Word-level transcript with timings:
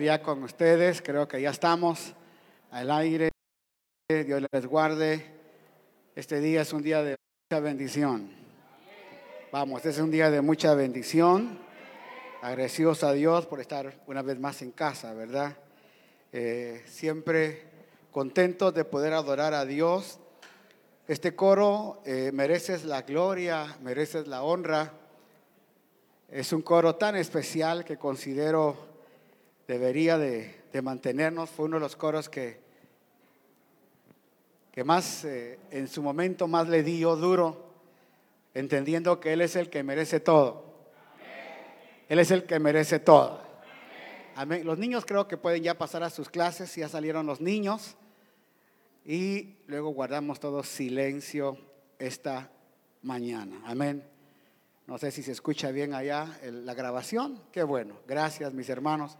Ya 0.00 0.22
con 0.22 0.42
ustedes, 0.42 1.02
creo 1.02 1.28
que 1.28 1.42
ya 1.42 1.50
estamos 1.50 2.14
al 2.70 2.90
aire. 2.90 3.32
Dios 4.08 4.42
les 4.50 4.64
guarde. 4.64 5.26
Este 6.14 6.40
día 6.40 6.62
es 6.62 6.72
un 6.72 6.82
día 6.82 7.02
de 7.02 7.16
mucha 7.50 7.60
bendición. 7.60 8.30
Vamos, 9.52 9.80
este 9.80 9.90
es 9.90 9.98
un 9.98 10.10
día 10.10 10.30
de 10.30 10.40
mucha 10.40 10.72
bendición. 10.74 11.58
Agradecidos 12.40 13.04
a 13.04 13.12
Dios 13.12 13.44
por 13.44 13.60
estar 13.60 14.00
una 14.06 14.22
vez 14.22 14.40
más 14.40 14.62
en 14.62 14.70
casa, 14.70 15.12
¿verdad? 15.12 15.58
Eh, 16.32 16.82
siempre 16.86 17.64
contentos 18.10 18.72
de 18.72 18.86
poder 18.86 19.12
adorar 19.12 19.52
a 19.52 19.66
Dios. 19.66 20.18
Este 21.08 21.34
coro 21.34 22.00
eh, 22.06 22.30
mereces 22.32 22.86
la 22.86 23.02
gloria, 23.02 23.76
mereces 23.82 24.26
la 24.28 24.44
honra. 24.44 24.94
Es 26.30 26.54
un 26.54 26.62
coro 26.62 26.96
tan 26.96 27.16
especial 27.16 27.84
que 27.84 27.98
considero 27.98 28.89
debería 29.70 30.18
de, 30.18 30.82
mantenernos. 30.82 31.48
Fue 31.48 31.66
uno 31.66 31.76
de 31.76 31.80
los 31.80 31.94
coros 31.94 32.28
que, 32.28 32.58
que 34.72 34.82
más 34.82 35.24
eh, 35.24 35.60
en 35.70 35.86
su 35.86 36.02
momento 36.02 36.48
más 36.48 36.68
le 36.68 36.82
dio 36.82 37.14
duro, 37.14 37.70
entendiendo 38.52 39.20
que 39.20 39.32
Él 39.32 39.42
es 39.42 39.54
el 39.54 39.70
que 39.70 39.84
merece 39.84 40.18
todo. 40.18 40.64
Él 42.08 42.18
es 42.18 42.32
el 42.32 42.46
que 42.46 42.58
merece 42.58 42.98
todo. 42.98 43.40
Amén. 44.34 44.66
Los 44.66 44.76
niños 44.76 45.04
creo 45.06 45.28
que 45.28 45.36
pueden 45.36 45.62
ya 45.62 45.78
pasar 45.78 46.02
a 46.02 46.10
sus 46.10 46.28
clases, 46.28 46.74
ya 46.74 46.88
salieron 46.88 47.26
los 47.26 47.40
niños. 47.40 47.96
Y 49.04 49.56
luego 49.66 49.90
guardamos 49.90 50.40
todo 50.40 50.64
silencio 50.64 51.56
esta 52.00 52.50
mañana. 53.02 53.62
Amén. 53.66 54.04
No 54.88 54.98
sé 54.98 55.12
si 55.12 55.22
se 55.22 55.30
escucha 55.30 55.70
bien 55.70 55.94
allá 55.94 56.40
la 56.42 56.74
grabación. 56.74 57.40
Qué 57.52 57.62
bueno. 57.62 57.94
Gracias, 58.08 58.52
mis 58.52 58.68
hermanos. 58.68 59.16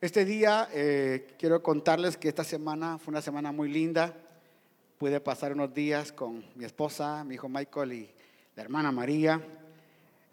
Este 0.00 0.24
día 0.24 0.68
eh, 0.72 1.26
quiero 1.40 1.60
contarles 1.60 2.16
que 2.16 2.28
esta 2.28 2.44
semana 2.44 2.98
fue 2.98 3.10
una 3.10 3.20
semana 3.20 3.50
muy 3.50 3.68
linda. 3.68 4.14
Pude 4.96 5.18
pasar 5.18 5.52
unos 5.52 5.74
días 5.74 6.12
con 6.12 6.44
mi 6.54 6.64
esposa, 6.64 7.24
mi 7.24 7.34
hijo 7.34 7.48
Michael 7.48 7.92
y 7.92 8.08
la 8.54 8.62
hermana 8.62 8.92
María 8.92 9.42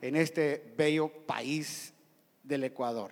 en 0.04 0.16
este 0.17 0.72
bello 0.78 1.09
país 1.09 1.94
del 2.44 2.66
Ecuador. 2.66 3.09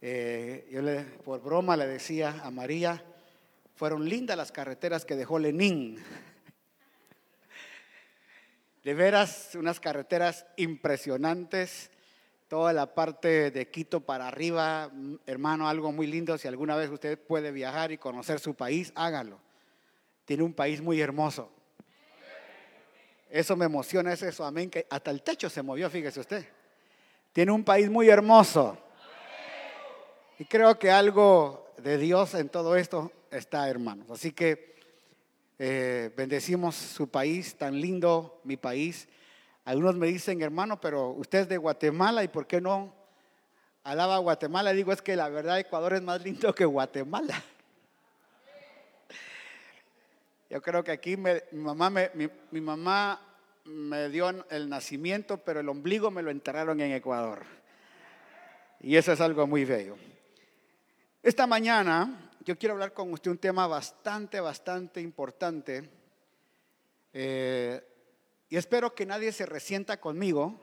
Eh, 0.00 0.66
yo 0.72 0.80
le, 0.80 1.02
por 1.02 1.42
broma 1.42 1.76
le 1.76 1.86
decía 1.86 2.40
a 2.42 2.50
María, 2.50 3.04
fueron 3.74 4.08
lindas 4.08 4.34
las 4.34 4.50
carreteras 4.50 5.04
que 5.04 5.14
dejó 5.14 5.38
Lenín. 5.38 6.02
De 8.82 8.94
veras, 8.94 9.50
unas 9.56 9.78
carreteras 9.78 10.46
impresionantes 10.56 11.90
toda 12.48 12.72
la 12.72 12.94
parte 12.94 13.50
de 13.50 13.68
Quito 13.68 14.00
para 14.00 14.26
arriba, 14.26 14.90
mm, 14.92 15.16
hermano, 15.26 15.68
algo 15.68 15.92
muy 15.92 16.06
lindo. 16.06 16.36
Si 16.38 16.48
alguna 16.48 16.76
vez 16.76 16.90
usted 16.90 17.18
puede 17.18 17.52
viajar 17.52 17.92
y 17.92 17.98
conocer 17.98 18.40
su 18.40 18.54
país, 18.54 18.92
hágalo. 18.94 19.38
Tiene 20.24 20.42
un 20.42 20.54
país 20.54 20.80
muy 20.80 21.00
hermoso. 21.00 21.50
Eso 23.30 23.56
me 23.56 23.66
emociona, 23.66 24.12
es 24.12 24.22
eso, 24.22 24.44
amén, 24.44 24.70
que 24.70 24.86
hasta 24.88 25.10
el 25.10 25.22
techo 25.22 25.50
se 25.50 25.62
movió, 25.62 25.90
fíjese 25.90 26.20
usted. 26.20 26.46
Tiene 27.32 27.52
un 27.52 27.62
país 27.62 27.90
muy 27.90 28.08
hermoso. 28.08 28.78
Y 30.38 30.46
creo 30.46 30.78
que 30.78 30.90
algo 30.90 31.72
de 31.76 31.98
Dios 31.98 32.34
en 32.34 32.48
todo 32.48 32.76
esto 32.76 33.12
está, 33.30 33.68
hermanos. 33.68 34.10
Así 34.10 34.32
que 34.32 34.76
eh, 35.58 36.10
bendecimos 36.16 36.74
su 36.76 37.08
país 37.08 37.56
tan 37.56 37.78
lindo, 37.78 38.40
mi 38.44 38.56
país. 38.56 39.08
Algunos 39.68 39.96
me 39.96 40.06
dicen, 40.06 40.40
hermano, 40.40 40.80
pero 40.80 41.10
usted 41.10 41.40
es 41.40 41.48
de 41.50 41.58
Guatemala 41.58 42.24
y 42.24 42.28
¿por 42.28 42.46
qué 42.46 42.58
no 42.58 42.90
alaba 43.84 44.14
a 44.14 44.18
Guatemala? 44.18 44.72
Digo, 44.72 44.92
es 44.94 45.02
que 45.02 45.14
la 45.14 45.28
verdad 45.28 45.58
Ecuador 45.58 45.92
es 45.92 46.00
más 46.00 46.22
lindo 46.22 46.54
que 46.54 46.64
Guatemala. 46.64 47.44
Yo 50.48 50.62
creo 50.62 50.82
que 50.82 50.92
aquí 50.92 51.18
mi, 51.18 51.32
mamá 51.52 51.90
me, 53.66 54.08
dio 54.08 54.30
el 54.48 54.70
nacimiento, 54.70 55.36
pero 55.36 55.60
el 55.60 55.68
ombligo 55.68 56.10
me 56.10 56.22
lo 56.22 56.30
enterraron 56.30 56.80
en 56.80 56.92
Ecuador. 56.92 57.42
Y 58.80 58.96
eso 58.96 59.12
es 59.12 59.20
algo 59.20 59.46
muy 59.46 59.66
bello. 59.66 59.98
Esta 61.22 61.46
mañana 61.46 62.30
yo 62.42 62.56
quiero 62.56 62.72
hablar 62.72 62.94
con 62.94 63.12
usted 63.12 63.30
un 63.30 63.36
tema 63.36 63.66
bastante, 63.66 64.40
bastante 64.40 65.02
importante. 65.02 65.90
Eh, 67.12 67.82
y 68.50 68.56
espero 68.56 68.94
que 68.94 69.04
nadie 69.04 69.32
se 69.32 69.44
resienta 69.44 70.00
conmigo. 70.00 70.58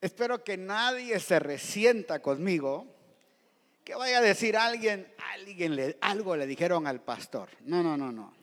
Espero 0.00 0.44
que 0.44 0.56
nadie 0.56 1.18
se 1.18 1.38
resienta 1.38 2.20
conmigo. 2.20 2.86
Que 3.84 3.94
vaya 3.94 4.18
a 4.18 4.20
decir 4.20 4.56
alguien, 4.56 5.10
alguien 5.32 5.76
le, 5.76 5.96
algo 6.00 6.36
le 6.36 6.46
dijeron 6.46 6.86
al 6.86 7.00
pastor. 7.00 7.48
No, 7.60 7.82
no, 7.82 7.96
no, 7.96 8.12
no. 8.12 8.34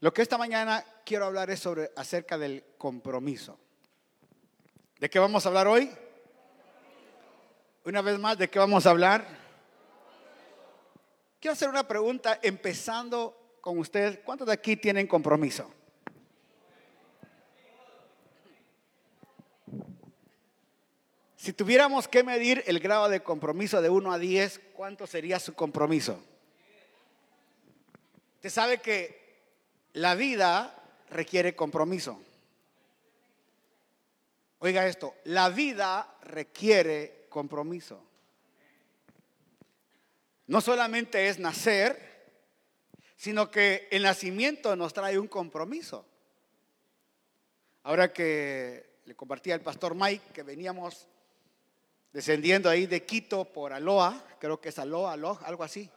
Lo 0.00 0.14
que 0.14 0.22
esta 0.22 0.38
mañana 0.38 0.84
quiero 1.04 1.26
hablar 1.26 1.50
es 1.50 1.60
sobre 1.60 1.90
acerca 1.96 2.38
del 2.38 2.64
compromiso. 2.78 3.58
¿De 4.98 5.10
qué 5.10 5.18
vamos 5.18 5.44
a 5.44 5.48
hablar 5.48 5.66
hoy? 5.66 5.90
Una 7.84 8.00
vez 8.00 8.18
más, 8.18 8.38
¿de 8.38 8.48
qué 8.48 8.58
vamos 8.58 8.86
a 8.86 8.90
hablar? 8.90 9.26
Quiero 11.40 11.52
hacer 11.52 11.68
una 11.68 11.86
pregunta 11.86 12.38
empezando 12.42 13.43
con 13.64 13.78
ustedes, 13.78 14.18
¿cuántos 14.18 14.46
de 14.46 14.52
aquí 14.52 14.76
tienen 14.76 15.06
compromiso? 15.06 15.72
Si 21.34 21.54
tuviéramos 21.54 22.06
que 22.06 22.22
medir 22.22 22.62
el 22.66 22.78
grado 22.78 23.08
de 23.08 23.22
compromiso 23.22 23.80
de 23.80 23.88
1 23.88 24.12
a 24.12 24.18
10, 24.18 24.60
¿cuánto 24.74 25.06
sería 25.06 25.40
su 25.40 25.54
compromiso? 25.54 26.22
Usted 28.34 28.50
sabe 28.50 28.82
que 28.82 29.40
la 29.94 30.14
vida 30.14 30.76
requiere 31.08 31.56
compromiso. 31.56 32.20
Oiga 34.58 34.86
esto, 34.86 35.14
la 35.24 35.48
vida 35.48 36.14
requiere 36.20 37.28
compromiso. 37.30 38.04
No 40.48 40.60
solamente 40.60 41.28
es 41.28 41.38
nacer, 41.38 42.13
sino 43.24 43.50
que 43.50 43.88
el 43.90 44.02
nacimiento 44.02 44.76
nos 44.76 44.92
trae 44.92 45.18
un 45.18 45.28
compromiso. 45.28 46.04
Ahora 47.84 48.12
que 48.12 48.98
le 49.06 49.14
compartí 49.14 49.50
al 49.50 49.62
pastor 49.62 49.94
Mike 49.94 50.34
que 50.34 50.42
veníamos 50.42 51.08
descendiendo 52.12 52.68
ahí 52.68 52.84
de 52.84 53.06
Quito 53.06 53.46
por 53.46 53.72
Aloa, 53.72 54.22
creo 54.38 54.60
que 54.60 54.68
es 54.68 54.78
Aloa, 54.78 55.14
Aloha, 55.14 55.40
algo 55.46 55.64
así. 55.64 55.88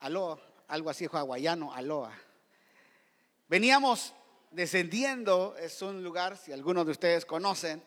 Aloa, 0.00 0.40
algo 0.66 0.90
así 0.90 1.06
hawaiano, 1.06 1.72
Aloa. 1.72 2.12
Veníamos 3.46 4.12
descendiendo, 4.50 5.54
es 5.60 5.80
un 5.80 6.02
lugar, 6.02 6.36
si 6.36 6.50
algunos 6.50 6.86
de 6.86 6.90
ustedes 6.90 7.24
conocen, 7.24 7.80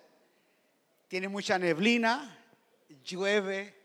tiene 1.09 1.27
mucha 1.27 1.59
neblina, 1.59 2.39
llueve, 3.03 3.77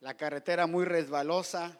la 0.00 0.14
carretera 0.14 0.66
muy 0.66 0.84
resbalosa. 0.84 1.78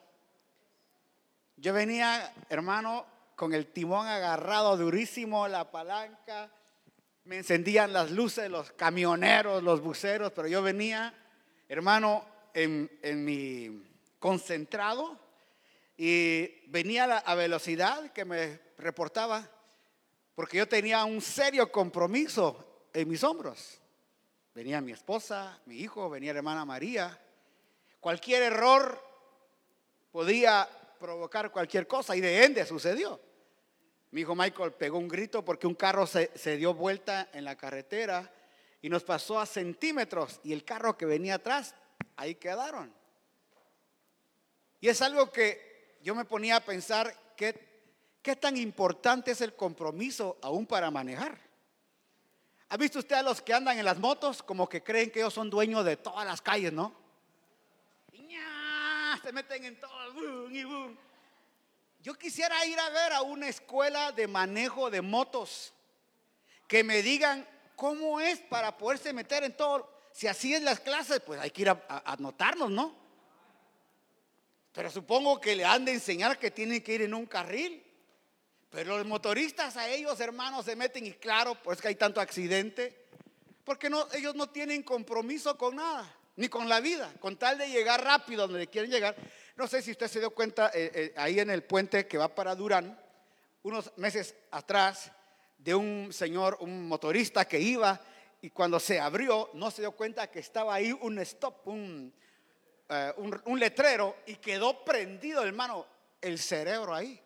Yo 1.59 1.73
venía, 1.73 2.31
hermano, 2.49 3.03
con 3.35 3.51
el 3.51 3.65
timón 3.65 4.05
agarrado 4.05 4.77
durísimo, 4.77 5.47
la 5.47 5.71
palanca, 5.71 6.51
me 7.23 7.37
encendían 7.37 7.91
las 7.91 8.11
luces, 8.11 8.49
los 8.49 8.71
camioneros, 8.73 9.63
los 9.63 9.81
buceros, 9.81 10.31
pero 10.33 10.47
yo 10.47 10.61
venía, 10.61 11.11
hermano, 11.67 12.23
en, 12.53 13.25
mi 13.25 13.83
concentrado 14.19 15.19
y 15.97 16.69
venía 16.69 17.05
a 17.05 17.33
velocidad 17.33 18.11
que 18.11 18.23
me 18.23 18.59
reportaba, 18.77 19.49
porque 20.35 20.57
yo 20.57 20.67
tenía 20.67 21.05
un 21.05 21.21
serio 21.21 21.71
compromiso 21.71 22.87
en 22.93 23.09
mis 23.09 23.23
hombros. 23.23 23.79
Venía 24.53 24.79
mi 24.79 24.91
esposa, 24.91 25.59
mi 25.65 25.77
hijo, 25.79 26.07
venía 26.07 26.33
la 26.33 26.39
hermana 26.39 26.65
María. 26.65 27.19
Cualquier 27.99 28.43
error 28.43 29.03
podía 30.11 30.69
provocar 30.97 31.51
cualquier 31.51 31.87
cosa 31.87 32.15
y 32.15 32.21
de 32.21 32.43
ende 32.45 32.65
sucedió. 32.65 33.19
Mi 34.11 34.21
hijo 34.21 34.35
Michael 34.35 34.73
pegó 34.73 34.97
un 34.97 35.07
grito 35.07 35.43
porque 35.43 35.67
un 35.67 35.75
carro 35.75 36.07
se, 36.07 36.57
dio 36.57 36.73
vuelta 36.73 37.29
en 37.33 37.43
la 37.43 37.55
carretera 37.55 38.31
y 38.81 38.89
nos 38.89 39.03
pasó 39.03 39.39
a 39.39 39.45
centímetros 39.45 40.39
y 40.43 40.53
el 40.53 40.63
carro 40.63 40.97
que 40.97 41.05
venía 41.05 41.35
atrás, 41.35 41.75
ahí 42.15 42.35
quedaron. 42.35 42.93
Y 44.79 44.87
es 44.87 45.01
algo 45.01 45.31
que 45.31 45.97
yo 46.01 46.15
me 46.15 46.25
ponía 46.25 46.57
a 46.57 46.59
pensar 46.61 47.13
que 47.35 47.67
qué 48.21 48.35
tan 48.35 48.55
importante 48.55 49.31
es 49.31 49.41
el 49.41 49.55
compromiso 49.55 50.37
aún 50.41 50.65
para 50.65 50.89
manejar. 50.89 51.37
¿Ha 52.69 52.77
visto 52.77 52.99
usted 52.99 53.15
a 53.15 53.23
los 53.23 53.41
que 53.41 53.53
andan 53.53 53.77
en 53.77 53.85
las 53.85 53.97
motos 53.97 54.43
como 54.43 54.67
que 54.67 54.83
creen 54.83 55.09
que 55.09 55.19
ellos 55.19 55.33
son 55.33 55.49
dueños 55.49 55.85
de 55.85 55.97
todas 55.97 56.25
las 56.25 56.41
calles, 56.41 56.73
no? 56.73 57.06
Se 59.21 59.31
meten 59.31 59.65
en 59.65 59.79
todo. 59.79 60.91
Yo 62.01 62.13
quisiera 62.15 62.65
ir 62.65 62.79
a 62.79 62.89
ver 62.89 63.13
a 63.13 63.21
una 63.21 63.49
escuela 63.49 64.11
de 64.11 64.27
manejo 64.27 64.89
de 64.89 65.01
motos 65.01 65.73
que 66.67 66.83
me 66.83 67.01
digan 67.01 67.47
cómo 67.75 68.19
es 68.19 68.39
para 68.39 68.77
poderse 68.77 69.13
meter 69.13 69.43
en 69.43 69.55
todo. 69.55 69.89
si 70.11 70.27
así 70.27 70.53
es 70.53 70.63
las 70.63 70.79
clases, 70.79 71.19
pues 71.19 71.39
hay 71.39 71.51
que 71.51 71.61
ir 71.61 71.69
a, 71.69 72.03
anotarnos, 72.05 72.71
¿no? 72.71 72.95
Pero 74.73 74.89
supongo 74.91 75.39
que 75.39 75.55
le 75.55 75.65
han 75.65 75.85
de 75.85 75.93
enseñar 75.93 76.37
que 76.37 76.51
tienen 76.51 76.81
que 76.81 76.93
ir 76.93 77.01
en 77.01 77.13
un 77.13 77.25
carril. 77.25 77.83
Pero 78.69 78.97
los 78.97 79.07
motoristas 79.07 79.77
a 79.77 79.87
ellos, 79.89 80.19
hermanos, 80.19 80.65
se 80.65 80.75
meten 80.75 81.05
y 81.05 81.13
claro, 81.13 81.55
pues 81.55 81.81
que 81.81 81.87
hay 81.87 81.95
tanto 81.95 82.19
accidente. 82.19 83.07
Porque 83.63 83.89
no, 83.89 84.07
ellos 84.13 84.35
no 84.35 84.49
tienen 84.49 84.83
compromiso 84.83 85.57
con 85.57 85.75
nada, 85.75 86.09
ni 86.37 86.49
con 86.49 86.69
la 86.69 86.79
vida, 86.79 87.13
con 87.19 87.35
tal 87.37 87.57
de 87.57 87.69
llegar 87.69 88.03
rápido 88.03 88.47
donde 88.47 88.67
quieren 88.67 88.89
llegar. 88.89 89.15
No 89.55 89.67
sé 89.67 89.81
si 89.81 89.91
usted 89.91 90.07
se 90.07 90.19
dio 90.19 90.31
cuenta 90.31 90.71
eh, 90.73 90.91
eh, 90.93 91.13
ahí 91.17 91.39
en 91.39 91.49
el 91.49 91.63
puente 91.63 92.07
que 92.07 92.17
va 92.17 92.33
para 92.33 92.55
Durán, 92.55 92.97
unos 93.63 93.91
meses 93.97 94.35
atrás, 94.51 95.11
de 95.57 95.75
un 95.75 96.13
señor, 96.13 96.57
un 96.61 96.87
motorista 96.87 97.45
que 97.45 97.59
iba 97.59 97.99
y 98.41 98.51
cuando 98.51 98.79
se 98.79 98.99
abrió 98.99 99.49
no 99.53 99.71
se 99.71 99.81
dio 99.81 99.91
cuenta 99.91 100.29
que 100.29 100.39
estaba 100.39 100.75
ahí 100.75 100.91
un 101.01 101.17
stop, 101.19 101.67
un, 101.67 102.13
eh, 102.87 103.13
un, 103.17 103.59
letrero 103.59 104.17
y 104.27 104.35
quedó 104.35 104.85
prendido, 104.85 105.43
hermano, 105.43 105.85
el 106.21 106.37
cerebro 106.39 106.93
ahí. 106.93 107.19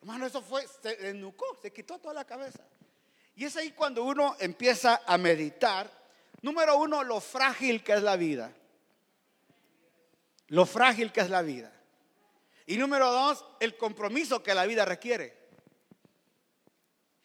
Hermano, 0.00 0.26
eso 0.26 0.40
fue, 0.40 0.66
se 0.66 0.96
desnucó, 0.96 1.56
se 1.60 1.70
quitó 1.70 1.98
toda 1.98 2.14
la 2.14 2.24
cabeza. 2.24 2.64
Y 3.36 3.44
es 3.44 3.56
ahí 3.56 3.72
cuando 3.72 4.02
uno 4.04 4.36
empieza 4.40 5.02
a 5.06 5.18
meditar, 5.18 5.97
número 6.42 6.76
uno, 6.78 7.04
lo 7.04 7.20
frágil 7.20 7.82
que 7.82 7.92
es 7.94 8.02
la 8.02 8.16
vida. 8.16 8.52
Lo 10.48 10.66
frágil 10.66 11.12
que 11.12 11.20
es 11.20 11.30
la 11.30 11.42
vida. 11.42 11.72
Y 12.66 12.76
número 12.76 13.10
dos, 13.10 13.44
el 13.60 13.76
compromiso 13.76 14.42
que 14.42 14.54
la 14.54 14.66
vida 14.66 14.84
requiere. 14.84 15.36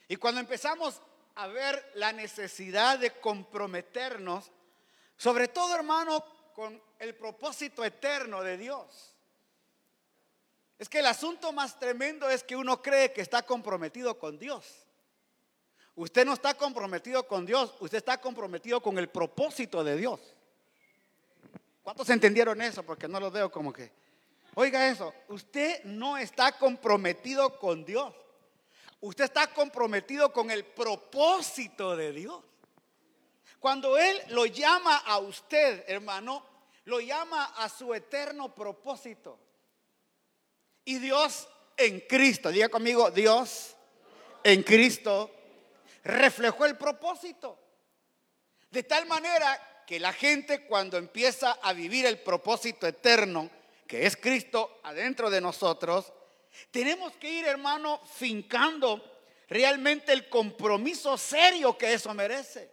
Y 0.07 0.15
cuando 0.15 0.42
empezamos 0.42 1.01
a 1.36 1.48
ver 1.48 1.92
la 1.95 2.13
necesidad 2.13 3.00
de 3.00 3.12
comprometernos, 3.19 4.51
sobre 5.18 5.48
todo 5.48 5.75
hermano, 5.75 6.24
con 6.54 6.81
el 7.00 7.15
propósito 7.15 7.83
eterno 7.83 8.44
de 8.44 8.57
Dios. 8.57 9.15
Es 10.77 10.89
que 10.89 11.00
el 11.00 11.06
asunto 11.06 11.51
más 11.51 11.80
tremendo 11.80 12.30
es 12.30 12.44
que 12.44 12.56
uno 12.56 12.81
cree 12.81 13.12
que 13.12 13.21
está 13.21 13.44
comprometido 13.44 14.19
con 14.19 14.38
Dios. 14.38 14.83
Usted 15.95 16.25
no 16.25 16.34
está 16.34 16.56
comprometido 16.56 17.28
con 17.28 17.45
Dios, 17.45 17.75
usted 17.80 18.00
está 18.00 18.19
comprometido 18.19 18.81
con 18.81 18.98
el 18.98 19.10
propósito 19.10 19.84
de 19.84 19.95
Dios. 19.95 20.19
¿Cuántos 21.84 22.10
entendieron 22.10 22.62
eso? 22.62 22.84
Porque 22.84 23.07
no 23.07 23.19
lo 23.19 23.30
veo 23.30 23.51
como 23.51 23.72
que. 23.72 23.92
Oiga 24.56 24.88
eso, 24.88 25.13
usted 25.28 25.84
no 25.84 26.18
está 26.18 26.57
comprometido 26.57 27.60
con 27.60 27.86
Dios. 27.86 28.13
Usted 29.01 29.25
está 29.25 29.48
comprometido 29.48 30.31
con 30.31 30.50
el 30.50 30.63
propósito 30.63 31.96
de 31.96 32.13
Dios. 32.13 32.42
Cuando 33.60 33.98
Él 33.98 34.18
lo 34.30 34.46
llama 34.46 34.98
a 34.98 35.19
usted, 35.19 35.84
hermano, 35.88 36.44
lo 36.86 37.00
llama 37.01 37.54
a 37.57 37.69
su 37.69 37.94
eterno 37.94 38.54
propósito. 38.56 39.38
Y 40.86 41.00
Dios 41.00 41.48
en 41.78 42.01
Cristo, 42.01 42.50
diga 42.50 42.69
conmigo, 42.69 43.12
Dios 43.12 43.75
en 44.44 44.63
Cristo 44.63 45.31
reflejó 46.04 46.66
el 46.66 46.78
propósito. 46.78 47.60
De 48.70 48.84
tal 48.84 49.06
manera 49.06 49.84
que 49.86 50.00
la 50.00 50.14
gente 50.14 50.66
cuando 50.66 50.98
empieza 50.98 51.54
a 51.62 51.74
vivir 51.74 52.06
el 52.06 52.20
propósito 52.20 52.88
eterno, 52.88 53.50
que 53.88 54.06
es 54.06 54.18
Cristo 54.18 54.80
adentro 54.84 55.30
de 55.30 55.42
nosotros, 55.42 56.12
tenemos 56.72 57.14
que 57.18 57.30
ir, 57.30 57.46
hermano, 57.46 58.02
fincando 58.06 59.02
realmente 59.48 60.14
el 60.14 60.30
compromiso 60.30 61.18
serio 61.18 61.78
que 61.78 61.94
eso 61.94 62.14
merece. 62.14 62.72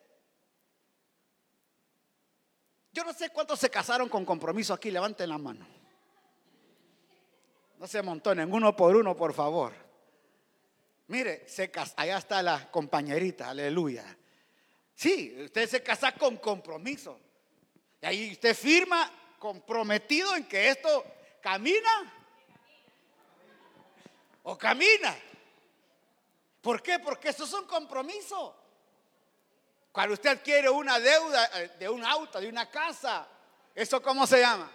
Yo 2.92 3.04
no 3.04 3.12
sé 3.12 3.30
cuántos 3.30 3.60
se 3.60 3.70
casaron 3.70 4.08
con 4.08 4.24
compromiso 4.24 4.74
aquí, 4.74 4.90
levanten 4.90 5.28
la 5.28 5.38
mano. 5.38 5.66
No 7.78 7.86
se 7.86 7.98
amontonen, 7.98 8.52
uno 8.52 8.74
por 8.76 8.96
uno, 8.96 9.16
por 9.16 9.32
favor. 9.32 9.89
Mire, 11.10 11.42
se 11.48 11.72
allá 11.96 12.18
está 12.18 12.40
la 12.40 12.70
compañerita, 12.70 13.50
aleluya. 13.50 14.16
Sí, 14.94 15.36
usted 15.42 15.68
se 15.68 15.82
casa 15.82 16.12
con 16.12 16.36
compromiso. 16.36 17.18
Y 18.00 18.06
ahí 18.06 18.32
usted 18.32 18.56
firma 18.56 19.10
comprometido 19.36 20.36
en 20.36 20.44
que 20.44 20.68
esto 20.68 21.04
camina 21.42 22.14
o 24.44 24.56
camina. 24.56 25.16
¿Por 26.60 26.80
qué? 26.80 27.00
Porque 27.00 27.30
eso 27.30 27.42
es 27.42 27.52
un 27.54 27.64
compromiso. 27.64 28.54
Cuando 29.90 30.14
usted 30.14 30.30
adquiere 30.30 30.70
una 30.70 31.00
deuda 31.00 31.60
eh, 31.60 31.72
de 31.76 31.88
un 31.88 32.04
auto, 32.04 32.40
de 32.40 32.48
una 32.48 32.70
casa, 32.70 33.26
¿eso 33.74 34.00
cómo 34.00 34.28
se 34.28 34.38
llama? 34.38 34.70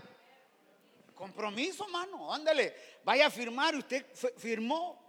Compromiso, 1.14 1.88
mano, 1.88 2.34
ándale, 2.34 2.76
vaya 3.06 3.28
a 3.28 3.32
firmar, 3.32 3.74
usted 3.74 4.06
firmó. 4.36 5.05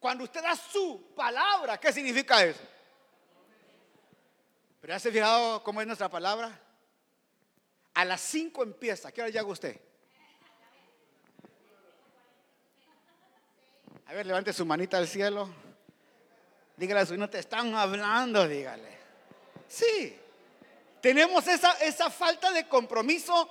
Cuando 0.00 0.24
usted 0.24 0.42
da 0.42 0.54
su 0.54 1.12
palabra, 1.14 1.78
¿qué 1.78 1.92
significa 1.92 2.44
eso? 2.44 2.60
¿Pero 4.80 4.92
ya 4.92 4.98
se 4.98 5.08
ha 5.08 5.12
fijado 5.12 5.62
cómo 5.64 5.80
es 5.80 5.86
nuestra 5.86 6.08
palabra? 6.08 6.58
A 7.94 8.04
las 8.04 8.20
5 8.20 8.62
empieza, 8.62 9.10
¿qué 9.10 9.22
hora 9.22 9.30
llega 9.30 9.44
usted? 9.44 9.80
A 14.06 14.14
ver, 14.14 14.24
levante 14.24 14.52
su 14.52 14.64
manita 14.64 14.96
al 14.96 15.08
cielo. 15.08 15.50
Dígale 16.76 17.00
a 17.00 17.06
su 17.06 17.16
no 17.16 17.28
te 17.28 17.40
están 17.40 17.74
hablando, 17.74 18.46
dígale. 18.46 18.96
Sí, 19.66 20.16
tenemos 21.02 21.46
esa, 21.48 21.72
esa 21.80 22.08
falta 22.08 22.52
de 22.52 22.68
compromiso. 22.68 23.50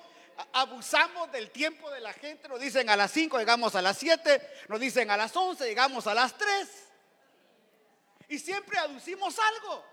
Abusamos 0.53 1.31
del 1.31 1.49
tiempo 1.51 1.89
de 1.89 1.99
la 1.99 2.13
gente. 2.13 2.47
Nos 2.47 2.59
dicen 2.59 2.89
a 2.89 2.95
las 2.95 3.11
5, 3.11 3.37
llegamos 3.39 3.75
a 3.75 3.81
las 3.81 3.97
7. 3.97 4.65
Nos 4.67 4.79
dicen 4.79 5.09
a 5.09 5.17
las 5.17 5.35
11, 5.35 5.65
llegamos 5.65 6.05
a 6.07 6.13
las 6.13 6.37
3. 6.37 6.69
Y 8.29 8.39
siempre 8.39 8.77
aducimos 8.77 9.37
algo. 9.39 9.83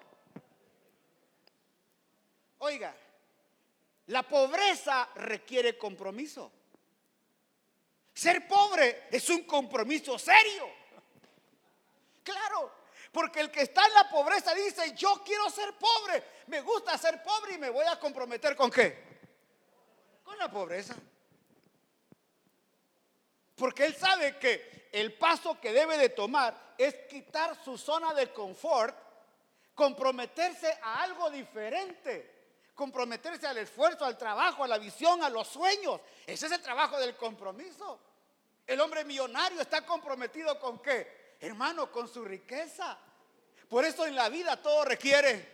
Oiga, 2.59 2.95
la 4.07 4.23
pobreza 4.23 5.09
requiere 5.15 5.79
compromiso. 5.79 6.53
Ser 8.13 8.47
pobre 8.47 9.09
es 9.11 9.29
un 9.31 9.45
compromiso 9.45 10.19
serio. 10.19 10.69
Claro, 12.23 12.73
porque 13.13 13.41
el 13.41 13.51
que 13.51 13.63
está 13.63 13.87
en 13.87 13.95
la 13.95 14.09
pobreza 14.09 14.55
dice, 14.55 14.95
yo 14.95 15.23
quiero 15.25 15.49
ser 15.51 15.75
pobre, 15.75 16.23
me 16.47 16.61
gusta 16.61 16.97
ser 16.97 17.23
pobre 17.23 17.55
y 17.55 17.59
me 17.59 17.71
voy 17.71 17.87
a 17.87 17.99
comprometer 17.99 18.57
con 18.57 18.71
qué? 18.71 19.14
La 20.39 20.51
pobreza. 20.51 20.95
Porque 23.57 23.87
él 23.87 23.95
sabe 23.95 24.39
que 24.39 24.89
el 24.93 25.15
paso 25.15 25.59
que 25.61 25.73
debe 25.73 25.97
de 25.97 26.11
tomar 26.11 26.75
es 26.77 26.95
quitar 27.09 27.63
su 27.65 27.79
zona 27.79 28.13
de 28.15 28.33
confort, 28.33 28.95
comprometerse 29.75 30.79
a 30.83 31.03
algo 31.03 31.31
diferente 31.31 32.35
comprometerse 32.75 33.47
al 33.47 33.59
esfuerzo, 33.59 34.05
al 34.05 34.19
trabajo, 34.19 34.65
a 34.65 34.69
la 34.69 34.79
visión, 34.79 35.23
a 35.23 35.31
los 35.31 35.49
sueños. 35.49 36.01
Ese 36.27 36.47
es 36.47 36.53
el 36.53 36.61
trabajo 36.61 36.99
del 36.99 37.17
compromiso. 37.17 38.01
El 38.67 38.81
hombre 38.81 39.05
millonario 39.05 39.61
está 39.61 39.85
comprometido 39.87 40.59
con 40.59 40.81
qué? 40.81 41.37
Hermano, 41.41 41.91
con 41.91 42.09
su 42.09 42.25
riqueza. 42.25 42.99
Por 43.69 43.85
eso 43.85 44.07
en 44.07 44.15
la 44.15 44.29
vida 44.29 44.61
todo 44.61 44.85
requiere 44.85 45.53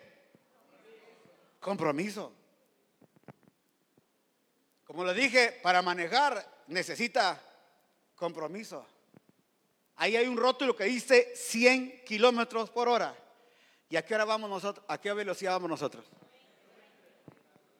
compromiso. 1.61 2.33
Como 4.91 5.05
le 5.05 5.15
dije, 5.15 5.53
para 5.63 5.83
manejar 5.83 6.45
necesita 6.67 7.41
compromiso. 8.17 8.85
Ahí 9.95 10.17
hay 10.17 10.27
un 10.27 10.37
rótulo 10.37 10.75
que 10.75 10.83
dice 10.83 11.31
100 11.37 12.03
kilómetros 12.05 12.71
por 12.71 12.89
hora. 12.89 13.17
¿Y 13.89 13.95
a 13.95 14.05
qué 14.05 14.17
hora 14.17 14.25
vamos 14.25 14.51
nosotros? 14.51 14.85
¿A 14.89 15.01
qué 15.01 15.13
velocidad 15.13 15.53
vamos 15.53 15.71
nosotros? 15.71 16.05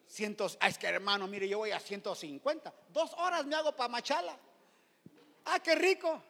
Cientos, 0.07 0.57
ah, 0.61 0.69
es 0.69 0.77
que 0.77 0.87
hermano, 0.87 1.27
mire, 1.27 1.49
yo 1.49 1.57
voy 1.57 1.71
a 1.71 1.81
150. 1.81 2.73
Dos 2.93 3.11
horas 3.17 3.45
me 3.45 3.57
hago 3.57 3.75
para 3.75 3.89
Machala. 3.89 4.37
Ah, 5.43 5.59
qué 5.59 5.75
rico. 5.75 6.23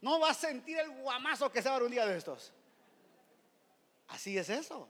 No 0.00 0.18
va 0.18 0.30
a 0.30 0.34
sentir 0.34 0.76
el 0.76 0.90
guamazo 0.90 1.52
que 1.52 1.62
se 1.62 1.68
va 1.68 1.76
a 1.76 1.78
dar 1.78 1.84
un 1.84 1.92
día 1.92 2.04
de 2.04 2.18
estos. 2.18 2.52
Así 4.08 4.36
es 4.36 4.50
eso. 4.50 4.88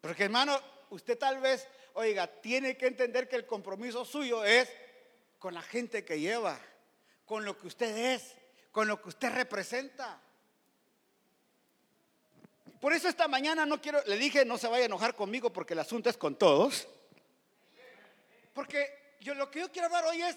Porque 0.00 0.22
hermano, 0.22 0.56
usted 0.92 1.18
tal 1.18 1.40
vez, 1.40 1.66
oiga, 1.94 2.26
tiene 2.26 2.76
que 2.76 2.86
entender 2.86 3.28
que 3.28 3.36
el 3.36 3.46
compromiso 3.46 4.04
suyo 4.04 4.44
es 4.44 4.68
con 5.38 5.54
la 5.54 5.62
gente 5.62 6.04
que 6.04 6.20
lleva, 6.20 6.58
con 7.24 7.44
lo 7.44 7.58
que 7.58 7.66
usted 7.66 8.14
es, 8.14 8.34
con 8.70 8.86
lo 8.86 9.00
que 9.00 9.08
usted 9.08 9.32
representa. 9.32 10.20
Por 12.80 12.92
eso 12.92 13.08
esta 13.08 13.26
mañana 13.26 13.64
no 13.64 13.80
quiero, 13.80 14.02
le 14.06 14.16
dije, 14.16 14.44
no 14.44 14.58
se 14.58 14.68
vaya 14.68 14.82
a 14.82 14.86
enojar 14.86 15.14
conmigo 15.14 15.52
porque 15.52 15.72
el 15.72 15.78
asunto 15.78 16.10
es 16.10 16.16
con 16.16 16.36
todos. 16.36 16.86
Porque 18.52 19.16
yo 19.20 19.34
lo 19.34 19.50
que 19.50 19.60
yo 19.60 19.72
quiero 19.72 19.86
hablar 19.86 20.04
hoy 20.04 20.20
es 20.22 20.36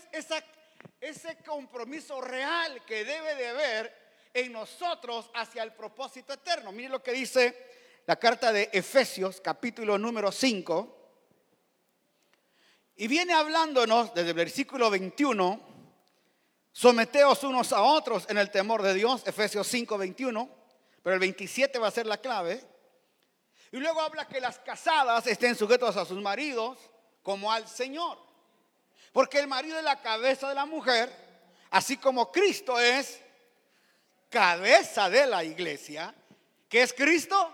ese 1.02 1.38
compromiso 1.44 2.22
real 2.22 2.84
que 2.86 3.04
debe 3.04 3.36
de 3.36 3.48
haber 3.50 4.06
en 4.34 4.52
nosotros 4.52 5.30
hacia 5.34 5.64
el 5.64 5.74
propósito 5.74 6.34
eterno. 6.34 6.72
Mire 6.72 6.90
lo 6.90 7.04
que 7.04 7.12
dice 7.12 7.75
la 8.06 8.18
carta 8.18 8.52
de 8.52 8.70
Efesios, 8.72 9.42
capítulo 9.42 9.98
número 9.98 10.32
5, 10.32 10.96
y 12.98 13.08
viene 13.08 13.34
hablándonos 13.34 14.14
desde 14.14 14.30
el 14.30 14.36
versículo 14.36 14.90
21, 14.90 15.60
someteos 16.72 17.44
unos 17.44 17.74
a 17.74 17.82
otros 17.82 18.26
en 18.30 18.38
el 18.38 18.52
temor 18.52 18.84
de 18.84 18.94
Dios, 18.94 19.24
Efesios 19.26 19.68
5, 19.68 19.98
21, 19.98 20.50
pero 21.02 21.16
el 21.16 21.20
27 21.20 21.80
va 21.80 21.88
a 21.88 21.92
ser 21.92 22.06
la 22.06 22.18
clave. 22.18 22.64
Y 23.72 23.78
luego 23.78 24.00
habla 24.00 24.28
que 24.28 24.40
las 24.40 24.60
casadas 24.60 25.26
estén 25.28 25.56
sujetas 25.56 25.98
a 25.98 26.06
sus 26.06 26.22
maridos 26.22 26.78
como 27.24 27.52
al 27.52 27.68
Señor. 27.68 28.18
Porque 29.12 29.40
el 29.40 29.48
marido 29.48 29.78
es 29.78 29.84
la 29.84 30.02
cabeza 30.02 30.48
de 30.48 30.56
la 30.56 30.66
mujer, 30.66 31.12
así 31.72 31.98
como 31.98 32.32
Cristo 32.32 32.80
es 32.80 33.20
cabeza 34.30 35.10
de 35.10 35.26
la 35.26 35.44
iglesia. 35.44 36.14
¿Qué 36.70 36.84
es 36.84 36.94
Cristo? 36.94 37.54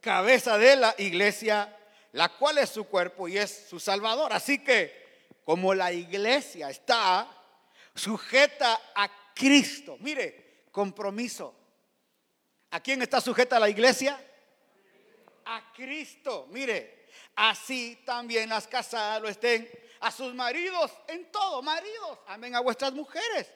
Cabeza 0.00 0.56
de 0.58 0.76
la 0.76 0.94
iglesia, 0.98 1.76
la 2.12 2.28
cual 2.30 2.58
es 2.58 2.70
su 2.70 2.84
cuerpo 2.84 3.28
y 3.28 3.38
es 3.38 3.66
su 3.68 3.78
salvador. 3.78 4.32
Así 4.32 4.62
que 4.64 5.00
como 5.44 5.74
la 5.74 5.92
iglesia 5.92 6.70
está 6.70 7.28
sujeta 7.94 8.80
a 8.94 9.10
Cristo, 9.34 9.96
mire, 10.00 10.64
compromiso. 10.70 11.54
¿A 12.70 12.80
quién 12.80 13.02
está 13.02 13.20
sujeta 13.20 13.58
la 13.58 13.68
iglesia? 13.68 14.18
A 15.44 15.72
Cristo. 15.74 16.46
Mire, 16.50 17.06
así 17.34 18.00
también 18.04 18.48
las 18.48 18.68
casadas 18.68 19.20
lo 19.20 19.28
estén 19.28 19.68
a 20.00 20.10
sus 20.10 20.32
maridos 20.34 20.92
en 21.08 21.30
todo. 21.32 21.62
Maridos, 21.62 22.18
amen 22.26 22.54
a 22.54 22.60
vuestras 22.60 22.92
mujeres. 22.92 23.52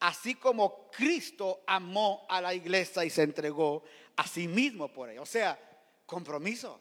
Así 0.00 0.34
como 0.34 0.90
Cristo 0.90 1.62
amó 1.66 2.26
a 2.28 2.40
la 2.40 2.54
iglesia 2.54 3.04
y 3.04 3.10
se 3.10 3.22
entregó 3.22 3.84
a 4.16 4.26
sí 4.26 4.48
mismo 4.48 4.88
por 4.88 5.10
ella. 5.10 5.22
O 5.22 5.26
sea, 5.26 5.58
compromiso. 6.06 6.80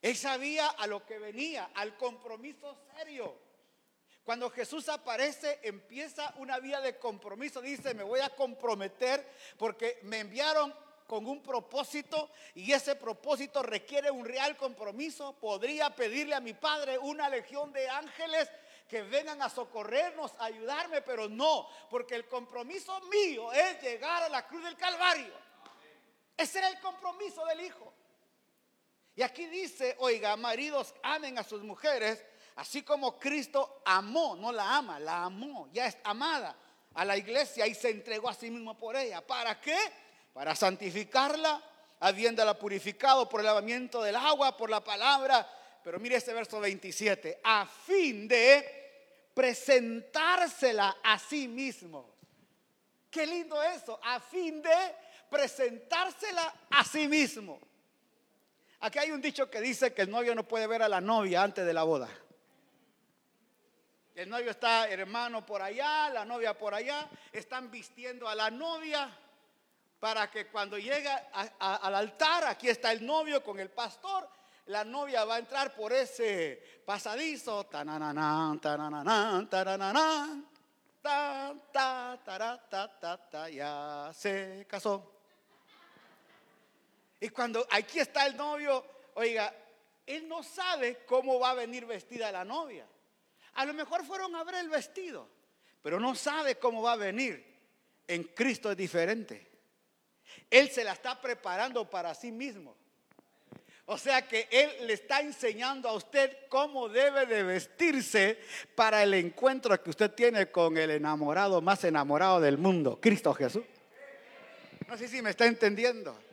Él 0.00 0.16
sabía 0.16 0.68
a 0.68 0.86
lo 0.86 1.04
que 1.04 1.18
venía, 1.18 1.70
al 1.74 1.96
compromiso 1.96 2.76
serio. 2.96 3.34
Cuando 4.22 4.50
Jesús 4.50 4.88
aparece, 4.88 5.58
empieza 5.62 6.34
una 6.36 6.60
vía 6.60 6.80
de 6.80 6.98
compromiso. 6.98 7.60
Dice, 7.60 7.94
me 7.94 8.02
voy 8.04 8.20
a 8.20 8.28
comprometer 8.28 9.26
porque 9.56 9.98
me 10.02 10.20
enviaron 10.20 10.74
con 11.06 11.26
un 11.26 11.42
propósito 11.42 12.30
y 12.54 12.70
ese 12.70 12.94
propósito 12.94 13.62
requiere 13.62 14.10
un 14.10 14.26
real 14.26 14.58
compromiso, 14.58 15.32
podría 15.40 15.88
pedirle 15.96 16.34
a 16.34 16.40
mi 16.40 16.52
Padre 16.52 16.98
una 16.98 17.30
legión 17.30 17.72
de 17.72 17.88
ángeles 17.88 18.50
que 18.86 19.02
vengan 19.02 19.40
a 19.40 19.48
socorrernos, 19.48 20.32
a 20.38 20.44
ayudarme, 20.44 21.00
pero 21.00 21.28
no, 21.28 21.66
porque 21.88 22.14
el 22.14 22.28
compromiso 22.28 23.00
mío 23.02 23.50
es 23.54 23.80
llegar 23.80 24.24
a 24.24 24.28
la 24.28 24.46
cruz 24.46 24.62
del 24.62 24.76
Calvario. 24.76 25.32
Ese 26.36 26.58
era 26.58 26.68
el 26.68 26.78
compromiso 26.80 27.44
del 27.46 27.62
Hijo. 27.62 27.87
Y 29.18 29.22
aquí 29.22 29.46
dice, 29.46 29.96
oiga, 29.98 30.34
maridos, 30.36 30.94
amen 31.02 31.36
a 31.38 31.42
sus 31.42 31.62
mujeres, 31.62 32.24
así 32.56 32.82
como 32.82 33.18
Cristo 33.18 33.82
amó, 33.84 34.36
no 34.36 34.52
la 34.52 34.76
ama, 34.76 34.98
la 34.98 35.24
amó, 35.24 35.68
ya 35.72 35.86
es 35.86 35.98
amada 36.04 36.56
a 36.94 37.04
la 37.04 37.16
iglesia 37.16 37.66
y 37.66 37.74
se 37.74 37.90
entregó 37.90 38.30
a 38.30 38.34
sí 38.34 38.50
mismo 38.50 38.78
por 38.78 38.96
ella. 38.96 39.20
¿Para 39.20 39.60
qué? 39.60 39.76
para 40.38 40.54
santificarla, 40.54 41.60
habiéndola 41.98 42.56
purificado 42.56 43.28
por 43.28 43.40
el 43.40 43.46
lavamiento 43.46 44.00
del 44.04 44.14
agua, 44.14 44.56
por 44.56 44.70
la 44.70 44.84
palabra. 44.84 45.44
Pero 45.82 45.98
mire 45.98 46.14
este 46.14 46.32
verso 46.32 46.60
27, 46.60 47.40
a 47.42 47.66
fin 47.66 48.28
de 48.28 49.30
presentársela 49.34 50.98
a 51.02 51.18
sí 51.18 51.48
mismo. 51.48 52.14
Qué 53.10 53.26
lindo 53.26 53.60
eso, 53.64 53.98
a 54.00 54.20
fin 54.20 54.62
de 54.62 54.94
presentársela 55.28 56.54
a 56.70 56.84
sí 56.84 57.08
mismo. 57.08 57.58
Aquí 58.80 58.98
hay 58.98 59.10
un 59.10 59.20
dicho 59.20 59.50
que 59.50 59.60
dice 59.60 59.92
que 59.92 60.02
el 60.02 60.10
novio 60.10 60.34
no 60.34 60.46
puede 60.46 60.66
ver 60.66 60.82
a 60.82 60.88
la 60.88 61.00
novia 61.00 61.42
antes 61.42 61.66
de 61.66 61.72
la 61.72 61.82
boda. 61.82 62.08
El 64.14 64.28
novio 64.28 64.50
está 64.50 64.88
hermano 64.88 65.44
por 65.46 65.62
allá, 65.62 66.10
la 66.10 66.24
novia 66.24 66.56
por 66.56 66.74
allá, 66.74 67.08
están 67.32 67.70
vistiendo 67.70 68.28
a 68.28 68.34
la 68.34 68.50
novia 68.50 69.16
para 69.98 70.30
que 70.30 70.46
cuando 70.46 70.78
llega 70.78 71.28
al 71.58 71.94
altar, 71.94 72.44
aquí 72.44 72.68
está 72.68 72.92
el 72.92 73.04
novio 73.04 73.42
con 73.42 73.58
el 73.58 73.70
pastor, 73.70 74.28
la 74.66 74.84
novia 74.84 75.24
va 75.24 75.36
a 75.36 75.38
entrar 75.38 75.74
por 75.74 75.92
ese 75.92 76.82
pasadizo, 76.84 77.68
ya 83.50 84.10
se 84.12 84.66
casó. 84.68 85.17
Y 87.20 87.28
cuando 87.30 87.66
aquí 87.70 87.98
está 87.98 88.26
el 88.26 88.36
novio, 88.36 88.84
oiga, 89.14 89.52
él 90.06 90.28
no 90.28 90.42
sabe 90.42 91.04
cómo 91.04 91.38
va 91.38 91.50
a 91.50 91.54
venir 91.54 91.84
vestida 91.84 92.32
la 92.32 92.44
novia. 92.44 92.86
A 93.54 93.64
lo 93.64 93.74
mejor 93.74 94.04
fueron 94.04 94.34
a 94.36 94.44
ver 94.44 94.56
el 94.56 94.68
vestido, 94.68 95.28
pero 95.82 95.98
no 95.98 96.14
sabe 96.14 96.56
cómo 96.56 96.82
va 96.82 96.92
a 96.92 96.96
venir. 96.96 97.44
En 98.06 98.24
Cristo 98.24 98.70
es 98.70 98.76
diferente. 98.76 99.46
Él 100.50 100.70
se 100.70 100.84
la 100.84 100.92
está 100.92 101.20
preparando 101.20 101.88
para 101.90 102.14
sí 102.14 102.32
mismo. 102.32 102.76
O 103.90 103.98
sea 103.98 104.28
que 104.28 104.46
Él 104.50 104.86
le 104.86 104.92
está 104.92 105.20
enseñando 105.20 105.88
a 105.88 105.94
usted 105.94 106.36
cómo 106.48 106.88
debe 106.88 107.26
de 107.26 107.42
vestirse 107.42 108.38
para 108.74 109.02
el 109.02 109.14
encuentro 109.14 109.82
que 109.82 109.90
usted 109.90 110.10
tiene 110.12 110.50
con 110.50 110.76
el 110.76 110.90
enamorado 110.90 111.60
más 111.60 111.84
enamorado 111.84 112.40
del 112.40 112.58
mundo, 112.58 112.98
Cristo 113.00 113.32
Jesús. 113.34 113.64
No 114.86 114.96
sé 114.96 115.08
si 115.08 115.20
me 115.20 115.30
está 115.30 115.46
entendiendo. 115.46 116.27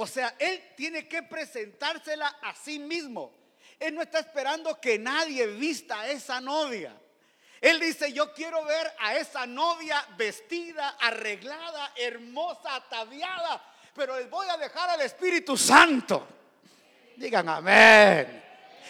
O 0.00 0.06
sea, 0.06 0.36
Él 0.38 0.62
tiene 0.76 1.08
que 1.08 1.24
presentársela 1.24 2.28
a 2.40 2.54
sí 2.54 2.78
mismo. 2.78 3.34
Él 3.80 3.96
no 3.96 4.02
está 4.02 4.20
esperando 4.20 4.80
que 4.80 4.96
nadie 4.96 5.44
vista 5.48 6.00
a 6.00 6.08
esa 6.08 6.40
novia. 6.40 6.94
Él 7.60 7.80
dice, 7.80 8.12
yo 8.12 8.32
quiero 8.32 8.64
ver 8.64 8.92
a 9.00 9.16
esa 9.16 9.44
novia 9.44 10.06
vestida, 10.16 10.90
arreglada, 11.00 11.94
hermosa, 11.96 12.76
ataviada, 12.76 13.60
pero 13.92 14.16
les 14.16 14.30
voy 14.30 14.46
a 14.48 14.56
dejar 14.56 14.88
al 14.88 15.00
Espíritu 15.00 15.56
Santo. 15.56 16.28
Digan 17.16 17.48
amén. 17.48 18.44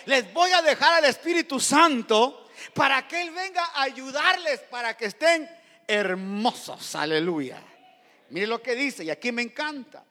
Les 0.05 0.31
voy 0.31 0.53
a 0.53 0.61
dejar 0.61 0.93
al 0.93 1.07
Espíritu 1.07 1.59
Santo 1.59 2.51
para 2.75 3.09
que 3.09 3.23
Él 3.23 3.31
venga 3.31 3.65
a 3.65 3.85
ayudarles 3.85 4.61
para 4.71 4.95
que 4.95 5.07
estén 5.07 5.49
hermosos. 5.87 6.95
Aleluya. 6.97 7.63
Mire 8.29 8.47
lo 8.47 8.63
que 8.63 8.75
dice, 8.75 9.05
y 9.05 9.11
aquí 9.11 9.33
me 9.33 9.41
encanta. 9.41 10.05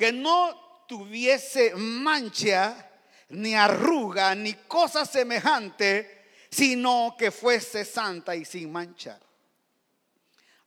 Que 0.00 0.10
no 0.10 0.84
tuviese 0.88 1.74
mancha, 1.76 2.90
ni 3.28 3.54
arruga, 3.54 4.34
ni 4.34 4.54
cosa 4.54 5.04
semejante 5.04 6.20
sino 6.50 7.14
que 7.16 7.30
fuese 7.30 7.84
santa 7.84 8.34
y 8.34 8.44
sin 8.44 8.72
mancha, 8.72 9.18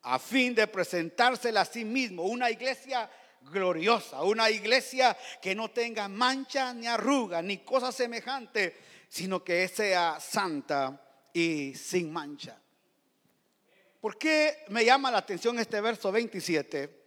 a 0.04 0.18
fin 0.18 0.56
de 0.56 0.68
presentársela 0.68 1.62
a 1.62 1.66
sí 1.66 1.84
mismo, 1.84 2.24
una 2.24 2.50
iglesia 2.50 3.10
gloriosa, 3.42 4.24
una 4.24 4.50
iglesia 4.50 5.16
que 5.42 5.54
no 5.54 5.72
tenga 5.72 6.08
mancha 6.08 6.74
ni 6.74 6.88
arruga 6.88 7.42
ni 7.42 7.60
cosa 7.60 7.92
semejante, 7.92 8.78
sino 9.10 9.44
que 9.44 9.68
sea 9.68 10.20
santa 10.20 11.00
y 11.34 11.76
sin 11.76 12.12
mancha. 12.12 12.58
¿Por 14.00 14.18
qué 14.18 14.66
me 14.70 14.84
llama 14.84 15.12
la 15.12 15.20
atención 15.20 15.60
este 15.60 15.80
verso 15.82 16.12
27? 16.12 17.03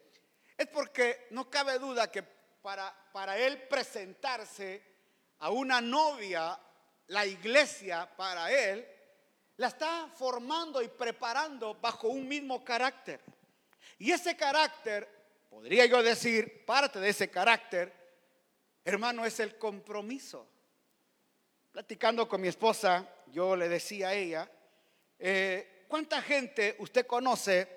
Es 0.56 0.66
porque 0.68 1.28
no 1.30 1.50
cabe 1.50 1.78
duda 1.78 2.10
que 2.10 2.22
para, 2.22 2.94
para 3.12 3.38
él 3.38 3.62
presentarse 3.68 4.82
a 5.38 5.50
una 5.50 5.80
novia 5.80 6.58
la 7.08 7.26
iglesia 7.26 8.10
para 8.16 8.50
él, 8.50 8.86
la 9.56 9.68
está 9.68 10.10
formando 10.14 10.82
y 10.82 10.88
preparando 10.88 11.75
bajo 11.75 12.08
un 12.08 12.26
mismo 12.26 12.64
carácter. 12.64 13.20
Y 13.98 14.10
ese 14.10 14.36
carácter, 14.36 15.08
podría 15.48 15.86
yo 15.86 16.02
decir, 16.02 16.64
parte 16.66 17.00
de 17.00 17.08
ese 17.08 17.30
carácter, 17.30 17.92
hermano, 18.84 19.25
es 19.25 19.40
el 19.40 19.56
compromiso. 19.56 20.46
Platicando 21.72 22.28
con 22.28 22.40
mi 22.40 22.48
esposa, 22.48 23.08
yo 23.28 23.56
le 23.56 23.68
decía 23.68 24.08
a 24.08 24.14
ella, 24.14 24.50
eh, 25.18 25.84
¿cuánta 25.88 26.20
gente 26.20 26.76
usted 26.78 27.06
conoce, 27.06 27.68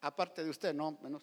aparte 0.00 0.44
de 0.44 0.50
usted, 0.50 0.74
no? 0.74 0.98
Menos, 1.02 1.22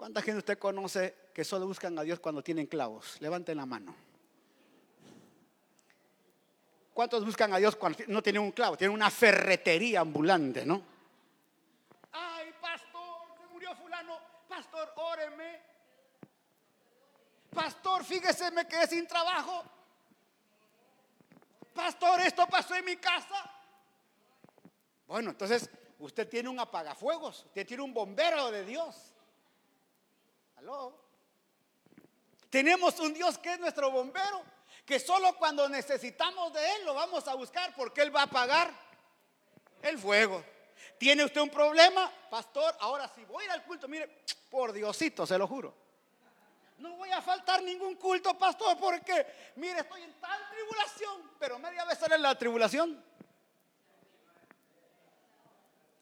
¿Cuánta 0.00 0.22
gente 0.22 0.38
usted 0.38 0.58
conoce 0.58 1.14
que 1.34 1.44
solo 1.44 1.66
buscan 1.66 1.98
a 1.98 2.02
Dios 2.02 2.20
cuando 2.20 2.42
tienen 2.42 2.66
clavos? 2.66 3.20
Levanten 3.20 3.54
la 3.58 3.66
mano. 3.66 3.94
¿Cuántos 6.94 7.22
buscan 7.22 7.52
a 7.52 7.58
Dios 7.58 7.76
cuando 7.76 7.98
no 8.06 8.22
tienen 8.22 8.40
un 8.40 8.52
clavo? 8.52 8.78
Tienen 8.78 8.94
una 8.94 9.10
ferretería 9.10 10.00
ambulante, 10.00 10.64
¿no? 10.64 10.82
Ay, 12.12 12.50
pastor, 12.62 13.26
se 13.38 13.52
murió 13.52 13.74
fulano. 13.74 14.18
Pastor, 14.48 14.90
óreme. 14.96 15.60
Pastor, 17.50 18.02
fíjese, 18.02 18.50
me 18.52 18.66
quedé 18.66 18.86
sin 18.86 19.06
trabajo. 19.06 19.62
Pastor, 21.74 22.22
esto 22.22 22.46
pasó 22.46 22.74
en 22.74 22.86
mi 22.86 22.96
casa. 22.96 23.52
Bueno, 25.06 25.32
entonces 25.32 25.68
usted 25.98 26.26
tiene 26.26 26.48
un 26.48 26.58
apagafuegos, 26.58 27.44
usted 27.44 27.66
tiene 27.66 27.82
un 27.82 27.92
bombero 27.92 28.50
de 28.50 28.64
Dios. 28.64 29.09
Tenemos 32.50 32.98
un 32.98 33.14
Dios 33.14 33.38
que 33.38 33.54
es 33.54 33.60
nuestro 33.60 33.90
bombero, 33.90 34.42
que 34.84 34.98
solo 34.98 35.36
cuando 35.36 35.68
necesitamos 35.68 36.52
de 36.52 36.76
Él 36.76 36.84
lo 36.84 36.94
vamos 36.94 37.26
a 37.28 37.34
buscar 37.34 37.74
porque 37.76 38.02
Él 38.02 38.14
va 38.14 38.22
a 38.22 38.26
pagar 38.26 38.72
el 39.82 39.98
fuego. 39.98 40.44
¿Tiene 40.98 41.24
usted 41.24 41.40
un 41.40 41.50
problema? 41.50 42.10
Pastor, 42.28 42.74
ahora 42.80 43.08
si 43.14 43.24
voy 43.24 43.46
al 43.46 43.62
culto, 43.64 43.88
mire, 43.88 44.22
por 44.50 44.72
Diosito, 44.72 45.26
se 45.26 45.38
lo 45.38 45.46
juro. 45.46 45.74
No 46.78 46.96
voy 46.96 47.10
a 47.10 47.20
faltar 47.20 47.62
ningún 47.62 47.94
culto, 47.96 48.36
pastor, 48.38 48.76
porque, 48.78 49.52
mire, 49.56 49.80
estoy 49.80 50.02
en 50.02 50.14
tal 50.14 50.40
tribulación, 50.50 51.30
pero 51.38 51.58
media 51.58 51.84
vez 51.84 51.98
sale 51.98 52.18
la 52.18 52.36
tribulación. 52.36 53.04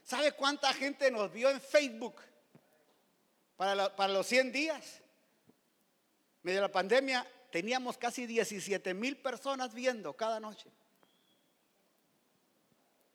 ¿Sabe 0.05 0.33
cuánta 0.33 0.73
gente 0.73 1.11
nos 1.11 1.31
vio 1.31 1.51
en 1.51 1.61
Facebook 1.61 2.23
para, 3.59 3.95
para 3.95 4.13
los 4.15 4.27
100 4.27 4.53
días? 4.53 5.03
Medio 6.43 6.63
la 6.63 6.73
pandemia 6.73 7.27
teníamos 7.51 7.99
casi 7.99 8.25
17 8.25 8.95
mil 8.95 9.19
personas 9.19 9.75
viendo 9.75 10.15
cada 10.15 10.39
noche. 10.39 10.71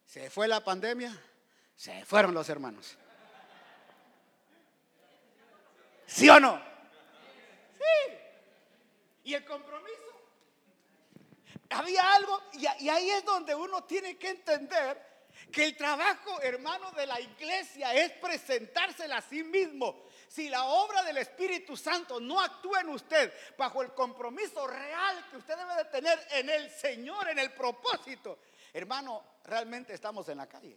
Se 0.05 0.29
fue 0.29 0.47
la 0.47 0.63
pandemia, 0.63 1.17
se 1.75 2.05
fueron 2.05 2.33
los 2.33 2.47
hermanos. 2.50 2.97
¿Sí 6.05 6.29
o 6.29 6.39
no? 6.39 6.62
Sí. 7.77 8.13
¿Y 9.23 9.33
el 9.33 9.45
compromiso? 9.45 10.01
Había 11.69 12.13
algo, 12.13 12.39
y 12.51 12.89
ahí 12.89 13.09
es 13.09 13.25
donde 13.25 13.55
uno 13.55 13.85
tiene 13.85 14.17
que 14.17 14.29
entender 14.29 15.13
que 15.51 15.65
el 15.65 15.77
trabajo, 15.77 16.41
hermano, 16.41 16.91
de 16.91 17.07
la 17.07 17.19
iglesia 17.19 17.93
es 17.93 18.12
presentársela 18.13 19.17
a 19.17 19.21
sí 19.21 19.43
mismo. 19.43 20.05
Si 20.33 20.49
la 20.49 20.65
obra 20.65 21.03
del 21.03 21.17
Espíritu 21.17 21.77
Santo 21.77 22.19
no 22.19 22.41
actúa 22.41 22.81
en 22.81 22.89
usted 22.89 23.31
bajo 23.55 23.83
el 23.83 23.93
compromiso 23.93 24.65
real 24.65 25.27
que 25.29 25.37
usted 25.37 25.55
debe 25.55 25.75
de 25.75 25.85
tener 25.85 26.19
en 26.31 26.49
el 26.49 26.71
Señor, 26.71 27.29
en 27.29 27.37
el 27.37 27.53
propósito, 27.53 28.39
hermano, 28.73 29.23
realmente 29.43 29.93
estamos 29.93 30.27
en 30.29 30.39
la 30.39 30.47
calle. 30.47 30.75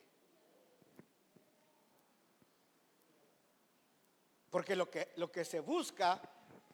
Porque 4.50 4.76
lo 4.76 4.90
que, 4.90 5.12
lo 5.16 5.32
que 5.32 5.46
se 5.46 5.60
busca 5.60 6.20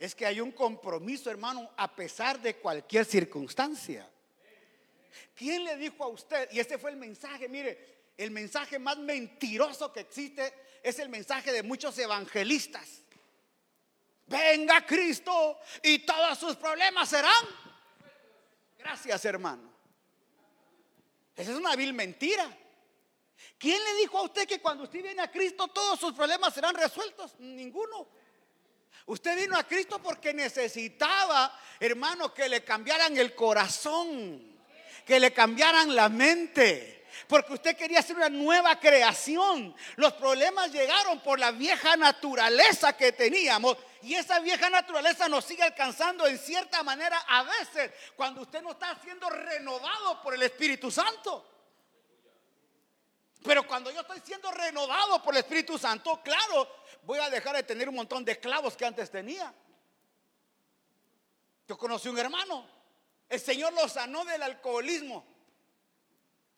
es 0.00 0.16
que 0.16 0.26
hay 0.26 0.40
un 0.40 0.50
compromiso, 0.50 1.30
hermano, 1.30 1.70
a 1.76 1.94
pesar 1.94 2.40
de 2.40 2.56
cualquier 2.56 3.04
circunstancia. 3.04 4.10
¿Quién 5.36 5.62
le 5.62 5.76
dijo 5.76 6.02
a 6.02 6.08
usted? 6.08 6.48
Y 6.50 6.58
este 6.58 6.78
fue 6.78 6.90
el 6.90 6.96
mensaje, 6.96 7.48
mire, 7.48 8.02
el 8.16 8.32
mensaje 8.32 8.80
más 8.80 8.98
mentiroso 8.98 9.92
que 9.92 10.00
existe 10.00 10.52
es 10.82 10.98
el 10.98 11.08
mensaje 11.08 11.52
de 11.52 11.62
muchos 11.62 11.96
evangelistas. 11.98 13.02
Venga 14.26 14.84
Cristo 14.86 15.58
y 15.82 16.00
todos 16.00 16.38
sus 16.38 16.56
problemas 16.56 17.08
serán. 17.08 17.44
Gracias, 18.78 19.24
hermano. 19.24 19.70
Esa 21.36 21.52
es 21.52 21.56
una 21.56 21.76
vil 21.76 21.92
mentira. 21.92 22.58
¿Quién 23.58 23.82
le 23.82 23.94
dijo 23.94 24.18
a 24.18 24.22
usted 24.22 24.46
que 24.46 24.60
cuando 24.60 24.84
usted 24.84 25.02
viene 25.02 25.22
a 25.22 25.30
Cristo 25.30 25.68
todos 25.68 25.98
sus 25.98 26.12
problemas 26.14 26.54
serán 26.54 26.74
resueltos? 26.74 27.38
Ninguno. 27.38 28.08
Usted 29.06 29.36
vino 29.36 29.56
a 29.56 29.64
Cristo 29.64 30.00
porque 30.00 30.32
necesitaba, 30.32 31.58
hermano, 31.80 32.32
que 32.32 32.48
le 32.48 32.64
cambiaran 32.64 33.16
el 33.16 33.34
corazón 33.34 34.52
que 35.04 35.20
le 35.20 35.32
cambiaran 35.32 35.94
la 35.94 36.08
mente. 36.08 37.01
Porque 37.26 37.54
usted 37.54 37.76
quería 37.76 38.00
hacer 38.00 38.16
una 38.16 38.28
nueva 38.28 38.78
creación. 38.78 39.74
Los 39.96 40.12
problemas 40.14 40.72
llegaron 40.72 41.20
por 41.20 41.38
la 41.38 41.50
vieja 41.50 41.96
naturaleza 41.96 42.96
que 42.96 43.12
teníamos. 43.12 43.76
Y 44.02 44.14
esa 44.14 44.40
vieja 44.40 44.68
naturaleza 44.70 45.28
nos 45.28 45.44
sigue 45.44 45.62
alcanzando 45.62 46.26
en 46.26 46.38
cierta 46.38 46.82
manera 46.82 47.18
a 47.28 47.42
veces 47.44 47.92
cuando 48.16 48.42
usted 48.42 48.62
no 48.62 48.72
está 48.72 48.98
siendo 49.02 49.28
renovado 49.30 50.20
por 50.22 50.34
el 50.34 50.42
Espíritu 50.42 50.90
Santo. 50.90 51.48
Pero 53.44 53.66
cuando 53.66 53.90
yo 53.90 54.00
estoy 54.00 54.20
siendo 54.24 54.50
renovado 54.50 55.22
por 55.22 55.34
el 55.34 55.40
Espíritu 55.40 55.78
Santo, 55.78 56.20
claro, 56.22 56.68
voy 57.02 57.18
a 57.18 57.30
dejar 57.30 57.56
de 57.56 57.62
tener 57.62 57.88
un 57.88 57.96
montón 57.96 58.24
de 58.24 58.32
esclavos 58.32 58.76
que 58.76 58.84
antes 58.84 59.10
tenía. 59.10 59.52
Yo 61.66 61.76
conocí 61.76 62.08
un 62.08 62.18
hermano 62.18 62.82
el 63.32 63.40
Señor 63.40 63.72
lo 63.72 63.88
sanó 63.88 64.26
del 64.26 64.42
alcoholismo. 64.42 65.24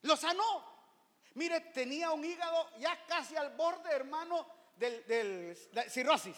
Lo 0.04 0.16
sanó. 0.16 0.62
Mire, 1.34 1.60
tenía 1.60 2.10
un 2.10 2.24
hígado 2.24 2.70
ya 2.78 3.04
casi 3.06 3.36
al 3.36 3.56
borde, 3.56 3.90
hermano, 3.90 4.46
del, 4.76 5.56
cirrosis. 5.88 6.36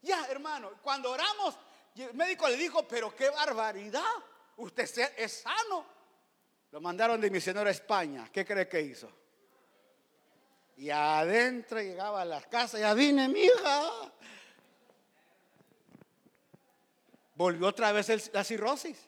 Ya, 0.00 0.26
hermano, 0.28 0.72
cuando 0.80 1.10
oramos, 1.10 1.58
el 1.96 2.14
médico 2.14 2.48
le 2.48 2.56
dijo, 2.56 2.86
pero 2.86 3.14
qué 3.14 3.30
barbaridad, 3.30 4.04
usted 4.58 5.12
es 5.16 5.40
sano. 5.40 5.84
Lo 6.70 6.80
mandaron 6.80 7.20
de 7.20 7.30
misionero 7.30 7.68
a 7.68 7.72
España. 7.72 8.30
¿Qué 8.32 8.44
cree 8.44 8.68
que 8.68 8.80
hizo? 8.80 9.10
Y 10.76 10.90
adentro 10.90 11.80
llegaba 11.80 12.22
a 12.22 12.24
las 12.24 12.46
casas, 12.46 12.80
ya 12.80 12.94
vine, 12.94 13.28
mi 13.28 13.40
hija. 13.40 14.12
Volvió 17.34 17.66
otra 17.66 17.90
vez 17.92 18.32
la 18.32 18.44
cirrosis. 18.44 18.98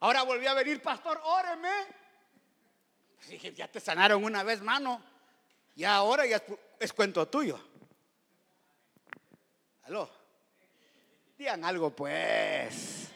Ahora 0.00 0.22
volvió 0.22 0.50
a 0.50 0.54
venir, 0.54 0.80
pastor, 0.80 1.20
óreme. 1.22 1.99
Dije, 3.28 3.52
ya 3.52 3.68
te 3.68 3.80
sanaron 3.80 4.24
una 4.24 4.42
vez, 4.42 4.60
mano. 4.62 5.02
Y 5.76 5.84
ahora 5.84 6.26
ya 6.26 6.42
es, 6.78 6.92
cuento 6.92 7.26
tuyo. 7.28 7.58
Aló. 9.84 10.10
Digan 11.38 11.64
algo, 11.64 11.90
pues. 11.90 13.08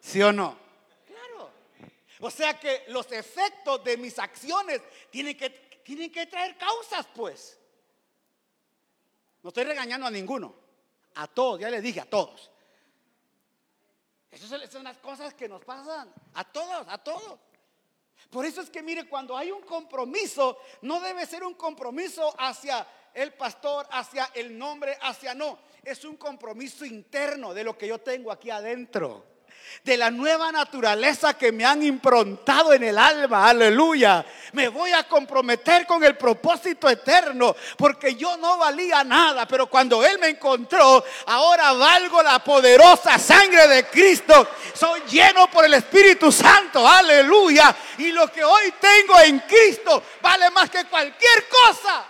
¿Sí 0.00 0.22
o 0.22 0.32
no? 0.32 0.58
Claro. 1.06 1.50
O 2.20 2.30
sea 2.30 2.58
que 2.58 2.84
los 2.88 3.10
efectos 3.12 3.82
de 3.84 3.96
mis 3.96 4.18
acciones 4.18 4.80
tienen 5.10 5.36
que, 5.36 5.50
tienen 5.84 6.10
que 6.10 6.26
traer 6.26 6.56
causas, 6.58 7.06
pues. 7.14 7.58
No 9.42 9.48
estoy 9.48 9.64
regañando 9.64 10.06
a 10.06 10.10
ninguno. 10.10 10.54
A 11.14 11.26
todos, 11.26 11.60
ya 11.60 11.70
les 11.70 11.82
dije, 11.82 12.00
a 12.00 12.06
todos. 12.06 12.50
Esas 14.30 14.70
son 14.70 14.84
las 14.84 14.96
cosas 14.98 15.34
que 15.34 15.46
nos 15.46 15.62
pasan 15.62 16.12
a 16.34 16.44
todos, 16.44 16.86
a 16.88 16.96
todos. 16.96 17.38
Por 18.30 18.44
eso 18.44 18.60
es 18.60 18.70
que 18.70 18.82
mire, 18.82 19.08
cuando 19.08 19.36
hay 19.36 19.50
un 19.50 19.62
compromiso, 19.62 20.58
no 20.82 21.00
debe 21.00 21.26
ser 21.26 21.44
un 21.44 21.54
compromiso 21.54 22.34
hacia 22.38 22.86
el 23.14 23.34
pastor, 23.34 23.86
hacia 23.90 24.30
el 24.34 24.56
nombre, 24.56 24.96
hacia 25.02 25.34
no. 25.34 25.58
Es 25.82 26.04
un 26.04 26.16
compromiso 26.16 26.84
interno 26.84 27.52
de 27.52 27.64
lo 27.64 27.76
que 27.76 27.88
yo 27.88 27.98
tengo 27.98 28.30
aquí 28.30 28.50
adentro 28.50 29.31
de 29.84 29.96
la 29.96 30.10
nueva 30.10 30.52
naturaleza 30.52 31.34
que 31.34 31.50
me 31.52 31.64
han 31.64 31.82
improntado 31.82 32.72
en 32.72 32.84
el 32.84 32.98
alma. 32.98 33.48
Aleluya. 33.48 34.24
Me 34.52 34.68
voy 34.68 34.92
a 34.92 35.04
comprometer 35.08 35.86
con 35.86 36.04
el 36.04 36.16
propósito 36.16 36.88
eterno 36.88 37.56
porque 37.76 38.14
yo 38.14 38.36
no 38.36 38.58
valía 38.58 39.02
nada, 39.02 39.46
pero 39.46 39.66
cuando 39.66 40.04
Él 40.04 40.18
me 40.18 40.28
encontró, 40.28 41.04
ahora 41.26 41.72
valgo 41.72 42.22
la 42.22 42.38
poderosa 42.44 43.18
sangre 43.18 43.66
de 43.68 43.86
Cristo. 43.86 44.48
Soy 44.74 45.00
lleno 45.08 45.50
por 45.50 45.64
el 45.64 45.74
Espíritu 45.74 46.30
Santo. 46.30 46.86
Aleluya. 46.86 47.74
Y 47.98 48.12
lo 48.12 48.30
que 48.30 48.44
hoy 48.44 48.74
tengo 48.80 49.18
en 49.20 49.40
Cristo 49.40 50.02
vale 50.20 50.50
más 50.50 50.70
que 50.70 50.84
cualquier 50.84 51.48
cosa. 51.48 52.06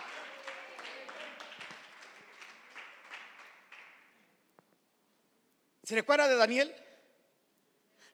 ¿Se 5.85 5.95
recuerda 5.95 6.29
de 6.29 6.37
Daniel? 6.37 6.82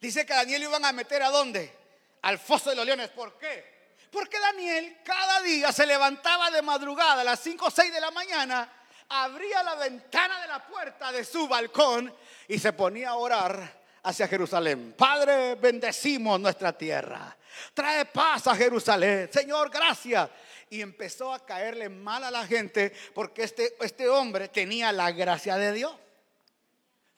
Dice 0.01 0.25
que 0.25 0.33
Daniel 0.33 0.63
iban 0.63 0.85
a 0.85 0.93
meter 0.93 1.23
a 1.23 1.31
dónde? 1.31 1.77
Al 2.23 2.39
foso 2.39 2.71
de 2.71 2.77
los 2.77 2.87
leones. 2.87 3.09
¿Por 3.11 3.39
qué? 3.39 3.79
Porque 4.11 4.39
Daniel 4.39 4.99
cada 5.05 5.43
día 5.43 5.73
se 5.73 5.87
levantaba 5.87 6.51
de 6.51 6.63
madrugada 6.63 7.21
a 7.21 7.25
las 7.25 7.41
5 7.41 7.67
o 7.67 7.71
6 7.71 7.93
de 7.93 8.01
la 8.01 8.11
mañana, 8.11 8.71
abría 9.09 9.63
la 9.63 9.75
ventana 9.75 10.41
de 10.41 10.49
la 10.49 10.67
puerta 10.67 11.13
de 11.13 11.25
su 11.25 11.47
balcón 11.47 12.13
y 12.47 12.59
se 12.59 12.73
ponía 12.73 13.11
a 13.11 13.17
orar 13.17 13.79
hacia 14.03 14.29
Jerusalén. 14.29 14.95
Padre, 14.97 15.57
bendecimos 15.57 16.41
nuestra 16.41 16.73
tierra. 16.73 17.37
Trae 17.75 18.07
paz 18.07 18.47
a 18.47 18.55
Jerusalén. 18.55 19.29
Señor, 19.33 19.71
gracias. 19.71 20.31
Y 20.71 20.81
empezó 20.81 21.33
a 21.33 21.45
caerle 21.45 21.89
mal 21.89 22.25
a 22.25 22.31
la 22.31 22.47
gente 22.47 22.93
porque 23.15 23.43
este, 23.43 23.75
este 23.81 24.09
hombre 24.09 24.49
tenía 24.49 24.93
la 24.93 25.11
gracia 25.13 25.57
de 25.57 25.73
Dios. 25.73 25.95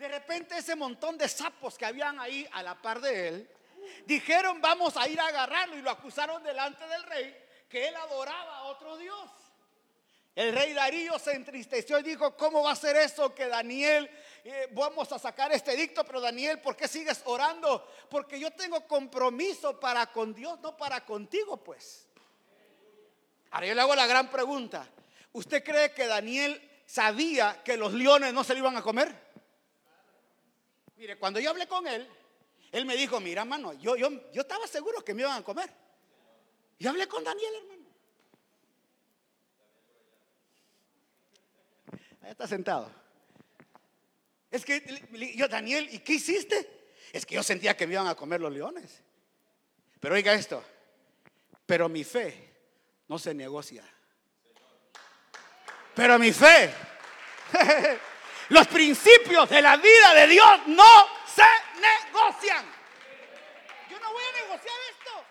De 0.00 0.08
repente 0.08 0.56
ese 0.56 0.74
montón 0.76 1.18
de 1.18 1.28
sapos 1.28 1.76
que 1.76 1.84
habían 1.84 2.18
ahí 2.18 2.48
a 2.52 2.62
la 2.62 2.74
par 2.74 3.02
de 3.02 3.28
él, 3.28 3.50
dijeron 4.06 4.58
vamos 4.58 4.96
a 4.96 5.06
ir 5.06 5.20
a 5.20 5.26
agarrarlo 5.26 5.76
y 5.76 5.82
lo 5.82 5.90
acusaron 5.90 6.42
delante 6.42 6.86
del 6.88 7.02
rey 7.02 7.36
que 7.68 7.86
él 7.86 7.94
adoraba 7.94 8.56
a 8.56 8.62
otro 8.62 8.96
Dios. 8.96 9.30
El 10.34 10.54
rey 10.54 10.72
Darío 10.72 11.18
se 11.18 11.32
entristeció 11.32 11.98
y 11.98 12.02
dijo, 12.02 12.34
¿cómo 12.34 12.62
va 12.62 12.72
a 12.72 12.76
ser 12.76 12.96
eso 12.96 13.34
que 13.34 13.46
Daniel, 13.46 14.10
eh, 14.42 14.68
vamos 14.72 15.12
a 15.12 15.18
sacar 15.18 15.52
este 15.52 15.74
edicto, 15.74 16.02
pero 16.02 16.18
Daniel, 16.18 16.62
¿por 16.62 16.74
qué 16.76 16.88
sigues 16.88 17.20
orando? 17.26 17.86
Porque 18.08 18.40
yo 18.40 18.50
tengo 18.52 18.86
compromiso 18.86 19.78
para 19.78 20.06
con 20.06 20.32
Dios, 20.32 20.58
no 20.60 20.78
para 20.78 21.04
contigo, 21.04 21.62
pues. 21.62 22.08
Ahora 23.50 23.66
yo 23.66 23.74
le 23.74 23.80
hago 23.82 23.94
la 23.94 24.06
gran 24.06 24.30
pregunta. 24.30 24.88
¿Usted 25.34 25.62
cree 25.62 25.92
que 25.92 26.06
Daniel 26.06 26.70
sabía 26.86 27.62
que 27.62 27.76
los 27.76 27.92
leones 27.92 28.32
no 28.32 28.42
se 28.44 28.54
lo 28.54 28.60
iban 28.60 28.78
a 28.78 28.82
comer? 28.82 29.29
Mire, 31.00 31.16
cuando 31.16 31.40
yo 31.40 31.48
hablé 31.48 31.66
con 31.66 31.86
él, 31.88 32.06
él 32.70 32.84
me 32.84 32.94
dijo, 32.94 33.20
mira, 33.20 33.40
hermano, 33.40 33.72
yo, 33.72 33.96
yo, 33.96 34.10
yo 34.32 34.42
estaba 34.42 34.66
seguro 34.66 35.02
que 35.02 35.14
me 35.14 35.22
iban 35.22 35.38
a 35.38 35.42
comer. 35.42 35.70
Y 36.78 36.86
hablé 36.86 37.08
con 37.08 37.24
Daniel, 37.24 37.54
hermano. 37.54 37.86
Ahí 42.20 42.30
está 42.32 42.46
sentado. 42.46 42.92
Es 44.50 44.62
que 44.62 44.82
yo, 45.36 45.48
Daniel, 45.48 45.88
¿y 45.90 46.00
qué 46.00 46.12
hiciste? 46.12 46.68
Es 47.14 47.24
que 47.24 47.36
yo 47.36 47.42
sentía 47.42 47.74
que 47.74 47.86
me 47.86 47.94
iban 47.94 48.06
a 48.06 48.14
comer 48.14 48.42
los 48.42 48.52
leones. 48.52 49.02
Pero 50.00 50.16
oiga 50.16 50.34
esto, 50.34 50.62
pero 51.64 51.88
mi 51.88 52.04
fe 52.04 52.52
no 53.08 53.18
se 53.18 53.32
negocia. 53.32 53.90
Pero 55.94 56.18
mi 56.18 56.30
fe, 56.30 56.70
los 58.50 58.66
principios 58.66 59.48
de 59.48 59.62
la 59.62 59.76
vida 59.76 60.14
de 60.14 60.26
Dios 60.26 60.66
no 60.66 61.06
se 61.24 61.42
negocian. 61.80 62.66
Yo 63.88 63.98
no 64.00 64.12
voy 64.12 64.22
a 64.22 64.42
negociar 64.42 64.76
esto. 64.90 65.24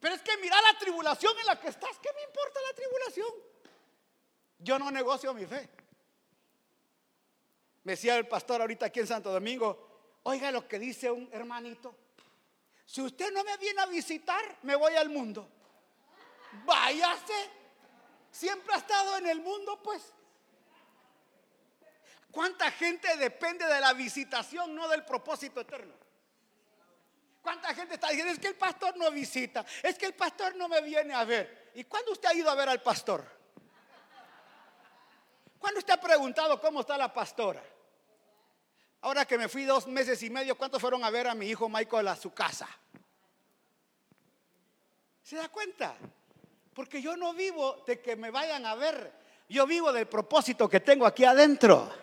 Pero 0.00 0.14
es 0.16 0.22
que 0.22 0.36
mira 0.38 0.60
la 0.60 0.78
tribulación 0.78 1.38
en 1.38 1.46
la 1.46 1.58
que 1.58 1.68
estás. 1.68 1.98
¿Qué 2.02 2.10
me 2.12 2.22
importa 2.22 2.60
la 2.68 2.74
tribulación? 2.74 3.28
Yo 4.58 4.78
no 4.78 4.90
negocio 4.90 5.32
mi 5.32 5.46
fe. 5.46 5.68
Me 7.84 7.92
decía 7.92 8.16
el 8.16 8.26
pastor 8.26 8.60
ahorita 8.60 8.86
aquí 8.86 9.00
en 9.00 9.06
Santo 9.06 9.30
Domingo, 9.30 10.18
oiga 10.24 10.50
lo 10.50 10.66
que 10.66 10.78
dice 10.78 11.10
un 11.10 11.28
hermanito. 11.32 11.94
Si 12.86 13.02
usted 13.02 13.32
no 13.32 13.44
me 13.44 13.56
viene 13.58 13.80
a 13.80 13.86
visitar, 13.86 14.58
me 14.62 14.74
voy 14.74 14.94
al 14.94 15.10
mundo. 15.10 15.48
Váyase. 16.64 17.50
Siempre 18.32 18.74
ha 18.74 18.78
estado 18.78 19.16
en 19.18 19.26
el 19.26 19.40
mundo, 19.40 19.80
pues. 19.80 20.12
¿Cuánta 22.34 22.68
gente 22.72 23.16
depende 23.16 23.64
de 23.64 23.80
la 23.80 23.92
visitación, 23.92 24.74
no 24.74 24.88
del 24.88 25.04
propósito 25.04 25.60
eterno? 25.60 25.94
¿Cuánta 27.40 27.72
gente 27.72 27.94
está 27.94 28.08
diciendo, 28.08 28.32
es 28.32 28.40
que 28.40 28.48
el 28.48 28.56
pastor 28.56 28.96
no 28.96 29.08
visita, 29.12 29.64
es 29.80 29.96
que 29.96 30.06
el 30.06 30.14
pastor 30.14 30.56
no 30.56 30.68
me 30.68 30.80
viene 30.80 31.14
a 31.14 31.22
ver? 31.22 31.70
¿Y 31.76 31.84
cuándo 31.84 32.10
usted 32.10 32.30
ha 32.30 32.34
ido 32.34 32.50
a 32.50 32.56
ver 32.56 32.68
al 32.68 32.82
pastor? 32.82 33.24
¿Cuándo 35.60 35.78
usted 35.78 35.94
ha 35.94 36.00
preguntado 36.00 36.60
cómo 36.60 36.80
está 36.80 36.98
la 36.98 37.14
pastora? 37.14 37.62
Ahora 39.02 39.24
que 39.24 39.38
me 39.38 39.48
fui 39.48 39.64
dos 39.64 39.86
meses 39.86 40.20
y 40.24 40.28
medio, 40.28 40.56
¿cuántos 40.58 40.80
fueron 40.80 41.04
a 41.04 41.10
ver 41.10 41.28
a 41.28 41.34
mi 41.36 41.46
hijo 41.46 41.68
Michael 41.68 42.08
a 42.08 42.16
su 42.16 42.34
casa? 42.34 42.68
¿Se 45.22 45.36
da 45.36 45.48
cuenta? 45.50 45.96
Porque 46.74 47.00
yo 47.00 47.16
no 47.16 47.32
vivo 47.32 47.84
de 47.86 48.00
que 48.00 48.16
me 48.16 48.32
vayan 48.32 48.66
a 48.66 48.74
ver, 48.74 49.12
yo 49.48 49.68
vivo 49.68 49.92
del 49.92 50.08
propósito 50.08 50.68
que 50.68 50.80
tengo 50.80 51.06
aquí 51.06 51.24
adentro. 51.24 52.02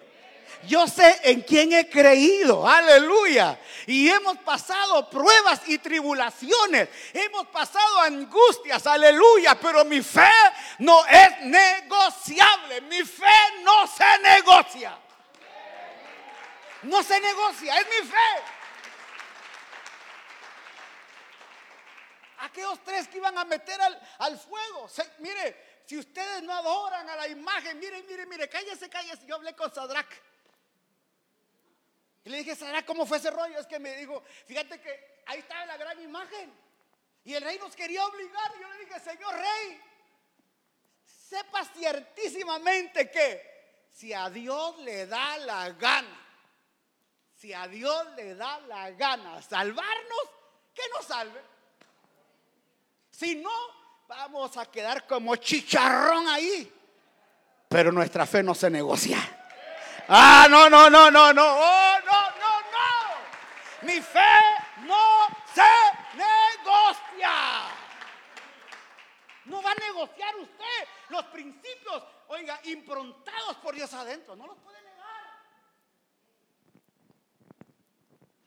Yo 0.67 0.87
sé 0.87 1.19
en 1.23 1.41
quién 1.41 1.73
he 1.73 1.89
creído, 1.89 2.67
aleluya. 2.67 3.59
Y 3.87 4.09
hemos 4.09 4.37
pasado 4.37 5.09
pruebas 5.09 5.61
y 5.67 5.77
tribulaciones, 5.79 6.89
hemos 7.13 7.47
pasado 7.47 7.99
angustias, 8.01 8.85
aleluya. 8.85 9.59
Pero 9.59 9.83
mi 9.85 10.01
fe 10.01 10.29
no 10.79 11.05
es 11.05 11.41
negociable, 11.41 12.81
mi 12.81 13.03
fe 13.03 13.25
no 13.63 13.87
se 13.87 14.19
negocia. 14.19 14.97
No 16.83 17.03
se 17.03 17.19
negocia, 17.19 17.79
es 17.79 17.87
mi 17.87 18.07
fe. 18.07 18.43
Aquellos 22.39 22.83
tres 22.83 23.07
que 23.07 23.17
iban 23.17 23.37
a 23.37 23.45
meter 23.45 23.79
al, 24.19 24.39
fuego. 24.39 24.89
mire, 25.19 25.81
si 25.85 25.97
ustedes 25.97 26.41
no 26.41 26.53
adoran 26.53 27.07
a 27.07 27.15
la 27.15 27.27
imagen, 27.27 27.77
mire, 27.79 28.01
mire, 28.03 28.25
mire, 28.25 28.49
cállese, 28.49 28.89
cállese. 28.89 29.25
Yo 29.27 29.35
hablé 29.35 29.55
con 29.55 29.71
Sadrach. 29.71 30.09
Y 32.23 32.29
le 32.29 32.37
dije, 32.37 32.55
Sadrach, 32.55 32.85
¿cómo 32.85 33.05
fue 33.05 33.17
ese 33.17 33.31
rollo? 33.31 33.59
Es 33.59 33.67
que 33.67 33.79
me 33.79 33.95
dijo, 33.95 34.23
fíjate 34.45 34.79
que 34.79 35.23
ahí 35.25 35.39
estaba 35.39 35.65
la 35.65 35.77
gran 35.77 35.99
imagen. 36.01 36.53
Y 37.23 37.33
el 37.33 37.43
rey 37.43 37.57
nos 37.57 37.75
quería 37.75 38.05
obligar. 38.05 38.51
Y 38.57 38.61
yo 38.61 38.69
le 38.69 38.79
dije, 38.85 38.99
Señor 38.99 39.33
rey, 39.35 39.81
sepa 41.05 41.65
ciertísimamente 41.65 43.09
que 43.09 43.89
si 43.91 44.13
a 44.13 44.29
Dios 44.29 44.77
le 44.79 45.07
da 45.07 45.37
la 45.37 45.71
gana 45.71 46.21
si 47.41 47.51
a 47.53 47.67
Dios 47.67 48.05
le 48.15 48.35
da 48.35 48.59
la 48.67 48.91
gana 48.91 49.41
salvarnos, 49.41 50.29
que 50.75 50.83
nos 50.95 51.07
salve. 51.07 51.41
Si 53.09 53.35
no, 53.37 53.49
vamos 54.07 54.55
a 54.57 54.67
quedar 54.67 55.07
como 55.07 55.35
chicharrón 55.37 56.27
ahí. 56.27 56.71
Pero 57.67 57.91
nuestra 57.91 58.27
fe 58.27 58.43
no 58.43 58.53
se 58.53 58.69
negocia. 58.69 59.17
Ah, 60.07 60.45
no, 60.51 60.69
no, 60.69 60.87
no, 60.87 61.09
no, 61.09 61.33
no. 61.33 61.43
Oh. 61.43 61.90
Mi 63.91 64.01
fe 64.01 64.19
no 64.87 65.27
se 65.53 65.61
negocia. 66.15 67.67
No 69.45 69.61
va 69.61 69.71
a 69.71 69.75
negociar 69.75 70.33
usted 70.37 70.87
los 71.09 71.25
principios, 71.25 72.01
oiga, 72.29 72.61
improntados 72.65 73.57
por 73.57 73.75
Dios 73.75 73.93
adentro. 73.93 74.35
No 74.37 74.47
los 74.47 74.57
puede 74.59 74.81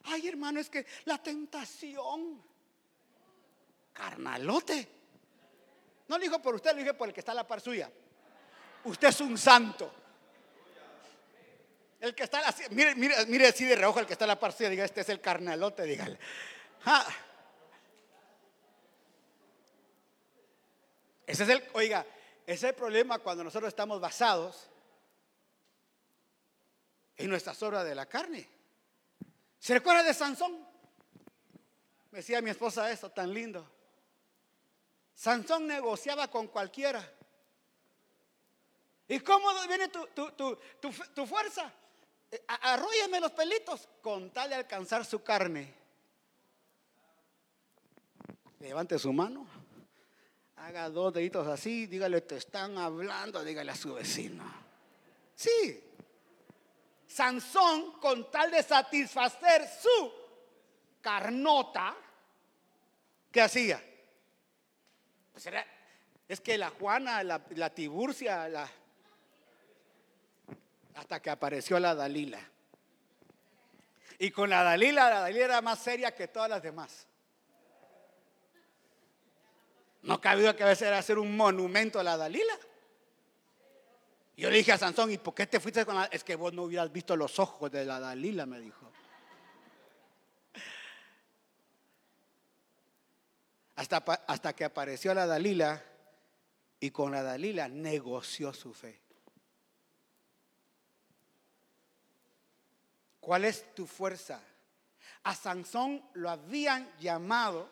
Ay, 0.07 0.29
hermano, 0.29 0.61
es 0.61 0.71
que 0.71 0.87
la 1.05 1.19
tentación. 1.19 2.43
Carnalote. 3.93 4.89
No 6.09 6.17
lo 6.17 6.23
dijo 6.23 6.41
por 6.41 6.55
usted, 6.55 6.73
lo 6.73 6.79
dije 6.79 6.95
por 6.95 7.09
el 7.09 7.15
que 7.15 7.21
está 7.21 7.33
a 7.33 7.37
la 7.37 7.47
par 7.47 7.61
suya. 7.61 7.91
Usted 8.85 9.09
es 9.09 9.21
un 9.21 9.37
santo. 9.39 10.04
El 12.05 12.15
que 12.15 12.25
está, 12.25 12.47
así, 12.47 12.65
mire, 12.69 12.95
mire, 12.97 13.25
mire 13.25 13.47
así 13.47 13.65
de 13.65 13.77
reojo 13.77 13.99
el 13.99 14.05
que 14.05 14.13
está 14.13 14.27
a 14.27 14.29
la 14.29 14.39
par 14.39 14.53
suya, 14.53 14.69
diga, 14.69 14.85
este 14.85 15.01
es 15.01 15.09
el 15.09 15.23
carnalote, 15.23 15.85
dígale. 15.85 16.19
Ese 21.27 21.45
es 21.45 21.49
el, 21.49 21.65
oiga, 21.73 22.05
ese 22.47 22.53
es 22.53 22.65
el 22.65 22.75
problema 22.75 23.21
cuando 23.21 23.43
nosotros 23.43 23.69
estamos 23.69 24.03
basados 24.03 24.69
en 27.17 27.31
nuestras 27.31 27.63
obras 27.63 27.87
de 27.87 27.95
la 27.95 28.05
carne. 28.05 28.47
¿Se 29.59 29.73
recuerda 29.73 30.03
de 30.03 30.13
Sansón? 30.13 30.59
Me 32.11 32.19
decía 32.19 32.43
mi 32.43 32.51
esposa 32.51 32.91
eso, 32.91 33.09
tan 33.13 33.33
lindo. 33.33 33.67
Sansón 35.15 35.67
negociaba 35.67 36.29
con 36.29 36.49
cualquiera. 36.49 37.03
¿Y 39.09 39.21
cómo 39.21 39.49
viene 39.67 39.89
tu, 39.89 41.27
fuerza? 41.27 41.73
Eh, 42.35 42.43
arróyame 42.49 43.21
los 43.21 43.31
pelitos 43.31 43.89
con 44.03 44.33
tal 44.33 44.49
de 44.49 44.57
alcanzar 44.57 45.05
su 45.05 45.23
carne. 45.23 45.73
Levante 48.59 48.99
su 48.99 49.13
mano. 49.13 49.47
Haga 50.57 50.91
dos 50.91 51.13
deditos 51.13 51.47
así. 51.47 51.87
Dígale, 51.87 52.23
te 52.23 52.37
están 52.37 52.77
hablando. 52.77 53.45
Dígale 53.45 53.71
a 53.71 53.77
su 53.77 53.95
vecino. 53.95 54.45
Sí. 55.37 55.81
Sansón, 57.07 58.01
con 58.01 58.29
tal 58.33 58.51
de 58.51 58.65
satisfacer 58.65 59.69
su 59.69 60.13
carnota, 61.01 61.95
¿qué 63.31 63.43
hacía? 63.43 63.81
Pues 65.33 65.49
es 66.27 66.41
que 66.41 66.59
la 66.59 66.71
Juana, 66.71 67.23
la, 67.23 67.71
Tiburcia, 67.73 68.49
la, 68.49 68.69
hasta 70.95 71.21
que 71.21 71.31
apareció 71.31 71.79
la 71.79 71.95
Dalila. 71.95 72.41
Y 74.19 74.31
con 74.31 74.49
la 74.49 74.63
Dalila, 74.63 75.11
la 75.11 75.21
Dalila 75.21 75.45
era 75.45 75.61
más 75.61 75.81
seria 75.81 76.15
que 76.15 76.29
todas 76.29 76.49
las 76.49 76.63
demás. 76.63 77.07
No 80.03 80.21
cabía 80.21 80.55
que 80.55 80.63
a 80.63 80.67
veces 80.67 80.89
era 80.89 80.99
hacer 80.99 81.19
un 81.19 81.37
monumento 81.37 81.99
a 81.99 82.03
la 82.03 82.17
Dalila. 82.17 82.59
Yo 84.37 84.51
le 84.51 84.59
dije 84.59 84.73
a 84.73 84.79
Sansón, 84.79 85.11
¿y 85.11 85.19
por 85.19 85.35
qué 85.35 85.47
te 85.47 85.61
fuiste 85.61 85.87
con 85.87 85.95
la... 85.95 86.05
Es 86.07 86.25
que 86.25 86.37
vos 86.37 86.53
no 86.53 86.65
hubieras 86.65 86.93
visto 86.93 87.17
los 87.17 87.39
ojos 87.39 87.71
de 87.71 87.85
la 87.85 88.01
Dalila, 88.01 88.47
me 88.47 88.61
dijo. 88.61 88.91
Hasta, 93.77 93.97
hasta 94.27 94.55
que 94.55 94.65
apareció 94.65 95.15
la 95.15 95.27
Dalila 95.27 95.83
y 96.79 96.91
con 96.91 97.13
la 97.13 97.23
Dalila 97.23 97.69
negoció 97.69 98.53
su 98.53 98.75
fe. 98.75 99.04
¿Cuál 103.25 103.47
es 103.47 103.75
tu 103.75 103.87
fuerza? 103.87 104.39
A 105.23 105.35
Sansón 105.35 106.03
lo 106.13 106.29
habían 106.29 106.87
llamado 107.01 107.71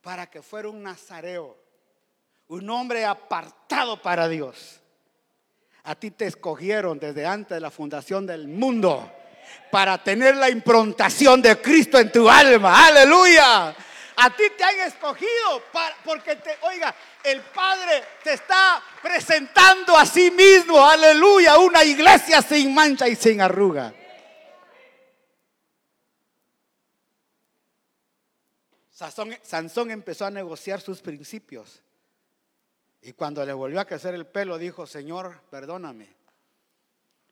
para 0.00 0.30
que 0.30 0.42
fuera 0.42 0.68
un 0.68 0.80
nazareo, 0.80 1.56
un 2.46 2.70
hombre 2.70 3.04
apartado 3.04 4.00
para 4.00 4.28
Dios. 4.28 4.80
A 5.82 5.96
ti 5.96 6.12
te 6.12 6.26
escogieron 6.26 7.00
desde 7.00 7.26
antes 7.26 7.56
de 7.56 7.60
la 7.60 7.72
fundación 7.72 8.26
del 8.26 8.46
mundo 8.46 9.12
para 9.72 9.98
tener 9.98 10.36
la 10.36 10.48
improntación 10.48 11.42
de 11.42 11.60
Cristo 11.60 11.98
en 11.98 12.12
tu 12.12 12.30
alma. 12.30 12.86
Aleluya. 12.86 13.74
A 14.16 14.30
ti 14.36 14.44
te 14.56 14.62
han 14.62 14.78
escogido 14.86 15.64
para, 15.72 15.96
porque 16.04 16.36
te, 16.36 16.58
oiga, 16.62 16.94
el 17.24 17.40
Padre 17.40 18.04
te 18.22 18.34
está 18.34 18.80
presentando 19.02 19.96
a 19.96 20.06
sí 20.06 20.30
mismo, 20.30 20.86
aleluya, 20.86 21.58
una 21.58 21.82
iglesia 21.82 22.40
sin 22.40 22.72
mancha 22.72 23.08
y 23.08 23.16
sin 23.16 23.40
arruga. 23.40 23.92
Sansón, 28.94 29.90
empezó 29.90 30.24
a 30.24 30.30
negociar 30.30 30.80
sus 30.80 31.02
principios. 31.02 31.82
Y 33.02 33.12
cuando 33.12 33.44
le 33.44 33.52
volvió 33.52 33.80
a 33.80 33.84
crecer 33.84 34.14
el 34.14 34.24
pelo, 34.24 34.56
dijo, 34.56 34.86
Señor, 34.86 35.40
perdóname 35.50 36.14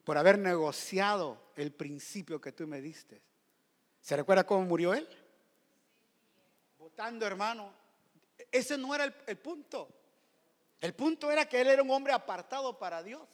por 0.03 0.18
haber 0.18 0.38
negociado 0.38 1.40
el 1.55 1.72
principio 1.72 2.40
que 2.40 2.51
tú 2.51 2.66
me 2.66 2.81
diste. 2.81 3.22
¿Se 4.01 4.16
recuerda 4.16 4.44
cómo 4.44 4.64
murió 4.64 4.92
él? 4.92 5.09
Votando, 6.79 7.25
hermano. 7.25 7.72
Ese 8.51 8.77
no 8.77 8.92
era 8.92 9.05
el, 9.05 9.14
el 9.29 9.38
punto. 9.38 9.88
El 10.81 10.94
punto 10.94 11.31
era 11.31 11.48
que 11.48 11.61
él 11.61 11.68
era 11.68 11.85
un 11.85 11.92
hombre 11.92 12.12
apartado 12.12 12.77
para 12.77 13.05
Dios. 13.05 13.29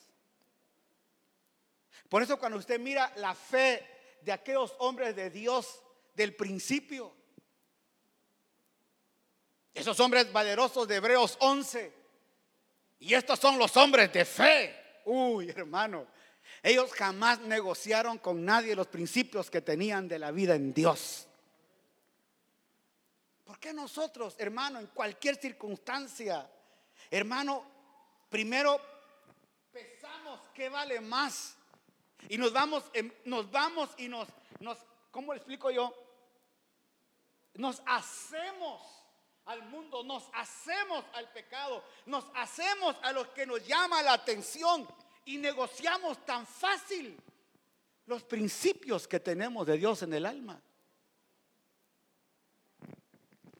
Por 2.10 2.22
eso 2.22 2.38
cuando 2.38 2.58
usted 2.58 2.78
mira 2.78 3.10
la 3.16 3.34
fe 3.34 4.18
de 4.20 4.32
aquellos 4.32 4.74
hombres 4.80 5.16
de 5.16 5.30
Dios 5.30 5.82
del 6.14 6.36
principio, 6.36 7.17
esos 9.78 10.00
hombres 10.00 10.32
valerosos 10.32 10.88
de 10.88 10.96
Hebreos 10.96 11.36
11, 11.40 11.92
y 12.98 13.14
estos 13.14 13.38
son 13.38 13.58
los 13.58 13.76
hombres 13.76 14.12
de 14.12 14.24
fe. 14.24 14.74
Uy, 15.04 15.48
hermano, 15.50 16.06
ellos 16.62 16.92
jamás 16.92 17.38
negociaron 17.40 18.18
con 18.18 18.44
nadie 18.44 18.74
los 18.74 18.88
principios 18.88 19.50
que 19.50 19.60
tenían 19.60 20.08
de 20.08 20.18
la 20.18 20.32
vida 20.32 20.56
en 20.56 20.74
Dios. 20.74 21.28
¿Por 23.44 23.60
qué 23.60 23.72
nosotros, 23.72 24.34
hermano, 24.38 24.80
en 24.80 24.88
cualquier 24.88 25.36
circunstancia, 25.36 26.50
hermano, 27.08 27.64
primero 28.28 28.80
pensamos 29.72 30.40
qué 30.52 30.68
vale 30.68 31.00
más? 31.00 31.56
Y 32.28 32.36
nos 32.36 32.52
vamos, 32.52 32.90
nos 33.24 33.48
vamos 33.48 33.90
y 33.96 34.08
nos, 34.08 34.28
nos, 34.58 34.76
¿cómo 35.12 35.32
le 35.32 35.38
explico 35.38 35.70
yo? 35.70 35.94
Nos 37.54 37.80
hacemos 37.86 38.97
al 39.48 39.62
mundo, 39.62 40.04
nos 40.04 40.24
hacemos 40.34 41.04
al 41.14 41.28
pecado, 41.32 41.82
nos 42.04 42.24
hacemos 42.34 42.96
a 43.02 43.12
los 43.12 43.28
que 43.28 43.46
nos 43.46 43.66
llama 43.66 44.02
la 44.02 44.12
atención 44.12 44.86
y 45.24 45.38
negociamos 45.38 46.24
tan 46.26 46.46
fácil 46.46 47.18
los 48.04 48.22
principios 48.22 49.08
que 49.08 49.18
tenemos 49.18 49.66
de 49.66 49.78
Dios 49.78 50.02
en 50.02 50.12
el 50.12 50.26
alma. 50.26 50.60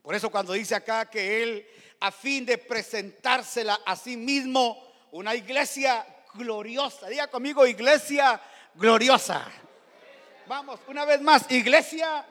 Por 0.03 0.15
eso 0.15 0.31
cuando 0.31 0.53
dice 0.53 0.75
acá 0.75 1.09
que 1.09 1.43
Él, 1.43 1.67
a 2.01 2.13
fin 2.13 2.45
de 2.45 2.59
presentársela 2.59 3.81
a 3.87 3.97
sí 3.97 4.17
mismo, 4.17 4.93
una 5.13 5.35
iglesia 5.35 6.07
gloriosa, 6.35 7.09
diga 7.09 7.29
conmigo, 7.29 7.67
iglesia 7.67 8.41
gloriosa. 8.75 9.51
Vamos, 10.47 10.81
una 10.87 11.07
vez 11.07 11.21
más, 11.23 11.51
iglesia, 11.51 12.27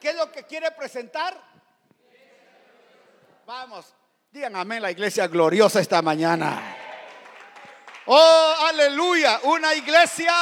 ¿qué 0.00 0.10
es 0.10 0.16
lo 0.16 0.30
que 0.30 0.44
quiere 0.44 0.70
presentar? 0.70 1.47
Vamos, 3.48 3.94
digan 4.30 4.54
amén 4.56 4.82
la 4.82 4.90
iglesia 4.90 5.26
gloriosa 5.26 5.80
esta 5.80 6.02
mañana. 6.02 6.76
Oh, 8.04 8.54
aleluya. 8.68 9.40
Una 9.44 9.74
iglesia 9.74 10.34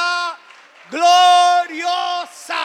gloriosa. 0.91 2.57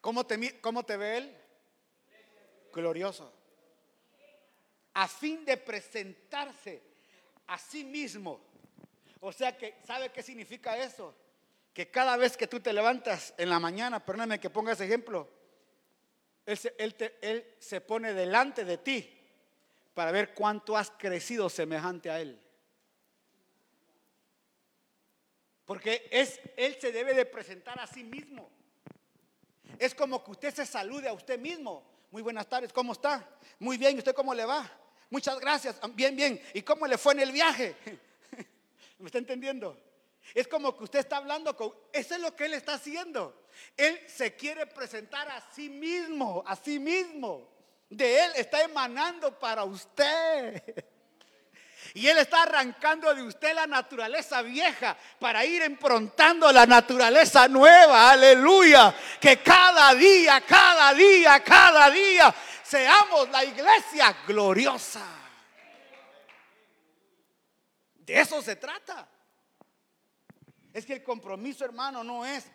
¿Cómo 0.00 0.26
te, 0.26 0.60
cómo 0.60 0.82
te 0.82 0.96
ve 0.96 1.18
él? 1.18 1.36
Glorioso. 2.72 3.32
A 4.94 5.06
fin 5.06 5.44
de 5.44 5.56
presentarse 5.56 6.82
a 7.46 7.56
sí 7.56 7.84
mismo. 7.84 8.40
O 9.20 9.30
sea 9.30 9.56
que, 9.56 9.76
¿sabe 9.86 10.10
qué 10.10 10.24
significa 10.24 10.76
eso? 10.76 11.14
Que 11.72 11.88
cada 11.88 12.16
vez 12.16 12.36
que 12.36 12.48
tú 12.48 12.58
te 12.58 12.72
levantas 12.72 13.32
en 13.38 13.48
la 13.48 13.60
mañana, 13.60 14.04
perdóname 14.04 14.40
que 14.40 14.50
ponga 14.50 14.72
ese 14.72 14.86
ejemplo, 14.86 15.35
él 16.46 16.94
él 17.20 17.54
se 17.58 17.80
pone 17.80 18.14
delante 18.14 18.64
de 18.64 18.78
ti 18.78 19.16
para 19.96 20.12
ver 20.12 20.34
cuánto 20.34 20.76
has 20.76 20.90
crecido 20.90 21.48
semejante 21.48 22.10
a 22.10 22.20
Él. 22.20 22.38
Porque 25.64 26.06
es, 26.10 26.38
Él 26.54 26.76
se 26.78 26.92
debe 26.92 27.14
de 27.14 27.24
presentar 27.24 27.80
a 27.80 27.86
sí 27.86 28.04
mismo. 28.04 28.46
Es 29.78 29.94
como 29.94 30.22
que 30.22 30.32
usted 30.32 30.54
se 30.54 30.66
salude 30.66 31.08
a 31.08 31.14
usted 31.14 31.38
mismo. 31.38 31.82
Muy 32.10 32.20
buenas 32.20 32.46
tardes, 32.46 32.74
¿cómo 32.74 32.92
está? 32.92 33.26
Muy 33.58 33.78
bien, 33.78 33.96
¿y 33.96 34.00
usted 34.00 34.14
cómo 34.14 34.34
le 34.34 34.44
va? 34.44 34.70
Muchas 35.08 35.40
gracias, 35.40 35.80
bien, 35.94 36.14
bien. 36.14 36.42
¿Y 36.52 36.60
cómo 36.60 36.86
le 36.86 36.98
fue 36.98 37.14
en 37.14 37.20
el 37.20 37.32
viaje? 37.32 37.74
¿Me 38.98 39.06
está 39.06 39.16
entendiendo? 39.16 39.80
Es 40.34 40.48
como 40.48 40.76
que 40.76 40.84
usted 40.84 40.98
está 41.00 41.18
hablando 41.18 41.56
con... 41.56 41.74
Eso 41.92 42.14
es 42.14 42.20
lo 42.20 42.34
que 42.34 42.46
Él 42.46 42.54
está 42.54 42.74
haciendo. 42.74 43.46
Él 43.76 44.00
se 44.08 44.34
quiere 44.34 44.66
presentar 44.66 45.28
a 45.28 45.40
sí 45.54 45.68
mismo, 45.68 46.42
a 46.46 46.56
sí 46.56 46.78
mismo 46.78 47.56
de 47.88 48.24
Él 48.24 48.32
está 48.36 48.62
emanando 48.62 49.38
para 49.38 49.64
usted. 49.64 50.62
Y 51.94 52.08
Él 52.08 52.18
está 52.18 52.42
arrancando 52.42 53.14
de 53.14 53.22
usted 53.22 53.54
la 53.54 53.66
naturaleza 53.66 54.42
vieja 54.42 54.96
para 55.18 55.44
ir 55.44 55.62
improntando 55.62 56.50
la 56.52 56.66
naturaleza 56.66 57.48
nueva. 57.48 58.10
Aleluya. 58.10 58.94
Que 59.20 59.40
cada 59.42 59.94
día, 59.94 60.40
cada 60.40 60.92
día, 60.92 61.42
cada 61.42 61.90
día 61.90 62.34
seamos 62.62 63.28
la 63.30 63.44
iglesia 63.44 64.14
gloriosa. 64.26 65.06
De 67.94 68.20
eso 68.20 68.42
se 68.42 68.56
trata. 68.56 69.08
Es 70.76 70.84
que 70.84 70.92
el 70.92 71.02
compromiso, 71.02 71.64
hermano, 71.64 72.04
no 72.04 72.26
es, 72.26 72.50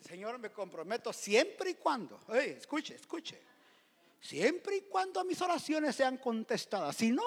Señor, 0.00 0.38
me 0.38 0.52
comprometo 0.52 1.12
siempre 1.12 1.70
y 1.70 1.74
cuando. 1.74 2.20
escuche, 2.32 2.94
escuche 2.94 3.42
Siempre 4.20 4.76
y 4.76 4.80
cuando 4.82 5.24
mis 5.24 5.42
oraciones 5.42 5.96
sean 5.96 6.18
contestadas. 6.18 6.94
Si 6.94 7.10
no, 7.10 7.24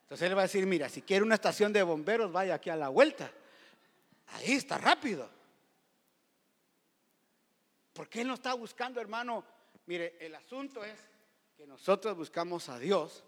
entonces 0.00 0.26
él 0.26 0.34
va 0.34 0.40
a 0.40 0.44
decir, 0.44 0.64
mira, 0.64 0.88
si 0.88 1.02
quiere 1.02 1.22
una 1.22 1.34
estación 1.34 1.74
de 1.74 1.82
bomberos, 1.82 2.32
vaya 2.32 2.54
aquí 2.54 2.70
a 2.70 2.76
la 2.76 2.88
vuelta. 2.88 3.30
Ahí 4.28 4.52
está 4.52 4.78
rápido. 4.78 5.28
Porque 7.92 8.22
él 8.22 8.28
no 8.28 8.34
está 8.34 8.54
buscando, 8.54 8.98
hermano. 8.98 9.44
Mire, 9.84 10.16
el 10.20 10.34
asunto 10.36 10.82
es 10.82 10.98
que 11.54 11.66
nosotros 11.66 12.16
buscamos 12.16 12.70
a 12.70 12.78
Dios 12.78 13.24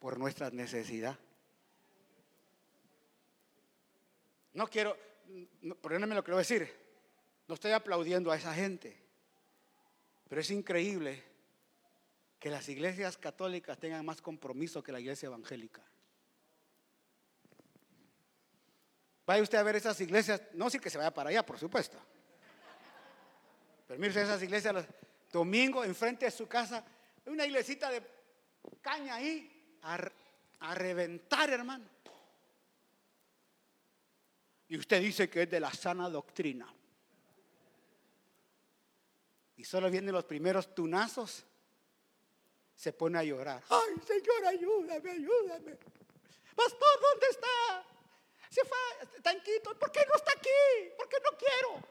por 0.00 0.18
nuestra 0.18 0.50
necesidad. 0.50 1.16
No 4.54 4.66
quiero, 4.68 4.96
perdónenme 5.80 6.14
lo 6.14 6.24
que 6.24 6.30
voy 6.30 6.38
a 6.38 6.46
decir. 6.46 6.70
No 7.48 7.54
estoy 7.54 7.72
aplaudiendo 7.72 8.30
a 8.30 8.36
esa 8.36 8.54
gente. 8.54 8.96
Pero 10.28 10.40
es 10.40 10.50
increíble 10.50 11.22
que 12.38 12.50
las 12.50 12.68
iglesias 12.68 13.16
católicas 13.16 13.78
tengan 13.78 14.04
más 14.04 14.20
compromiso 14.20 14.82
que 14.82 14.92
la 14.92 15.00
iglesia 15.00 15.26
evangélica. 15.26 15.82
Vaya 19.24 19.42
usted 19.42 19.58
a 19.58 19.62
ver 19.62 19.76
esas 19.76 20.00
iglesias, 20.00 20.42
no 20.54 20.68
sí 20.68 20.78
que 20.78 20.90
se 20.90 20.98
vaya 20.98 21.12
para 21.12 21.30
allá, 21.30 21.46
por 21.46 21.58
supuesto. 21.58 21.98
Mire 23.96 24.08
esas 24.08 24.42
iglesias, 24.42 24.74
los 24.74 24.86
domingo 25.30 25.84
enfrente 25.84 26.24
de 26.24 26.30
su 26.30 26.46
casa, 26.46 26.84
una 27.26 27.46
iglesita 27.46 27.90
de 27.90 28.02
caña 28.80 29.14
ahí, 29.16 29.78
a 29.82 30.74
reventar, 30.74 31.50
hermano. 31.50 31.84
Y 34.72 34.78
usted 34.78 35.02
dice 35.02 35.28
que 35.28 35.42
es 35.42 35.50
de 35.50 35.60
la 35.60 35.70
sana 35.70 36.08
doctrina 36.08 36.66
y 39.54 39.64
solo 39.64 39.90
vienen 39.90 40.14
los 40.14 40.24
primeros 40.24 40.74
tunazos, 40.74 41.44
se 42.74 42.94
pone 42.94 43.18
a 43.18 43.22
llorar. 43.22 43.62
Ay, 43.68 43.96
Señor, 44.06 44.46
ayúdame, 44.46 45.10
ayúdame. 45.10 45.76
Pastor, 46.56 47.00
¿dónde 47.02 47.26
está? 47.28 47.84
Se 48.48 48.62
fue, 48.64 49.20
tanquito, 49.20 49.78
¿por 49.78 49.92
qué 49.92 50.06
no 50.08 50.14
está 50.14 50.32
aquí? 50.32 50.48
¿Por 50.96 51.06
qué 51.06 51.16
no 51.22 51.36
quiero? 51.36 51.86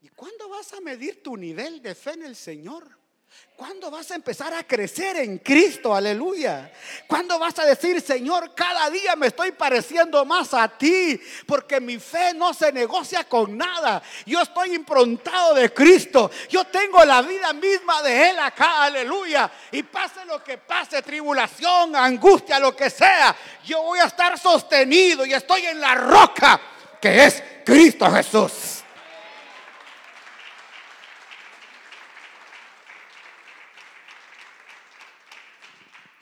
¿Y 0.00 0.08
cuándo 0.08 0.48
vas 0.48 0.72
a 0.72 0.80
medir 0.80 1.22
tu 1.22 1.36
nivel 1.36 1.82
de 1.82 1.94
fe 1.94 2.12
en 2.12 2.22
el 2.22 2.34
Señor? 2.34 2.97
¿Cuándo 3.58 3.90
vas 3.90 4.08
a 4.12 4.14
empezar 4.14 4.54
a 4.54 4.62
crecer 4.62 5.16
en 5.16 5.38
Cristo? 5.38 5.92
Aleluya. 5.92 6.70
¿Cuándo 7.08 7.40
vas 7.40 7.58
a 7.58 7.64
decir, 7.66 8.00
Señor, 8.00 8.54
cada 8.54 8.88
día 8.88 9.16
me 9.16 9.26
estoy 9.26 9.50
pareciendo 9.50 10.24
más 10.24 10.54
a 10.54 10.68
ti? 10.68 11.20
Porque 11.44 11.80
mi 11.80 11.98
fe 11.98 12.34
no 12.34 12.54
se 12.54 12.70
negocia 12.70 13.24
con 13.24 13.58
nada. 13.58 14.00
Yo 14.26 14.40
estoy 14.40 14.76
improntado 14.76 15.54
de 15.54 15.74
Cristo. 15.74 16.30
Yo 16.48 16.66
tengo 16.66 17.04
la 17.04 17.20
vida 17.22 17.52
misma 17.52 18.00
de 18.02 18.30
Él 18.30 18.38
acá. 18.38 18.84
Aleluya. 18.84 19.50
Y 19.72 19.82
pase 19.82 20.24
lo 20.24 20.42
que 20.44 20.58
pase, 20.58 21.02
tribulación, 21.02 21.96
angustia, 21.96 22.60
lo 22.60 22.76
que 22.76 22.90
sea. 22.90 23.34
Yo 23.64 23.82
voy 23.82 23.98
a 23.98 24.04
estar 24.04 24.38
sostenido 24.38 25.26
y 25.26 25.34
estoy 25.34 25.66
en 25.66 25.80
la 25.80 25.96
roca 25.96 26.60
que 27.00 27.24
es 27.24 27.42
Cristo 27.64 28.08
Jesús. 28.08 28.84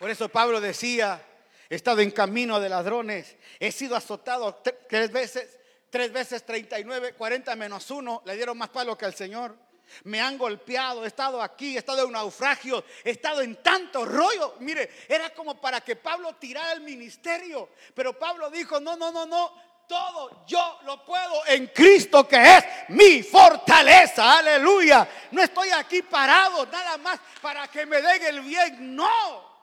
Por 0.07 0.13
eso 0.13 0.29
Pablo 0.29 0.61
decía, 0.61 1.21
he 1.69 1.75
estado 1.75 2.01
en 2.01 2.13
camino 2.13 2.61
de 2.61 2.69
ladrones, 2.69 3.35
he 3.59 3.73
sido 3.73 3.97
azotado 3.97 4.63
tres 4.89 5.11
veces, 5.11 5.59
tres 5.91 6.13
veces 6.13 6.47
39, 6.47 7.15
40 7.15 7.57
menos 7.57 7.91
uno, 7.91 8.23
le 8.25 8.37
dieron 8.37 8.57
más 8.57 8.69
palo 8.69 8.97
que 8.97 9.05
al 9.05 9.17
Señor. 9.17 9.57
Me 10.05 10.21
han 10.21 10.39
golpeado, 10.39 11.03
he 11.03 11.09
estado 11.09 11.43
aquí, 11.43 11.75
he 11.75 11.79
estado 11.79 12.05
en 12.05 12.13
naufragio, 12.13 12.85
he 13.03 13.11
estado 13.11 13.43
en 13.43 13.61
tanto 13.65 14.05
rollo. 14.05 14.55
Mire, 14.61 14.89
era 15.09 15.31
como 15.31 15.61
para 15.61 15.81
que 15.81 15.97
Pablo 15.97 16.37
tirara 16.37 16.75
el 16.75 16.83
ministerio. 16.83 17.71
Pero 17.93 18.17
Pablo 18.17 18.49
dijo, 18.49 18.79
no, 18.79 18.97
no, 18.97 19.11
no, 19.11 19.27
no, 19.27 19.55
todo 19.89 20.45
yo 20.47 20.79
lo 20.85 21.05
puedo 21.05 21.45
en 21.49 21.67
Cristo 21.67 22.29
que 22.29 22.59
es 22.59 22.65
mi 22.91 23.25
fortaleza. 23.25 24.39
Aleluya. 24.39 25.09
No 25.33 25.43
estoy 25.43 25.71
aquí 25.71 26.03
parado 26.03 26.65
nada 26.67 26.97
más 26.97 27.19
para 27.43 27.67
que 27.67 27.85
me 27.87 28.01
den 28.01 28.23
el 28.23 28.41
bien. 28.43 28.95
No. 28.95 29.56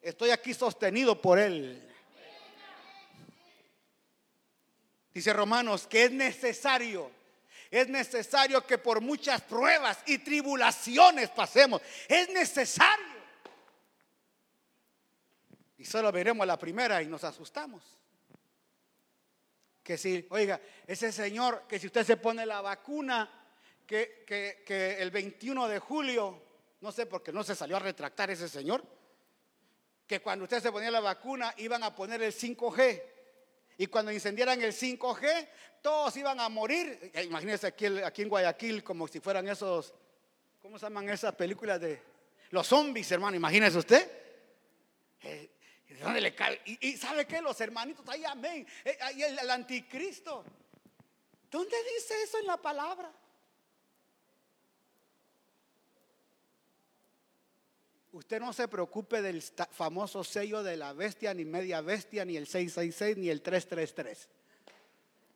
Estoy 0.00 0.30
aquí 0.30 0.54
sostenido 0.54 1.20
por 1.20 1.38
Él. 1.38 1.84
Dice 5.12 5.32
Romanos 5.32 5.86
que 5.86 6.04
es 6.04 6.12
necesario, 6.12 7.10
es 7.70 7.88
necesario 7.88 8.64
que 8.64 8.78
por 8.78 9.00
muchas 9.00 9.42
pruebas 9.42 9.98
y 10.06 10.18
tribulaciones 10.18 11.30
pasemos. 11.30 11.82
Es 12.06 12.28
necesario. 12.30 13.18
Y 15.76 15.84
solo 15.84 16.12
veremos 16.12 16.46
la 16.46 16.58
primera 16.58 17.02
y 17.02 17.06
nos 17.06 17.24
asustamos. 17.24 17.82
Que 19.82 19.98
si, 19.98 20.26
oiga, 20.30 20.60
ese 20.86 21.10
señor, 21.10 21.64
que 21.68 21.78
si 21.78 21.86
usted 21.86 22.04
se 22.04 22.16
pone 22.16 22.46
la 22.46 22.60
vacuna, 22.60 23.28
que, 23.86 24.24
que 24.26 24.96
el 25.00 25.10
21 25.10 25.66
de 25.66 25.78
julio, 25.78 26.42
no 26.80 26.92
sé 26.92 27.06
por 27.06 27.22
qué 27.22 27.32
no 27.32 27.42
se 27.42 27.54
salió 27.54 27.76
a 27.76 27.80
retractar 27.80 28.30
ese 28.30 28.48
señor 28.48 28.97
que 30.08 30.20
cuando 30.20 30.44
usted 30.44 30.62
se 30.62 30.72
ponía 30.72 30.90
la 30.90 31.00
vacuna 31.00 31.54
iban 31.58 31.82
a 31.82 31.94
poner 31.94 32.22
el 32.22 32.32
5G. 32.32 33.02
Y 33.76 33.86
cuando 33.86 34.10
incendiaran 34.10 34.60
el 34.62 34.72
5G, 34.72 35.48
todos 35.82 36.16
iban 36.16 36.40
a 36.40 36.48
morir. 36.48 37.12
Eh, 37.14 37.24
imagínense 37.24 37.66
aquí, 37.66 37.86
aquí 38.02 38.22
en 38.22 38.30
Guayaquil 38.30 38.82
como 38.82 39.06
si 39.06 39.20
fueran 39.20 39.46
esos, 39.46 39.94
¿cómo 40.60 40.78
se 40.78 40.86
llaman 40.86 41.10
esas 41.10 41.34
películas 41.34 41.78
de 41.78 42.02
los 42.50 42.66
zombies, 42.66 43.12
hermano? 43.12 43.36
Imagínese 43.36 43.78
usted. 43.78 44.10
Eh, 45.22 45.50
y, 46.80 46.96
sabe 46.96 47.26
qué, 47.26 47.42
los 47.42 47.60
hermanitos, 47.60 48.08
ahí 48.08 48.24
amén. 48.24 48.66
Eh, 48.84 48.98
ahí 49.02 49.22
el 49.22 49.50
anticristo. 49.50 50.42
¿Dónde 51.50 51.76
dice 51.94 52.14
eso 52.22 52.38
en 52.38 52.46
la 52.46 52.56
palabra? 52.56 53.12
Usted 58.12 58.40
no 58.40 58.52
se 58.54 58.66
preocupe 58.68 59.20
del 59.20 59.42
famoso 59.42 60.24
sello 60.24 60.62
de 60.62 60.76
la 60.76 60.94
bestia, 60.94 61.34
ni 61.34 61.44
media 61.44 61.82
bestia, 61.82 62.24
ni 62.24 62.36
el 62.36 62.46
666, 62.46 63.18
ni 63.18 63.28
el 63.28 63.42
333. 63.42 64.28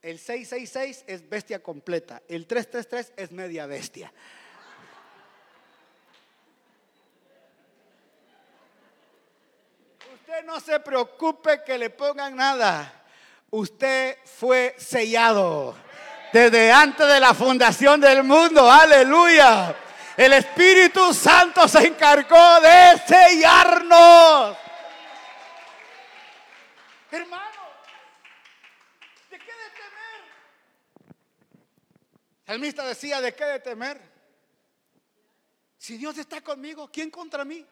El 0.01 0.19
666 0.19 1.05
es 1.07 1.29
bestia 1.29 1.63
completa, 1.63 2.23
el 2.29 2.47
333 2.47 3.13
es 3.17 3.31
media 3.31 3.67
bestia. 3.67 4.13
Usted 10.15 10.45
no 10.45 10.59
se 10.59 10.81
preocupe 10.81 11.63
que 11.65 11.77
le 11.77 11.91
pongan 11.91 12.35
nada. 12.35 13.05
Usted 13.51 14.17
fue 14.25 14.75
sellado 14.79 15.77
desde 16.33 16.73
antes 16.73 17.07
de 17.07 17.21
la 17.21 17.35
fundación 17.35 18.01
del 18.01 18.25
mundo. 18.25 18.71
Aleluya. 18.71 19.77
El 20.17 20.33
Espíritu 20.35 21.15
Santo 21.15 21.67
se 21.67 21.87
encargó 21.87 22.61
de 22.61 22.99
sellarnos. 23.07 24.57
Hermano, 27.11 27.61
¿de 29.31 29.39
qué 29.39 29.45
de 29.45 29.71
temer? 29.71 31.15
El 32.47 32.59
mista 32.59 32.87
decía, 32.87 33.21
¿de 33.21 33.35
qué 33.35 33.45
de 33.45 33.61
temer? 33.61 34.01
Si 35.79 35.97
Dios 35.97 36.17
está 36.19 36.43
conmigo, 36.43 36.91
¿quién 36.93 37.11
contra 37.11 37.45
mí? 37.45 37.67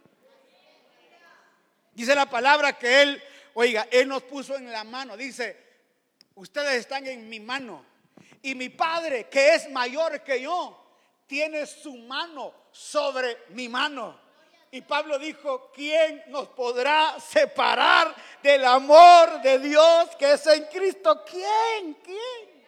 Dice 1.93 2.15
la 2.15 2.27
palabra 2.27 2.79
que 2.79 3.03
Él, 3.03 3.23
oiga, 3.55 3.87
Él 3.91 4.09
nos 4.09 4.23
puso 4.23 4.57
en 4.57 4.73
la 4.73 4.85
mano. 4.85 5.17
Dice, 5.17 5.57
ustedes 6.35 6.81
están 6.81 7.07
en 7.07 7.29
mi 7.29 7.39
mano. 7.39 7.85
Y 8.43 8.55
mi 8.55 8.71
Padre, 8.71 9.29
que 9.29 9.55
es 9.55 9.71
mayor 9.71 10.23
que 10.23 10.41
yo, 10.41 10.81
tiene 11.31 11.65
su 11.65 11.97
mano 11.97 12.53
sobre 12.73 13.45
mi 13.51 13.69
mano. 13.69 14.19
Y 14.73 14.83
Pablo 14.83 15.17
dijo, 15.17 15.71
¿quién 15.73 16.25
nos 16.27 16.49
podrá 16.49 17.21
separar 17.21 18.13
del 18.43 18.65
amor 18.65 19.41
de 19.41 19.61
Dios 19.61 20.09
que 20.19 20.33
es 20.33 20.45
en 20.49 20.65
Cristo? 20.65 21.25
¿Quién? 21.25 21.95
¿Quién? 22.03 22.65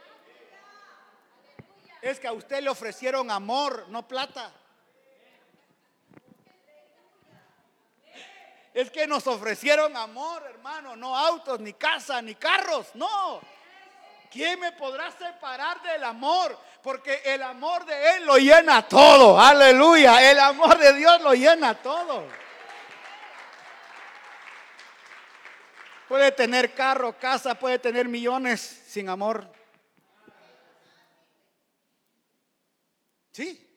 Es 2.03 2.20
que 2.20 2.29
a 2.29 2.33
usted 2.33 2.62
le 2.62 2.70
ofrecieron 2.70 3.33
amor, 3.33 3.87
no 3.88 4.07
plata. 4.07 4.53
Es 8.72 8.92
que 8.92 9.09
nos 9.09 9.27
ofrecieron 9.27 9.96
amor, 9.96 10.44
hermano, 10.44 10.94
no 10.94 11.16
autos, 11.16 11.59
ni 11.59 11.72
casa, 11.72 12.22
ni 12.22 12.37
carros, 12.37 12.94
no. 12.94 13.40
¿quién 14.33 14.59
me 14.59 14.72
podrá 14.72 15.11
separar 15.12 15.83
del 15.83 16.03
amor? 16.05 16.59
Porque 16.83 17.23
el 17.25 17.42
amor 17.42 17.85
de 17.85 18.16
Él 18.16 18.27
lo 18.27 18.37
llena 18.37 18.87
todo. 18.88 19.38
Aleluya. 19.38 20.31
El 20.31 20.38
amor 20.40 20.77
de 20.79 20.92
Dios 20.95 21.21
lo 21.23 21.33
llena 21.33 21.81
todo. 21.81 22.27
Puede 26.09 26.33
tener 26.33 26.75
carro, 26.75 27.18
casa, 27.18 27.55
puede 27.55 27.79
tener 27.79 28.09
millones 28.09 28.61
sin 28.61 29.09
amor. 29.09 29.51
Sí. 33.31 33.68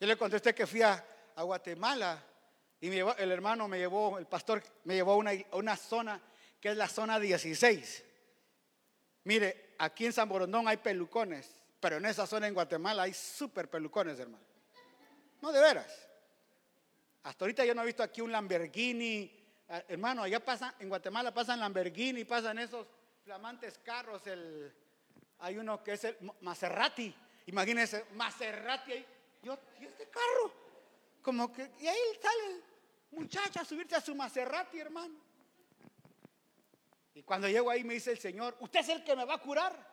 Yo 0.00 0.06
le 0.06 0.16
contesté 0.16 0.54
que 0.54 0.66
fui 0.66 0.82
a, 0.82 1.06
Guatemala 1.36 2.22
y 2.80 2.88
el 2.88 3.32
hermano 3.32 3.66
me 3.68 3.78
llevó, 3.78 4.18
el 4.18 4.26
pastor 4.26 4.62
me 4.84 4.94
llevó 4.94 5.12
a 5.12 5.16
una, 5.16 5.32
una 5.52 5.76
zona 5.76 6.20
que 6.60 6.70
es 6.70 6.76
la 6.76 6.88
zona 6.88 7.18
16. 7.18 8.04
Mire, 9.24 9.74
aquí 9.78 10.06
en 10.06 10.12
San 10.12 10.28
Borondón 10.28 10.66
hay 10.68 10.78
pelucones, 10.78 11.61
pero 11.82 11.96
en 11.96 12.06
esa 12.06 12.28
zona 12.28 12.46
en 12.46 12.54
Guatemala 12.54 13.02
hay 13.02 13.12
súper 13.12 13.68
pelucones, 13.68 14.16
hermano. 14.20 14.44
No, 15.40 15.50
de 15.50 15.60
veras. 15.60 16.08
Hasta 17.24 17.44
ahorita 17.44 17.64
yo 17.64 17.74
no 17.74 17.82
he 17.82 17.86
visto 17.86 18.04
aquí 18.04 18.20
un 18.20 18.30
Lamborghini. 18.30 19.44
Ah, 19.68 19.82
hermano, 19.88 20.22
allá 20.22 20.38
pasan, 20.38 20.72
en 20.78 20.88
Guatemala 20.88 21.34
pasan 21.34 21.58
Lamborghini, 21.58 22.24
pasan 22.24 22.60
esos 22.60 22.86
flamantes 23.24 23.78
carros. 23.78 24.24
El, 24.28 24.72
hay 25.40 25.58
uno 25.58 25.82
que 25.82 25.94
es 25.94 26.04
el 26.04 26.16
Maserati. 26.42 27.12
Imagínense, 27.46 28.04
Maserati. 28.14 29.04
Yo, 29.42 29.58
¿y 29.80 29.86
este 29.86 30.08
carro? 30.08 30.54
Como 31.20 31.52
que, 31.52 31.68
y 31.80 31.88
ahí 31.88 31.98
sale 32.22 32.46
el 32.46 32.62
muchacho 33.18 33.58
a 33.58 33.64
subirse 33.64 33.96
a 33.96 34.00
su 34.00 34.14
Maserati, 34.14 34.78
hermano. 34.78 35.16
Y 37.12 37.24
cuando 37.24 37.48
llego 37.48 37.70
ahí 37.70 37.82
me 37.82 37.94
dice 37.94 38.12
el 38.12 38.20
Señor, 38.20 38.56
usted 38.60 38.78
es 38.78 38.88
el 38.88 39.02
que 39.02 39.16
me 39.16 39.24
va 39.24 39.34
a 39.34 39.38
curar. 39.38 39.92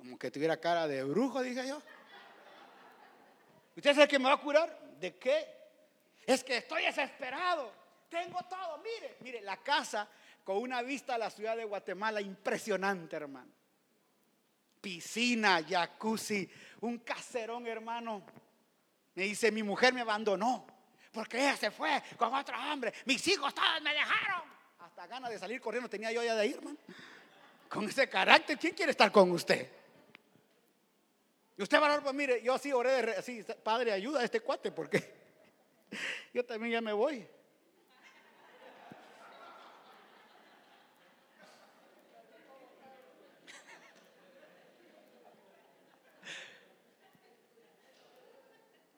Como 0.00 0.18
que 0.18 0.30
tuviera 0.30 0.58
cara 0.58 0.88
de 0.88 1.04
brujo, 1.04 1.42
dije 1.42 1.68
yo. 1.68 1.80
¿Usted 3.76 3.90
es 3.90 3.98
el 3.98 4.08
que 4.08 4.18
me 4.18 4.24
va 4.24 4.32
a 4.32 4.40
curar? 4.40 4.96
¿De 4.98 5.14
qué? 5.16 5.46
Es 6.26 6.42
que 6.42 6.56
estoy 6.56 6.84
desesperado. 6.84 7.70
Tengo 8.08 8.38
todo. 8.48 8.78
Mire, 8.78 9.18
mire, 9.20 9.40
la 9.42 9.58
casa 9.58 10.08
con 10.42 10.56
una 10.56 10.80
vista 10.80 11.16
a 11.16 11.18
la 11.18 11.28
ciudad 11.28 11.54
de 11.54 11.64
Guatemala 11.64 12.22
impresionante, 12.22 13.14
hermano. 13.16 13.52
Piscina, 14.80 15.62
jacuzzi, 15.62 16.50
un 16.80 17.00
caserón, 17.00 17.66
hermano. 17.66 18.22
Me 19.14 19.24
dice, 19.24 19.52
mi 19.52 19.62
mujer 19.62 19.92
me 19.92 20.00
abandonó 20.00 20.66
porque 21.12 21.38
ella 21.38 21.56
se 21.58 21.70
fue 21.70 22.02
con 22.16 22.34
otro 22.34 22.56
hombre. 22.72 22.94
Mis 23.04 23.26
hijos 23.28 23.54
todos 23.54 23.82
me 23.82 23.92
dejaron 23.92 24.48
hasta 24.78 25.06
ganas 25.06 25.30
de 25.30 25.38
salir 25.38 25.60
corriendo 25.60 25.90
tenía 25.90 26.10
yo 26.10 26.22
ya 26.22 26.34
de 26.34 26.46
ir, 26.46 26.56
hermano. 26.56 26.78
Con 27.68 27.84
ese 27.88 28.08
carácter, 28.08 28.58
¿quién 28.58 28.74
quiere 28.74 28.92
estar 28.92 29.12
con 29.12 29.30
usted? 29.30 29.79
Y 31.60 31.62
usted, 31.62 31.78
valor, 31.78 32.02
pues 32.02 32.14
mire, 32.14 32.42
yo 32.42 32.54
así 32.54 32.72
oré, 32.72 33.02
de, 33.02 33.12
así, 33.12 33.44
Padre, 33.62 33.92
ayuda 33.92 34.20
a 34.20 34.24
este 34.24 34.40
cuate, 34.40 34.72
porque 34.72 35.12
yo 36.32 36.42
también 36.42 36.72
ya 36.72 36.80
me 36.80 36.94
voy. 36.94 37.28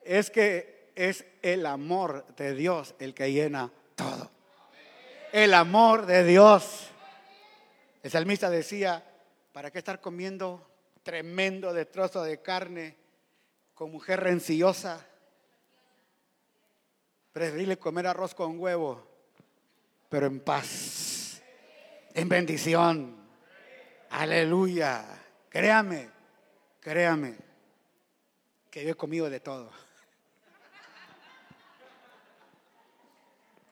Es 0.05 0.29
que 0.29 0.93
es 0.95 1.25
el 1.41 1.65
amor 1.65 2.25
de 2.37 2.53
Dios 2.55 2.95
el 2.97 3.13
que 3.13 3.29
llena 3.33 3.73
todo 3.95 4.31
el 5.33 5.53
amor 5.53 6.05
de 6.05 6.23
Dios. 6.23 6.87
El 8.03 8.09
salmista 8.09 8.49
decía, 8.49 9.03
¿Para 9.53 9.69
qué 9.69 9.77
estar 9.77 10.01
comiendo 10.01 10.72
tremendo 11.03 11.73
de 11.73 11.85
trozo 11.85 12.23
de 12.23 12.41
carne 12.41 12.97
con 13.73 13.91
mujer 13.91 14.21
rencillosa? 14.21 15.05
Preferirle 17.31 17.77
comer 17.77 18.07
arroz 18.07 18.33
con 18.33 18.59
huevo, 18.59 19.05
pero 20.09 20.27
en 20.27 20.39
paz, 20.39 21.41
en 22.13 22.29
bendición. 22.29 23.17
Aleluya. 24.09 25.03
Créame, 25.49 26.09
créame, 26.79 27.37
que 28.69 28.83
yo 28.83 28.91
he 28.91 28.95
comido 28.95 29.29
de 29.29 29.39
todo. 29.39 29.71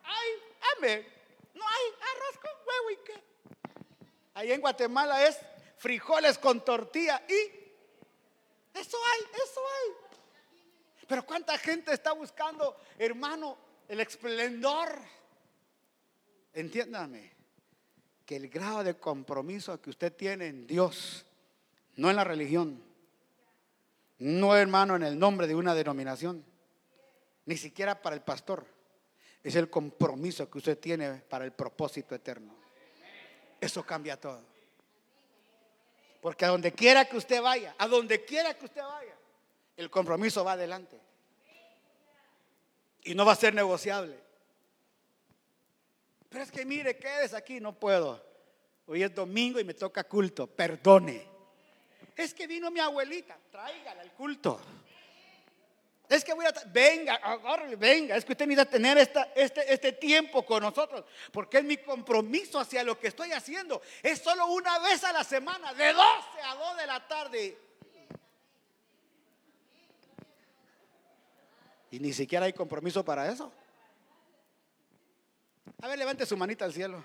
Ay, 0.03 0.29
amén. 0.77 1.07
No 1.53 1.63
hay 1.63 1.85
arroz 2.01 2.37
con 2.39 2.51
huevo 2.67 2.91
y 2.91 2.97
qué. 3.05 3.23
Ahí 4.33 4.51
en 4.51 4.61
Guatemala 4.61 5.27
es 5.27 5.39
frijoles 5.81 6.37
con 6.37 6.63
tortilla 6.63 7.23
y 7.27 8.79
eso 8.79 8.97
hay, 8.97 9.21
eso 9.33 9.59
hay. 9.59 10.17
Pero 11.07 11.25
cuánta 11.25 11.57
gente 11.57 11.91
está 11.91 12.13
buscando, 12.13 12.77
hermano, 12.99 13.57
el 13.87 13.99
esplendor. 13.99 14.89
Entiéndame 16.53 17.31
que 18.25 18.35
el 18.35 18.47
grado 18.47 18.83
de 18.83 18.95
compromiso 18.95 19.81
que 19.81 19.89
usted 19.89 20.15
tiene 20.15 20.47
en 20.47 20.67
Dios, 20.67 21.25
no 21.95 22.11
en 22.11 22.15
la 22.15 22.23
religión, 22.23 22.81
no 24.19 24.55
hermano 24.55 24.95
en 24.95 25.03
el 25.03 25.17
nombre 25.17 25.47
de 25.47 25.55
una 25.55 25.73
denominación, 25.73 26.45
ni 27.45 27.57
siquiera 27.57 27.99
para 27.99 28.15
el 28.15 28.21
pastor, 28.21 28.67
es 29.43 29.55
el 29.55 29.67
compromiso 29.67 30.47
que 30.47 30.59
usted 30.59 30.77
tiene 30.77 31.21
para 31.21 31.43
el 31.43 31.53
propósito 31.53 32.13
eterno. 32.13 32.53
Eso 33.59 33.83
cambia 33.83 34.19
todo. 34.19 34.50
Porque 36.21 36.45
a 36.45 36.49
donde 36.49 36.71
quiera 36.71 37.05
que 37.05 37.17
usted 37.17 37.41
vaya, 37.41 37.75
a 37.77 37.87
donde 37.87 38.23
quiera 38.23 38.53
que 38.53 38.65
usted 38.65 38.81
vaya, 38.81 39.15
el 39.75 39.89
compromiso 39.89 40.43
va 40.43 40.53
adelante. 40.53 40.97
Y 43.03 43.15
no 43.15 43.25
va 43.25 43.33
a 43.33 43.35
ser 43.35 43.55
negociable. 43.55 44.17
Pero 46.29 46.43
es 46.43 46.51
que 46.51 46.63
mire, 46.63 46.95
quedes 46.97 47.33
aquí, 47.33 47.59
no 47.59 47.73
puedo. 47.73 48.23
Hoy 48.85 49.03
es 49.03 49.13
domingo 49.13 49.59
y 49.59 49.63
me 49.63 49.73
toca 49.73 50.03
culto, 50.03 50.47
perdone. 50.47 51.27
Es 52.15 52.33
que 52.33 52.45
vino 52.45 52.69
mi 52.69 52.79
abuelita, 52.79 53.37
tráigala 53.51 54.01
al 54.01 54.11
culto. 54.13 54.61
Es 56.11 56.25
que 56.25 56.33
voy 56.33 56.45
a, 56.45 56.51
venga, 56.65 57.21
venga, 57.77 58.17
es 58.17 58.25
que 58.25 58.33
usted 58.33 58.45
necesita 58.45 58.69
tener 58.69 58.97
esta, 58.97 59.31
este, 59.33 59.73
este 59.73 59.93
tiempo 59.93 60.45
con 60.45 60.61
nosotros, 60.61 61.05
porque 61.31 61.59
es 61.59 61.63
mi 61.63 61.77
compromiso 61.77 62.59
hacia 62.59 62.83
lo 62.83 62.99
que 62.99 63.07
estoy 63.07 63.31
haciendo. 63.31 63.81
Es 64.03 64.19
solo 64.19 64.47
una 64.47 64.77
vez 64.79 65.01
a 65.05 65.13
la 65.13 65.23
semana, 65.23 65.73
de 65.73 65.93
12 65.93 66.01
a 66.43 66.55
2 66.55 66.77
de 66.77 66.85
la 66.85 67.07
tarde. 67.07 67.57
Y 71.91 71.99
ni 72.01 72.11
siquiera 72.11 72.45
hay 72.45 72.51
compromiso 72.51 73.05
para 73.05 73.31
eso. 73.31 73.49
A 75.81 75.87
ver, 75.87 75.97
levante 75.97 76.25
su 76.25 76.35
manita 76.35 76.65
al 76.65 76.73
cielo. 76.73 77.01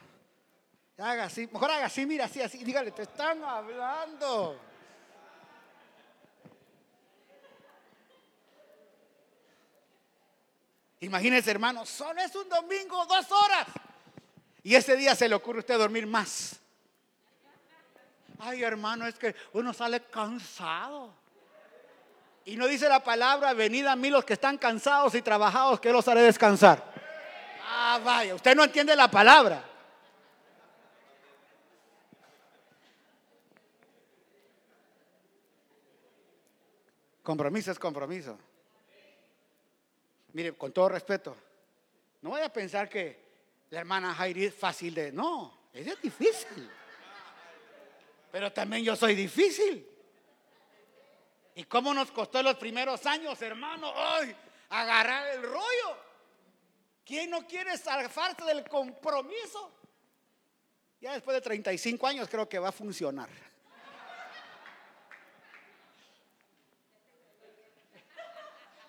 Haga 0.99 1.27
así, 1.27 1.49
mejor 1.53 1.71
haga 1.71 1.87
así, 1.87 2.07
mira 2.07 2.25
así, 2.25 2.43
así. 2.43 2.65
Dígale, 2.65 2.91
te 2.91 3.03
están 3.03 3.41
hablando. 3.45 4.59
Imagínese, 11.01 11.51
hermano, 11.51 11.85
solo 11.85 12.21
es 12.21 12.35
un 12.35 12.49
domingo, 12.49 13.05
dos 13.07 13.31
horas. 13.31 13.67
Y 14.63 14.75
ese 14.75 14.97
día 14.97 15.15
se 15.15 15.29
le 15.29 15.35
ocurre 15.35 15.59
a 15.59 15.61
usted 15.61 15.79
dormir 15.79 16.07
más. 16.07 16.59
Ay, 18.39 18.63
hermano, 18.63 19.07
es 19.07 19.15
que 19.19 19.35
uno 19.53 19.73
sale 19.73 20.01
cansado. 20.01 21.15
Y 22.45 22.57
no 22.57 22.67
dice 22.67 22.89
la 22.89 23.03
palabra, 23.03 23.53
venid 23.55 23.87
a 23.87 23.97
mí 23.97 24.09
los 24.09 24.25
que 24.25 24.35
están 24.35 24.57
cansados 24.57 25.15
y 25.15 25.23
trabajados, 25.23 25.81
que 25.81 25.93
los 25.93 26.07
haré 26.09 26.23
descansar. 26.23 26.83
Ah, 27.69 28.01
vaya, 28.03 28.35
usted 28.35 28.55
no 28.55 28.65
entiende 28.65 28.95
la 28.95 29.11
palabra. 29.11 29.65
Compromiso 37.23 37.73
es 37.73 37.79
compromiso. 37.79 38.39
Mire, 40.37 40.53
con 40.53 40.70
todo 40.70 40.91
respeto, 40.91 41.34
no 42.20 42.28
vaya 42.28 42.45
a 42.45 42.53
pensar 42.53 42.91
que 42.91 43.18
la 43.70 43.80
hermana 43.80 44.12
Jairi 44.12 44.45
es 44.45 44.55
fácil 44.55 44.93
de... 44.93 45.11
No, 45.11 45.70
ella 45.72 45.95
es 45.95 46.03
difícil. 46.03 46.70
Pero 48.30 48.53
también 48.53 48.84
yo 48.84 48.95
soy 48.95 49.14
difícil. 49.14 49.89
¿Y 51.55 51.64
cómo 51.64 51.95
nos 51.95 52.11
costó 52.11 52.43
los 52.43 52.57
primeros 52.57 53.07
años, 53.07 53.41
hermano? 53.41 53.91
Hoy 53.91 54.37
agarrar 54.68 55.26
el 55.37 55.43
rollo. 55.43 55.97
¿Quién 57.03 57.30
no 57.30 57.47
quiere 57.47 57.78
zafarse 57.78 58.45
del 58.45 58.68
compromiso? 58.68 59.72
Ya 61.01 61.14
después 61.14 61.34
de 61.34 61.41
35 61.41 62.07
años 62.07 62.28
creo 62.28 62.47
que 62.47 62.59
va 62.59 62.68
a 62.68 62.72
funcionar. 62.72 63.30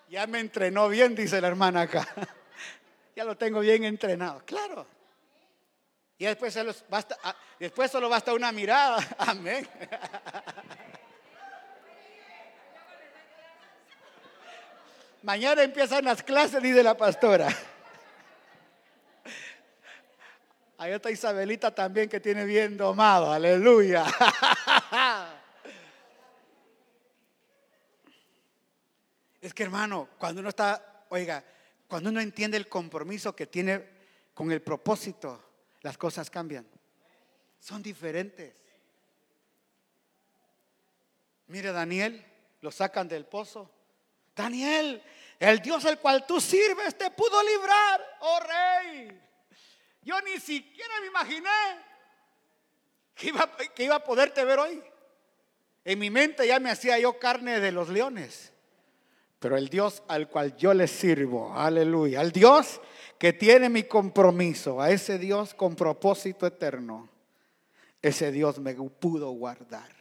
Ya 0.08 0.26
me 0.26 0.40
entrenó 0.40 0.88
bien, 0.88 1.14
dice 1.14 1.40
la 1.40 1.48
hermana 1.48 1.82
acá. 1.82 2.06
Ya 3.14 3.24
lo 3.24 3.36
tengo 3.36 3.58
bien 3.58 3.82
entrenado. 3.82 4.40
Claro. 4.46 4.86
Y 6.18 6.26
después, 6.26 6.54
solo 6.54 6.72
basta, 6.88 7.18
ah, 7.24 7.34
después 7.58 7.90
solo 7.90 8.08
basta 8.08 8.32
una 8.32 8.52
mirada. 8.52 9.04
Amén. 9.18 9.68
Mañana 15.24 15.64
empiezan 15.64 16.04
las 16.04 16.22
clases, 16.22 16.62
dice 16.62 16.80
la 16.80 16.96
pastora. 16.96 17.48
Ahí 20.78 20.92
está 20.92 21.10
Isabelita 21.10 21.74
también 21.74 22.08
que 22.08 22.20
tiene 22.20 22.44
bien 22.44 22.76
domado. 22.76 23.32
Aleluya. 23.32 24.04
Es 29.40 29.54
que 29.54 29.62
hermano, 29.62 30.08
cuando 30.18 30.40
uno 30.40 30.48
está, 30.48 31.04
oiga, 31.10 31.44
cuando 31.86 32.10
uno 32.10 32.20
entiende 32.20 32.56
el 32.56 32.68
compromiso 32.68 33.34
que 33.34 33.46
tiene 33.46 33.88
con 34.34 34.50
el 34.52 34.60
propósito, 34.60 35.42
las 35.82 35.96
cosas 35.96 36.30
cambian. 36.30 36.66
Son 37.60 37.82
diferentes. 37.82 38.54
Mire, 41.46 41.72
Daniel, 41.72 42.24
lo 42.60 42.70
sacan 42.70 43.08
del 43.08 43.24
pozo. 43.24 43.70
Daniel, 44.34 45.02
el 45.38 45.60
Dios 45.60 45.84
al 45.84 45.98
cual 45.98 46.26
tú 46.26 46.40
sirves 46.40 46.96
te 46.96 47.10
pudo 47.10 47.42
librar, 47.42 48.18
oh 48.20 48.40
rey. 48.40 49.20
Yo 50.02 50.20
ni 50.22 50.38
siquiera 50.38 51.00
me 51.00 51.06
imaginé 51.06 51.50
que 53.14 53.28
iba, 53.28 53.56
que 53.74 53.84
iba 53.84 53.96
a 53.96 54.04
poderte 54.04 54.44
ver 54.44 54.58
hoy. 54.58 54.82
En 55.84 55.98
mi 55.98 56.10
mente 56.10 56.46
ya 56.46 56.60
me 56.60 56.70
hacía 56.70 56.98
yo 56.98 57.18
carne 57.18 57.60
de 57.60 57.72
los 57.72 57.88
leones. 57.88 58.52
Pero 59.38 59.56
el 59.56 59.68
Dios 59.68 60.02
al 60.08 60.28
cual 60.28 60.56
yo 60.56 60.74
le 60.74 60.88
sirvo, 60.88 61.54
aleluya, 61.54 62.20
al 62.20 62.32
Dios 62.32 62.80
que 63.18 63.32
tiene 63.32 63.68
mi 63.68 63.84
compromiso, 63.84 64.80
a 64.80 64.90
ese 64.90 65.18
Dios 65.18 65.54
con 65.54 65.76
propósito 65.76 66.46
eterno, 66.46 67.08
ese 68.02 68.32
Dios 68.32 68.58
me 68.58 68.74
pudo 68.74 69.30
guardar. 69.30 69.94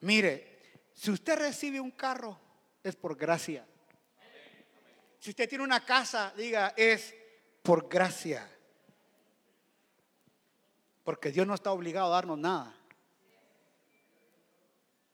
Mire, 0.00 0.58
si 0.92 1.10
usted 1.10 1.38
recibe 1.38 1.80
un 1.80 1.92
carro, 1.92 2.38
es 2.82 2.96
por 2.96 3.16
gracia. 3.16 3.64
Si 5.20 5.30
usted 5.30 5.48
tiene 5.48 5.62
una 5.62 5.84
casa, 5.84 6.32
diga, 6.36 6.74
es 6.76 7.14
por 7.62 7.88
gracia. 7.88 8.48
Porque 11.04 11.30
Dios 11.30 11.46
no 11.46 11.54
está 11.54 11.70
obligado 11.70 12.08
a 12.08 12.16
darnos 12.16 12.38
nada. 12.38 12.74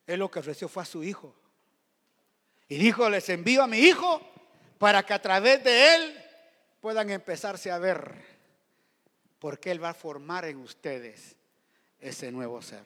Él 0.06 0.20
lo 0.20 0.30
que 0.30 0.38
ofreció 0.38 0.66
fue 0.68 0.82
a 0.82 0.86
su 0.86 1.04
hijo. 1.04 1.34
Y 2.68 2.76
dijo, 2.76 3.08
les 3.08 3.28
envío 3.28 3.62
a 3.62 3.66
mi 3.66 3.78
hijo 3.78 4.20
para 4.78 5.02
que 5.04 5.14
a 5.14 5.22
través 5.22 5.64
de 5.64 5.94
él 5.94 6.24
puedan 6.80 7.10
empezarse 7.10 7.70
a 7.70 7.78
ver, 7.78 8.14
porque 9.38 9.70
él 9.70 9.82
va 9.82 9.90
a 9.90 9.94
formar 9.94 10.44
en 10.44 10.58
ustedes 10.58 11.36
ese 11.98 12.30
nuevo 12.30 12.60
ser. 12.62 12.84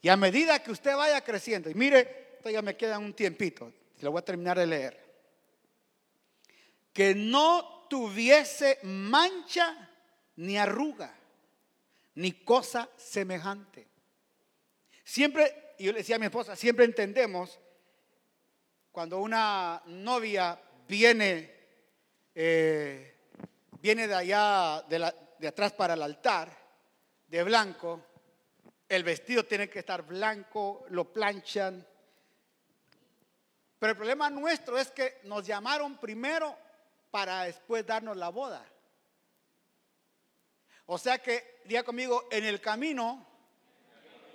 Y 0.00 0.08
a 0.08 0.16
medida 0.16 0.62
que 0.62 0.70
usted 0.70 0.96
vaya 0.96 1.20
creciendo, 1.22 1.68
y 1.68 1.74
mire, 1.74 2.36
todavía 2.38 2.62
me 2.62 2.76
queda 2.76 2.98
un 2.98 3.12
tiempito, 3.12 3.72
lo 4.00 4.12
voy 4.12 4.20
a 4.20 4.24
terminar 4.24 4.58
de 4.58 4.66
leer, 4.66 5.08
que 6.92 7.14
no 7.14 7.86
tuviese 7.90 8.78
mancha 8.82 9.90
ni 10.36 10.56
arruga, 10.56 11.12
ni 12.14 12.32
cosa 12.32 12.88
semejante. 12.96 13.86
Siempre, 15.02 15.74
y 15.78 15.84
yo 15.84 15.92
le 15.92 15.98
decía 15.98 16.16
a 16.16 16.18
mi 16.20 16.26
esposa, 16.26 16.54
siempre 16.54 16.84
entendemos 16.84 17.58
cuando 18.98 19.20
una 19.20 19.80
novia 19.86 20.60
viene, 20.88 21.54
eh, 22.34 23.14
viene 23.80 24.08
de 24.08 24.14
allá, 24.16 24.82
de, 24.88 25.46
atrás 25.46 25.72
para 25.74 25.94
el 25.94 26.02
altar, 26.02 26.50
de 27.28 27.44
blanco, 27.44 28.04
el 28.88 29.04
vestido 29.04 29.44
tiene 29.44 29.70
que 29.70 29.78
estar 29.78 30.02
blanco, 30.02 30.84
lo 30.88 31.12
planchan. 31.12 31.86
Pero 33.78 33.92
el 33.92 33.96
problema 33.96 34.30
nuestro 34.30 34.76
es 34.76 34.90
que 34.90 35.20
nos 35.22 35.46
llamaron 35.46 35.98
primero 35.98 36.58
para 37.12 37.44
después 37.44 37.86
darnos 37.86 38.16
la 38.16 38.30
boda. 38.30 38.66
O 40.86 40.98
sea 40.98 41.18
que, 41.18 41.60
diga 41.66 41.84
conmigo, 41.84 42.26
en 42.32 42.44
el 42.44 42.60
camino, 42.60 43.24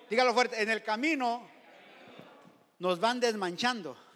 dígalo 0.10 0.34
fuerte, 0.34 0.62
en 0.62 0.70
el 0.70 0.82
camino 0.82 1.50
nos 2.80 2.98
van 3.02 3.20
desmanchando 3.20 4.13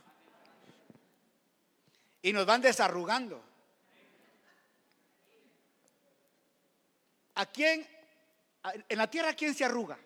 y 2.28 2.34
nos 2.34 2.46
van 2.46 2.60
desarrugando. 2.60 3.42
¿A 7.36 7.46
quién? 7.46 7.88
En 8.90 8.98
la 8.98 9.10
tierra, 9.10 9.34
¿quién 9.34 9.56
se 9.56 9.64
arruga? 9.64 9.98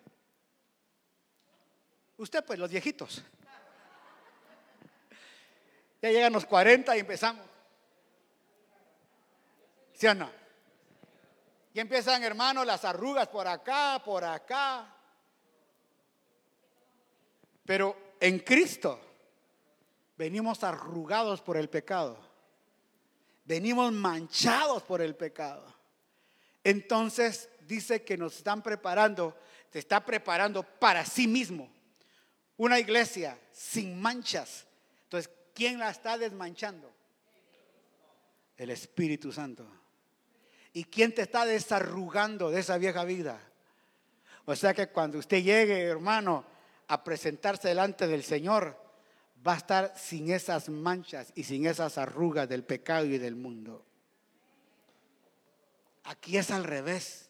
Usted, 2.18 2.44
pues, 2.44 2.60
los 2.60 2.70
viejitos. 2.70 3.24
Ya 6.00 6.10
llegan 6.10 6.32
los 6.32 6.46
40 6.46 6.96
y 6.96 7.00
empezamos. 7.00 7.44
¿Sí 9.94 10.06
o 10.06 10.14
no? 10.14 10.30
Y 11.74 11.80
empiezan, 11.80 12.22
hermanos, 12.22 12.64
las 12.64 12.84
arrugas 12.84 13.26
por 13.26 13.48
acá, 13.48 14.00
por 14.04 14.22
acá. 14.22 14.94
Pero 17.66 18.14
en 18.20 18.38
Cristo 18.38 19.11
venimos 20.22 20.62
arrugados 20.62 21.40
por 21.40 21.56
el 21.56 21.68
pecado. 21.68 22.16
Venimos 23.44 23.92
manchados 23.92 24.84
por 24.84 25.02
el 25.02 25.16
pecado. 25.16 25.66
Entonces 26.62 27.48
dice 27.66 28.04
que 28.04 28.16
nos 28.16 28.36
están 28.36 28.62
preparando, 28.62 29.36
se 29.72 29.80
está 29.80 30.04
preparando 30.04 30.62
para 30.62 31.04
sí 31.04 31.26
mismo. 31.26 31.68
Una 32.56 32.78
iglesia 32.78 33.36
sin 33.50 34.00
manchas. 34.00 34.64
Entonces, 35.02 35.28
¿quién 35.52 35.80
la 35.80 35.90
está 35.90 36.16
desmanchando? 36.16 36.88
El 38.56 38.70
Espíritu 38.70 39.32
Santo. 39.32 39.66
¿Y 40.72 40.84
quién 40.84 41.12
te 41.12 41.22
está 41.22 41.44
desarrugando 41.44 42.48
de 42.52 42.60
esa 42.60 42.78
vieja 42.78 43.02
vida? 43.02 43.40
O 44.44 44.54
sea 44.54 44.72
que 44.72 44.86
cuando 44.86 45.18
usted 45.18 45.42
llegue, 45.42 45.82
hermano, 45.82 46.44
a 46.86 47.02
presentarse 47.02 47.66
delante 47.66 48.06
del 48.06 48.22
Señor, 48.22 48.81
va 49.46 49.54
a 49.54 49.56
estar 49.56 49.94
sin 49.96 50.30
esas 50.30 50.68
manchas 50.68 51.32
y 51.34 51.44
sin 51.44 51.66
esas 51.66 51.98
arrugas 51.98 52.48
del 52.48 52.64
pecado 52.64 53.06
y 53.06 53.18
del 53.18 53.34
mundo. 53.34 53.84
Aquí 56.04 56.36
es 56.36 56.50
al 56.50 56.64
revés. 56.64 57.28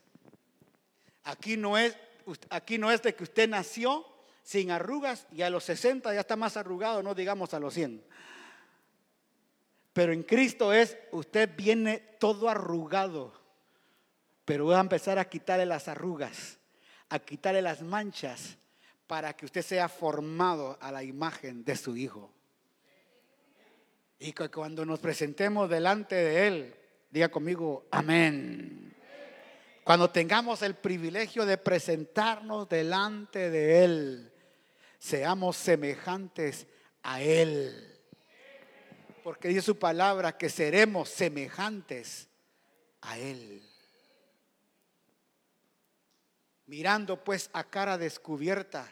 Aquí 1.25 1.57
no 1.57 1.79
es, 1.79 1.97
aquí 2.51 2.79
no 2.79 2.91
es 2.91 3.03
de 3.03 3.15
que 3.15 3.25
usted 3.25 3.49
nació 3.49 4.07
sin 4.43 4.71
arrugas 4.71 5.27
y 5.31 5.43
a 5.43 5.51
los 5.51 5.65
60 5.65 6.13
ya 6.13 6.21
está 6.21 6.37
más 6.37 6.57
arrugado, 6.57 7.03
no 7.03 7.15
digamos 7.15 7.55
a 7.55 7.61
los 7.61 7.75
100. 7.75 8.03
Pero 9.93 10.13
en 10.13 10.23
Cristo 10.23 10.73
es, 10.73 10.97
usted 11.13 11.51
viene 11.55 11.99
todo 12.19 12.49
arrugado, 12.49 13.33
pero 14.45 14.67
va 14.67 14.79
a 14.79 14.81
empezar 14.81 15.19
a 15.19 15.29
quitarle 15.29 15.67
las 15.67 15.87
arrugas, 15.87 16.59
a 17.09 17.19
quitarle 17.19 17.63
las 17.63 17.83
manchas, 17.83 18.57
para 19.13 19.35
que 19.37 19.45
usted 19.45 19.61
sea 19.61 19.91
formado 19.91 20.79
a 20.81 20.91
la 20.91 21.03
imagen 21.03 21.67
de 21.67 21.77
su 21.77 21.95
Hijo. 21.95 22.33
Y 24.19 24.33
que 24.33 24.49
cuando 24.49 24.87
nos 24.87 25.01
presentemos 25.01 25.69
delante 25.69 26.15
de 26.15 26.47
Él, 26.47 26.75
diga 27.11 27.29
conmigo, 27.29 27.85
amén. 27.91 28.97
Cuando 29.85 30.09
tengamos 30.09 30.63
el 30.63 30.77
privilegio 30.77 31.45
de 31.45 31.59
presentarnos 31.59 32.67
delante 32.71 33.51
de 33.51 33.85
Él, 33.85 34.33
seamos 34.99 35.59
semejantes 35.59 36.67
a 37.03 37.21
Él 37.21 37.93
porque 39.23 39.49
dice 39.49 39.61
su 39.61 39.79
palabra 39.79 40.39
que 40.39 40.49
seremos 40.49 41.11
semejantes 41.11 42.31
a 43.03 43.19
Él. 43.19 43.63
Mirando 46.65 47.23
pues 47.23 47.51
a 47.53 47.65
cara 47.65 47.99
descubierta, 47.99 48.91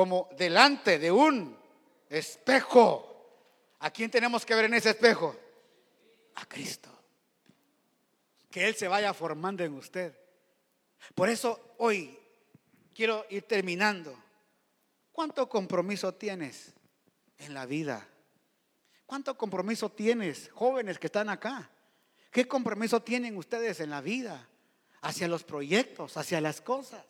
como 0.00 0.30
delante 0.34 0.98
de 0.98 1.12
un 1.12 1.54
espejo. 2.08 3.36
¿A 3.80 3.90
quién 3.90 4.10
tenemos 4.10 4.46
que 4.46 4.54
ver 4.54 4.64
en 4.64 4.72
ese 4.72 4.88
espejo? 4.88 5.36
A 6.36 6.46
Cristo. 6.46 6.88
Que 8.50 8.66
Él 8.66 8.74
se 8.76 8.88
vaya 8.88 9.12
formando 9.12 9.62
en 9.62 9.74
usted. 9.74 10.16
Por 11.14 11.28
eso 11.28 11.74
hoy 11.76 12.18
quiero 12.94 13.26
ir 13.28 13.42
terminando. 13.42 14.16
¿Cuánto 15.12 15.46
compromiso 15.50 16.14
tienes 16.14 16.72
en 17.36 17.52
la 17.52 17.66
vida? 17.66 18.08
¿Cuánto 19.04 19.36
compromiso 19.36 19.90
tienes, 19.90 20.48
jóvenes 20.54 20.98
que 20.98 21.08
están 21.08 21.28
acá? 21.28 21.68
¿Qué 22.30 22.48
compromiso 22.48 23.02
tienen 23.02 23.36
ustedes 23.36 23.80
en 23.80 23.90
la 23.90 24.00
vida? 24.00 24.48
Hacia 25.02 25.28
los 25.28 25.44
proyectos, 25.44 26.16
hacia 26.16 26.40
las 26.40 26.62
cosas. 26.62 27.04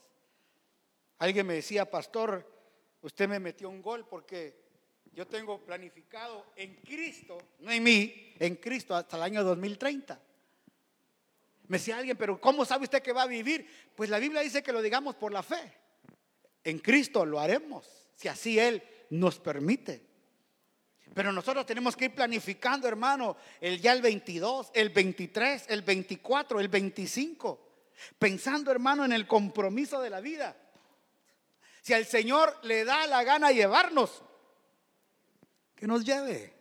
Alguien 1.20 1.46
me 1.46 1.54
decía, 1.54 1.88
pastor, 1.88 2.58
usted 3.02 3.28
me 3.28 3.40
metió 3.40 3.68
un 3.68 3.82
gol 3.82 4.06
porque 4.08 4.60
yo 5.12 5.26
tengo 5.26 5.64
planificado 5.64 6.46
en 6.56 6.76
Cristo, 6.76 7.38
no 7.60 7.70
en 7.70 7.82
mí, 7.82 8.34
en 8.38 8.56
Cristo 8.56 8.94
hasta 8.94 9.16
el 9.16 9.22
año 9.22 9.42
2030. 9.44 10.20
Me 11.66 11.78
decía 11.78 11.98
alguien, 11.98 12.16
pero 12.16 12.40
¿cómo 12.40 12.64
sabe 12.64 12.84
usted 12.84 13.02
que 13.02 13.12
va 13.12 13.22
a 13.22 13.26
vivir? 13.26 13.66
Pues 13.94 14.10
la 14.10 14.18
Biblia 14.18 14.40
dice 14.40 14.62
que 14.62 14.72
lo 14.72 14.82
digamos 14.82 15.14
por 15.16 15.32
la 15.32 15.42
fe. 15.42 15.72
En 16.64 16.78
Cristo 16.78 17.24
lo 17.24 17.40
haremos, 17.40 17.86
si 18.14 18.28
así 18.28 18.58
Él 18.58 18.82
nos 19.10 19.38
permite. 19.38 20.10
Pero 21.14 21.32
nosotros 21.32 21.66
tenemos 21.66 21.96
que 21.96 22.06
ir 22.06 22.14
planificando, 22.14 22.86
hermano, 22.86 23.36
el 23.60 23.80
ya 23.80 23.92
el 23.92 24.02
22, 24.02 24.70
el 24.74 24.90
23, 24.90 25.66
el 25.68 25.82
24, 25.82 26.60
el 26.60 26.68
25. 26.68 27.68
Pensando, 28.18 28.70
hermano, 28.70 29.04
en 29.04 29.12
el 29.12 29.26
compromiso 29.26 30.00
de 30.00 30.10
la 30.10 30.20
vida. 30.20 30.56
Si 31.82 31.94
al 31.94 32.06
Señor 32.06 32.58
le 32.62 32.84
da 32.84 33.06
la 33.06 33.24
gana 33.24 33.52
llevarnos, 33.52 34.22
que 35.74 35.86
nos 35.86 36.04
lleve. 36.04 36.52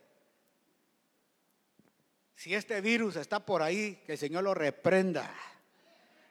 Si 2.36 2.55
este 2.55 2.80
virus 2.80 3.17
está 3.17 3.45
por 3.45 3.61
ahí, 3.61 4.01
que 4.05 4.13
el 4.13 4.17
Señor 4.17 4.45
lo 4.45 4.53
reprenda. 4.53 5.30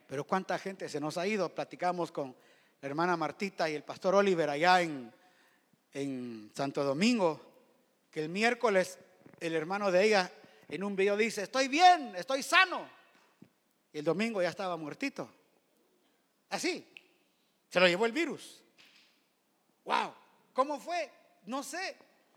Pero 0.07 0.23
cuánta 0.23 0.57
gente 0.57 0.89
se 0.89 0.99
nos 0.99 1.17
ha 1.17 1.27
ido. 1.27 1.53
Platicamos 1.53 2.11
con 2.11 2.35
la 2.81 2.87
hermana 2.87 3.15
Martita 3.15 3.69
y 3.69 3.75
el 3.75 3.83
pastor 3.83 4.15
Oliver 4.15 4.49
allá 4.49 4.81
en, 4.81 5.13
en 5.93 6.51
Santo 6.55 6.83
Domingo 6.83 7.39
que 8.09 8.23
el 8.23 8.29
miércoles 8.29 8.97
el 9.39 9.53
hermano 9.55 9.91
de 9.91 10.03
ella 10.03 10.31
en 10.67 10.83
un 10.83 10.95
video 10.95 11.15
dice, 11.15 11.43
estoy 11.43 11.67
bien, 11.67 12.15
estoy 12.15 12.43
sano. 12.43 12.87
Y 13.91 13.99
el 13.99 14.05
domingo 14.05 14.41
ya 14.41 14.49
estaba 14.49 14.77
muertito. 14.77 15.29
Así. 16.49 16.85
Se 17.69 17.79
lo 17.79 17.87
llevó 17.87 18.05
el 18.05 18.11
virus. 18.11 18.63
Wow. 19.85 20.13
¿Cómo 20.53 20.79
fue? 20.79 21.09
No 21.45 21.63
sé. 21.63 21.95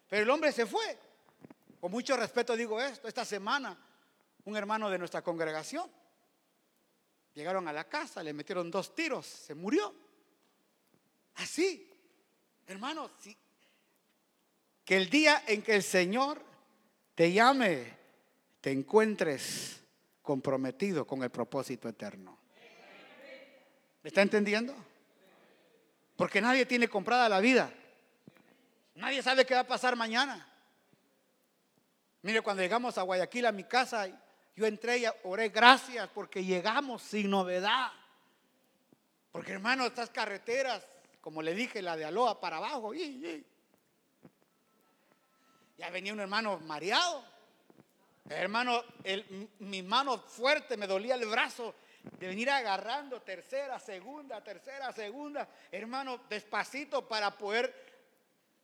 Pero 0.09 0.23
el 0.23 0.31
hombre 0.31 0.53
se 0.53 0.67
fue. 0.67 0.99
Con 1.81 1.91
mucho 1.91 2.17
respeto 2.17 2.57
digo 2.57 2.81
esto. 2.81 3.09
Esta 3.09 3.25
semana, 3.25 3.77
un 4.45 4.57
hermano 4.57 4.89
de 4.91 4.99
nuestra 4.99 5.23
congregación, 5.23 5.91
llegaron 7.35 7.67
a 7.69 7.73
la 7.73 7.89
casa, 7.89 8.23
le 8.23 8.33
metieron 8.33 8.71
dos 8.71 8.95
tiros, 8.95 9.27
se 9.27 9.55
murió. 9.55 9.95
Así. 11.35 11.89
Hermano, 12.67 13.11
si 13.19 13.37
que 14.85 14.97
el 14.97 15.09
día 15.09 15.45
en 15.47 15.63
que 15.63 15.75
el 15.75 15.83
Señor 15.83 16.41
te 17.15 17.33
llame, 17.33 17.97
te 18.61 18.71
encuentres 18.71 19.81
comprometido 20.23 21.07
con 21.07 21.23
el 21.23 21.31
propósito 21.31 21.89
eterno. 21.89 22.39
¿Me 24.03 24.09
está 24.09 24.23
entendiendo? 24.23 24.75
Porque 26.23 26.41
nadie 26.41 26.65
tiene 26.67 26.87
comprada 26.87 27.29
la 27.29 27.41
vida. 27.41 27.69
Nadie 28.95 29.25
sabe 29.25 29.45
qué 29.45 29.55
va 29.55 29.63
a 29.63 29.67
pasar 29.67 29.97
mañana. 29.97 30.47
Mire, 32.23 32.43
cuando 32.43 32.63
llegamos 32.63 32.97
a 32.97 33.03
Guayaquil, 33.03 33.45
a 33.47 33.51
mi 33.51 33.65
casa, 33.65 34.07
yo 34.55 34.65
entré 34.65 34.99
y 34.99 35.05
oré 35.25 35.49
gracias 35.49 36.09
porque 36.15 36.45
llegamos 36.45 37.03
sin 37.03 37.29
novedad. 37.29 37.91
Porque 39.33 39.51
hermano, 39.51 39.85
estas 39.85 40.11
carreteras, 40.11 40.87
como 41.21 41.43
le 41.43 41.57
dije, 41.57 41.83
la 41.83 41.97
de 41.97 42.05
Aloa 42.05 42.41
para 42.41 42.59
abajo, 42.59 42.95
y, 42.95 43.45
ya 45.77 45.91
venía 45.91 46.13
un 46.13 46.21
hermano 46.21 46.61
mareado. 46.61 47.25
hermano, 48.29 48.85
mi 49.59 49.83
mano 49.83 50.19
fuerte 50.19 50.77
me 50.77 50.87
dolía 50.87 51.17
el 51.17 51.27
brazo 51.27 51.75
de 52.03 52.27
venir 52.27 52.51
agarrando 52.51 53.21
tercera, 53.23 53.79
segunda, 53.79 54.43
tercera, 54.43 54.93
segunda. 54.93 55.49
Hermano, 55.71 56.21
despacito 56.29 57.07
para 57.07 57.37
poder. 57.37 57.75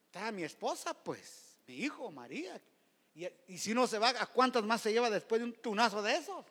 Está 0.06 0.32
mi 0.32 0.42
esposa, 0.42 0.94
pues, 0.94 1.56
mi 1.66 1.74
hijo, 1.74 2.10
María. 2.10 2.60
Y, 3.46 3.58
si 3.58 3.72
uno 3.72 3.86
se 3.86 3.98
va, 3.98 4.10
¿a 4.10 4.26
cuántas 4.26 4.62
más 4.64 4.80
se 4.80 4.92
lleva 4.92 5.10
después 5.10 5.40
de 5.40 5.46
un 5.46 5.52
tunazo 5.54 6.02
de 6.02 6.14
esos? 6.14 6.44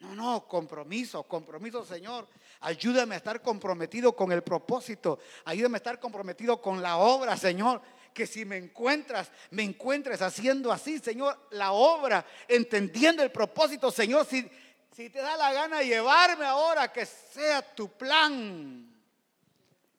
No, 0.00 0.14
no, 0.14 0.46
compromiso, 0.46 1.22
compromiso, 1.22 1.84
Señor. 1.84 2.28
Ayúdame 2.60 3.14
a 3.14 3.18
estar 3.18 3.40
comprometido 3.40 4.14
con 4.14 4.32
el 4.32 4.42
propósito. 4.42 5.18
Ayúdame 5.44 5.76
a 5.76 5.78
estar 5.78 6.00
comprometido 6.00 6.60
con 6.60 6.82
la 6.82 6.96
obra, 6.96 7.36
Señor. 7.36 7.80
Que 8.12 8.26
si 8.26 8.44
me 8.44 8.56
encuentras, 8.56 9.30
me 9.50 9.62
encuentres 9.62 10.22
haciendo 10.22 10.70
así, 10.70 10.98
Señor, 10.98 11.38
la 11.50 11.72
obra, 11.72 12.24
entendiendo 12.46 13.22
el 13.22 13.30
propósito, 13.30 13.90
Señor. 13.90 14.26
Si, 14.26 14.48
si 14.94 15.10
te 15.10 15.18
da 15.18 15.36
la 15.36 15.52
gana 15.52 15.82
llevarme 15.82 16.44
ahora, 16.44 16.92
que 16.92 17.04
sea 17.04 17.74
tu 17.74 17.88
plan. 17.88 18.94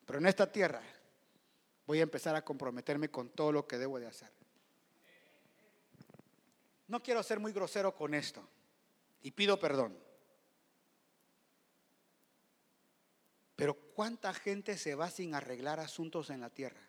Pero 0.06 0.18
en 0.18 0.26
esta 0.26 0.50
tierra 0.50 0.80
voy 1.86 2.00
a 2.00 2.04
empezar 2.04 2.34
a 2.34 2.42
comprometerme 2.42 3.10
con 3.10 3.28
todo 3.28 3.52
lo 3.52 3.66
que 3.66 3.76
debo 3.76 4.00
de 4.00 4.06
hacer. 4.06 4.30
No 6.88 7.02
quiero 7.02 7.22
ser 7.22 7.38
muy 7.38 7.52
grosero 7.52 7.94
con 7.94 8.14
esto 8.14 8.42
y 9.22 9.32
pido 9.32 9.60
perdón. 9.60 9.98
Pero 13.54 13.74
¿cuánta 13.74 14.32
gente 14.32 14.78
se 14.78 14.94
va 14.94 15.10
sin 15.10 15.34
arreglar 15.34 15.78
asuntos 15.78 16.30
en 16.30 16.40
la 16.40 16.48
tierra? 16.48 16.80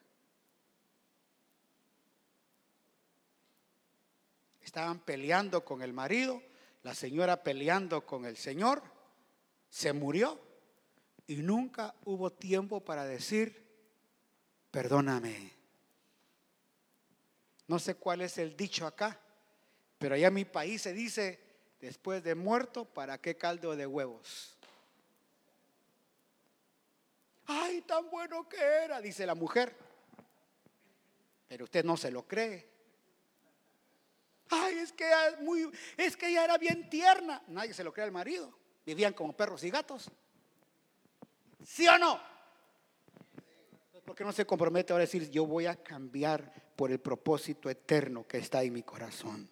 Estaban 4.62 4.99
peleando 4.99 5.64
con 5.66 5.82
el 5.82 5.93
marido, 5.93 6.41
la 6.88 6.96
señora 6.96 7.44
peleando 7.44 8.06
con 8.06 8.24
el 8.24 8.38
señor, 8.38 8.82
se 9.70 9.92
murió 9.92 10.40
y 11.28 11.36
nunca 11.36 11.94
hubo 12.06 12.32
tiempo 12.32 12.80
para 12.80 13.04
decir, 13.04 13.62
perdóname. 14.72 15.52
No 17.68 17.78
sé 17.78 17.96
cuál 17.96 18.22
es 18.22 18.38
el 18.38 18.56
dicho 18.56 18.88
acá, 18.88 19.20
pero 19.98 20.16
allá 20.16 20.30
en 20.30 20.36
mi 20.36 20.46
país 20.46 20.84
se 20.84 20.94
dice, 20.94 21.42
después 21.82 22.24
de 22.24 22.36
muerto, 22.36 22.86
¿para 22.86 23.18
qué 23.18 23.36
caldo 23.36 23.76
de 23.76 23.86
huevos? 23.86 24.56
Ay, 27.48 27.82
tan 27.82 28.10
bueno 28.10 28.48
que 28.48 28.62
era, 28.62 29.02
dice 29.02 29.26
la 29.26 29.36
mujer. 29.36 29.76
Pero 31.50 31.66
usted 31.66 31.84
no 31.84 31.98
se 31.98 32.12
lo 32.12 32.26
cree. 32.26 32.76
Ay, 34.50 34.80
es 34.80 34.91
que 34.93 35.10
muy, 35.41 35.70
es 35.98 36.16
que 36.16 36.30
ella 36.30 36.45
era 36.45 36.58
bien 36.58 36.89
tierna. 36.89 37.41
Nadie 37.48 37.74
se 37.74 37.84
lo 37.84 37.93
cree 37.93 38.06
al 38.06 38.12
marido. 38.12 38.54
Vivían 38.86 39.14
como 39.14 39.36
perros 39.36 39.64
y 39.64 39.70
gatos. 39.70 40.10
¿Sí 41.66 41.88
o 41.88 41.98
no? 41.98 42.20
¿Por 44.06 44.16
qué 44.16 44.24
no 44.24 44.32
se 44.32 44.45
compromete 44.45 44.93
ahora 44.93 45.04
a 45.04 45.06
decir, 45.06 45.30
yo 45.30 45.45
voy 45.45 45.66
a 45.66 45.76
cambiar 45.76 46.54
por 46.78 46.91
el 46.91 47.00
propósito 47.00 47.70
eterno 47.70 48.26
que 48.26 48.38
está 48.38 48.64
en 48.64 48.72
mi 48.72 48.84
corazón? 48.84 49.50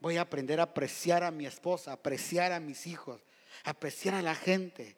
Voy 0.00 0.18
a 0.18 0.20
aprender 0.20 0.60
a 0.60 0.64
apreciar 0.64 1.24
a 1.24 1.32
mi 1.32 1.44
esposa, 1.44 1.92
apreciar 1.92 2.52
a 2.52 2.60
mis 2.60 2.86
hijos, 2.86 3.24
apreciar 3.64 4.14
a 4.14 4.22
la 4.22 4.36
gente. 4.36 4.96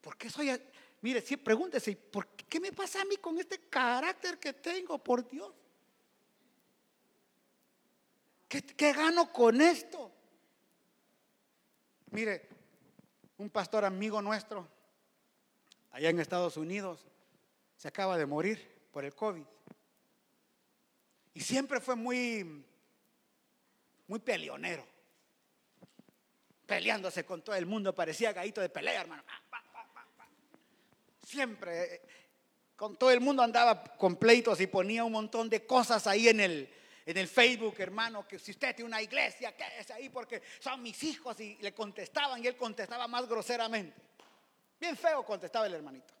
¿Por 0.00 0.16
qué 0.16 0.28
soy? 0.28 0.50
Mire, 1.02 1.20
si 1.20 1.36
pregúntese, 1.36 1.94
¿por 1.94 2.26
qué 2.26 2.58
me 2.58 2.72
pasa 2.72 3.02
a 3.02 3.04
mí 3.04 3.16
con 3.18 3.38
este 3.38 3.60
carácter 3.68 4.38
que 4.38 4.52
tengo, 4.54 4.98
por 4.98 5.28
Dios? 5.28 5.52
¿Qué, 8.48 8.62
qué 8.62 8.92
gano 8.92 9.32
con 9.32 9.60
esto? 9.60 10.10
Mire, 12.10 12.48
un 13.38 13.50
pastor 13.50 13.84
amigo 13.84 14.22
nuestro, 14.22 14.66
allá 15.90 16.10
en 16.10 16.20
Estados 16.20 16.56
Unidos, 16.56 17.06
se 17.76 17.88
acaba 17.88 18.16
de 18.16 18.26
morir 18.26 18.88
por 18.92 19.04
el 19.04 19.14
COVID. 19.14 19.44
Y 21.34 21.40
siempre 21.40 21.80
fue 21.80 21.96
muy 21.96 22.64
muy 24.08 24.20
peleonero. 24.20 24.86
Peleándose 26.66 27.24
con 27.24 27.42
todo 27.42 27.54
el 27.54 27.66
mundo, 27.66 27.94
parecía 27.94 28.32
gallito 28.32 28.60
de 28.60 28.68
pelea, 28.68 29.02
hermano. 29.02 29.22
Siempre 31.22 31.94
eh, 31.94 32.02
con 32.76 32.96
todo 32.96 33.10
el 33.10 33.20
mundo 33.20 33.42
andaba 33.42 33.82
con 33.82 34.16
pleitos 34.16 34.60
y 34.60 34.66
ponía 34.66 35.04
un 35.04 35.12
montón 35.12 35.48
de 35.48 35.66
cosas 35.66 36.06
ahí 36.06 36.28
en 36.28 36.40
el, 36.40 36.72
en 37.06 37.16
el 37.16 37.28
Facebook, 37.28 37.76
hermano, 37.78 38.26
que 38.26 38.36
si 38.36 38.50
usted 38.50 38.74
tiene 38.74 38.88
una 38.88 39.00
iglesia, 39.00 39.54
es 39.78 39.88
ahí 39.92 40.08
porque 40.08 40.42
son 40.58 40.82
mis 40.82 41.00
hijos. 41.04 41.38
Y 41.38 41.56
le 41.60 41.72
contestaban 41.72 42.42
y 42.42 42.48
él 42.48 42.56
contestaba 42.56 43.06
más 43.06 43.28
groseramente. 43.28 43.94
Bien 44.80 44.96
feo 44.96 45.24
contestaba 45.24 45.66
el 45.66 45.74
hermanito. 45.74 46.12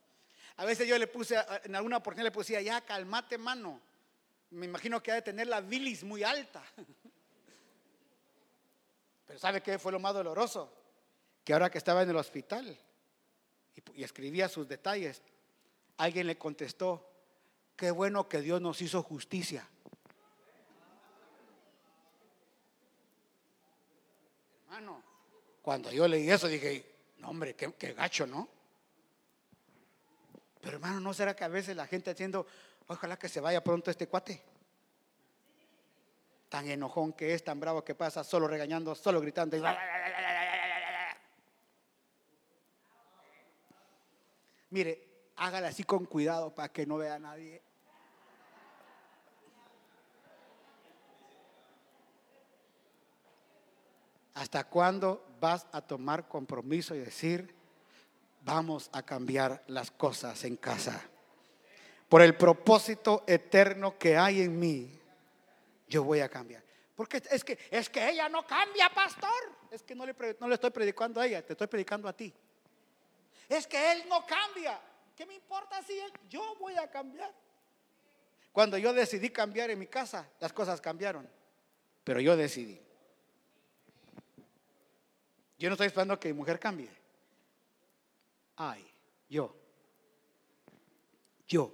A 0.58 0.64
veces 0.64 0.86
yo 0.86 0.96
le 0.96 1.08
puse, 1.08 1.36
en 1.64 1.74
alguna 1.74 1.96
oportunidad 1.96 2.28
le 2.28 2.30
puse, 2.30 2.62
ya 2.62 2.80
calmate, 2.82 3.36
mano. 3.36 3.80
Me 4.50 4.66
imagino 4.66 5.02
que 5.02 5.10
ha 5.10 5.16
de 5.16 5.22
tener 5.22 5.48
la 5.48 5.60
bilis 5.60 6.04
muy 6.04 6.22
alta. 6.22 6.62
Pero 9.26 9.40
¿sabe 9.40 9.60
qué 9.60 9.80
fue 9.80 9.90
lo 9.90 9.98
más 9.98 10.14
doloroso? 10.14 10.72
Que 11.44 11.52
ahora 11.52 11.68
que 11.68 11.78
estaba 11.78 12.02
en 12.02 12.10
el 12.10 12.16
hospital 12.16 12.78
y, 13.92 14.04
escribía 14.04 14.48
sus 14.48 14.68
detalles, 14.68 15.20
alguien 15.96 16.28
le 16.28 16.38
contestó, 16.38 17.10
qué 17.74 17.90
bueno 17.90 18.28
que 18.28 18.40
Dios 18.40 18.60
nos 18.60 18.80
hizo 18.80 19.02
justicia. 19.02 19.68
Cuando 25.62 25.90
yo 25.90 26.06
leí 26.06 26.30
eso 26.30 26.48
dije, 26.48 26.84
no 27.18 27.30
hombre, 27.30 27.54
qué, 27.54 27.92
gacho, 27.92 28.26
¿no? 28.26 28.48
Pero 30.60 30.76
hermano, 30.76 31.00
¿no 31.00 31.14
será 31.14 31.34
que 31.34 31.44
a 31.44 31.48
veces 31.48 31.76
la 31.76 31.86
gente 31.86 32.10
haciendo, 32.10 32.46
ojalá 32.86 33.18
que 33.18 33.28
se 33.28 33.40
vaya 33.40 33.62
pronto 33.62 33.90
este 33.90 34.06
cuate? 34.06 34.42
tan 36.48 36.68
enojón 36.68 37.12
que 37.12 37.34
es, 37.34 37.42
tan 37.44 37.58
bravo 37.60 37.84
que 37.84 37.94
pasa, 37.94 38.24
solo 38.24 38.46
regañando, 38.48 38.94
solo 38.94 39.20
gritando. 39.20 39.56
Mire, 44.70 45.30
hágala 45.36 45.68
así 45.68 45.84
con 45.84 46.06
cuidado 46.06 46.54
para 46.54 46.72
que 46.72 46.86
no 46.86 46.96
vea 46.96 47.14
a 47.14 47.18
nadie. 47.18 47.62
¿Hasta 54.36 54.64
cuándo 54.64 55.24
vas 55.40 55.66
a 55.72 55.80
tomar 55.80 56.28
compromiso 56.28 56.94
y 56.94 56.98
decir, 56.98 57.54
vamos 58.42 58.90
a 58.92 59.02
cambiar 59.02 59.64
las 59.66 59.90
cosas 59.90 60.44
en 60.44 60.56
casa? 60.56 61.02
Por 62.06 62.20
el 62.20 62.36
propósito 62.36 63.24
eterno 63.26 63.96
que 63.96 64.18
hay 64.18 64.42
en 64.42 64.58
mí, 64.58 65.00
yo 65.88 66.04
voy 66.04 66.20
a 66.20 66.28
cambiar. 66.28 66.62
Porque 66.94 67.22
es 67.30 67.42
que, 67.42 67.58
es 67.70 67.88
que 67.88 68.10
ella 68.10 68.28
no 68.28 68.46
cambia, 68.46 68.90
pastor. 68.90 69.30
Es 69.70 69.82
que 69.82 69.94
no 69.94 70.04
le, 70.04 70.14
no 70.38 70.48
le 70.48 70.54
estoy 70.54 70.70
predicando 70.70 71.18
a 71.18 71.26
ella, 71.26 71.40
te 71.40 71.54
estoy 71.54 71.66
predicando 71.66 72.06
a 72.06 72.12
ti. 72.12 72.30
Es 73.48 73.66
que 73.66 73.92
él 73.92 74.04
no 74.06 74.26
cambia. 74.26 74.78
¿Qué 75.16 75.24
me 75.24 75.32
importa 75.32 75.82
si 75.82 75.98
él? 75.98 76.12
Yo 76.28 76.56
voy 76.60 76.76
a 76.76 76.90
cambiar. 76.90 77.32
Cuando 78.52 78.76
yo 78.76 78.92
decidí 78.92 79.30
cambiar 79.30 79.70
en 79.70 79.78
mi 79.78 79.86
casa, 79.86 80.28
las 80.40 80.52
cosas 80.52 80.78
cambiaron. 80.82 81.26
Pero 82.04 82.20
yo 82.20 82.36
decidí. 82.36 82.85
Yo 85.58 85.68
no 85.68 85.74
estoy 85.74 85.86
esperando 85.86 86.20
que 86.20 86.28
mi 86.28 86.38
mujer 86.38 86.58
cambie. 86.58 86.90
Ay, 88.56 88.84
yo. 89.28 89.54
Yo. 91.48 91.72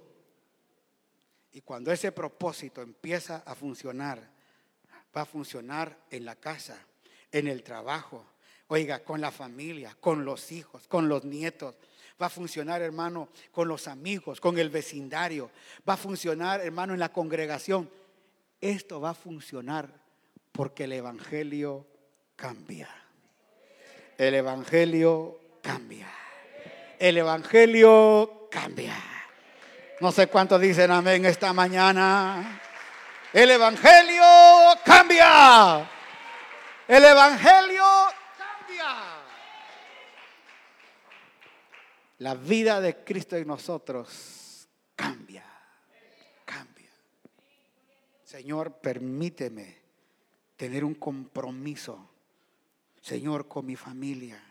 Y 1.51 1.61
cuando 1.61 1.91
ese 1.91 2.11
propósito 2.11 2.81
empieza 2.81 3.43
a 3.45 3.55
funcionar, 3.55 4.19
va 5.15 5.21
a 5.21 5.25
funcionar 5.25 5.97
en 6.09 6.25
la 6.25 6.35
casa, 6.35 6.77
en 7.31 7.47
el 7.47 7.63
trabajo, 7.63 8.25
oiga, 8.67 9.03
con 9.03 9.21
la 9.21 9.31
familia, 9.31 9.95
con 9.99 10.25
los 10.25 10.51
hijos, 10.51 10.87
con 10.87 11.07
los 11.07 11.25
nietos. 11.25 11.75
Va 12.21 12.27
a 12.27 12.29
funcionar, 12.29 12.81
hermano, 12.81 13.29
con 13.51 13.67
los 13.67 13.87
amigos, 13.87 14.39
con 14.39 14.57
el 14.57 14.69
vecindario. 14.69 15.51
Va 15.87 15.93
a 15.93 15.97
funcionar, 15.97 16.61
hermano, 16.61 16.93
en 16.93 16.99
la 16.99 17.11
congregación. 17.11 17.89
Esto 18.61 19.01
va 19.01 19.11
a 19.11 19.15
funcionar 19.15 19.89
porque 20.51 20.85
el 20.85 20.93
Evangelio 20.93 21.85
cambia. 22.35 23.02
El 24.17 24.35
Evangelio 24.35 25.39
cambia. 25.61 26.07
El 26.99 27.17
Evangelio 27.17 28.47
cambia. 28.51 28.95
No 29.99 30.11
sé 30.11 30.27
cuántos 30.27 30.61
dicen 30.61 30.91
amén 30.91 31.25
esta 31.25 31.53
mañana. 31.53 32.61
El 33.31 33.49
Evangelio 33.49 34.23
cambia. 34.85 35.89
El 36.87 37.03
Evangelio 37.03 37.83
cambia. 38.37 38.85
La 42.19 42.35
vida 42.35 42.79
de 42.79 43.03
Cristo 43.03 43.35
en 43.35 43.47
nosotros 43.47 44.67
cambia. 44.95 45.43
Cambia. 46.45 46.91
Señor, 48.23 48.73
permíteme 48.73 49.77
tener 50.55 50.83
un 50.83 50.95
compromiso. 50.95 52.12
Señor, 53.03 53.47
con 53.47 53.67
mi 53.67 53.75
familia, 53.75 54.43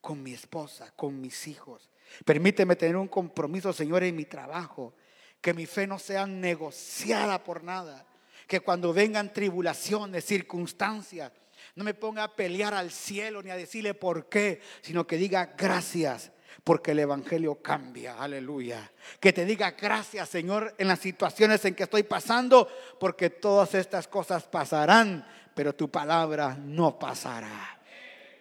con 0.00 0.22
mi 0.22 0.32
esposa, 0.32 0.90
con 0.96 1.20
mis 1.20 1.46
hijos 1.46 1.90
Permíteme 2.24 2.76
tener 2.76 2.96
un 2.96 3.08
compromiso, 3.08 3.72
Señor, 3.72 4.02
en 4.04 4.16
mi 4.16 4.24
trabajo. 4.24 4.94
Que 5.40 5.54
mi 5.54 5.66
fe 5.66 5.86
no 5.86 5.98
sea 5.98 6.26
negociada 6.26 7.42
por 7.44 7.62
nada. 7.62 8.06
Que 8.46 8.60
cuando 8.60 8.92
vengan 8.92 9.32
tribulaciones, 9.32 10.24
circunstancias, 10.24 11.32
No 11.74 11.84
me 11.84 11.94
ponga 11.94 12.24
a 12.24 12.36
pelear 12.36 12.74
al 12.74 12.90
cielo 12.90 13.42
ni 13.42 13.50
a 13.50 13.56
decirle 13.56 13.92
por 13.92 14.28
qué, 14.28 14.60
sino 14.82 15.06
que 15.06 15.16
diga 15.16 15.54
gracias 15.58 16.32
porque 16.64 16.92
el 16.92 17.00
Evangelio 17.00 17.56
cambia, 17.56 18.16
aleluya. 18.18 18.90
Que 19.20 19.32
te 19.32 19.44
diga 19.44 19.72
gracias 19.72 20.28
Señor 20.28 20.74
en 20.78 20.88
las 20.88 21.00
situaciones 21.00 21.64
en 21.64 21.74
que 21.74 21.82
estoy 21.82 22.02
pasando, 22.02 22.68
porque 22.98 23.30
todas 23.30 23.74
estas 23.74 24.08
cosas 24.08 24.44
pasarán, 24.44 25.26
pero 25.56 25.74
tu 25.74 25.90
palabra 25.90 26.54
no 26.54 26.98
pasará. 26.98 27.80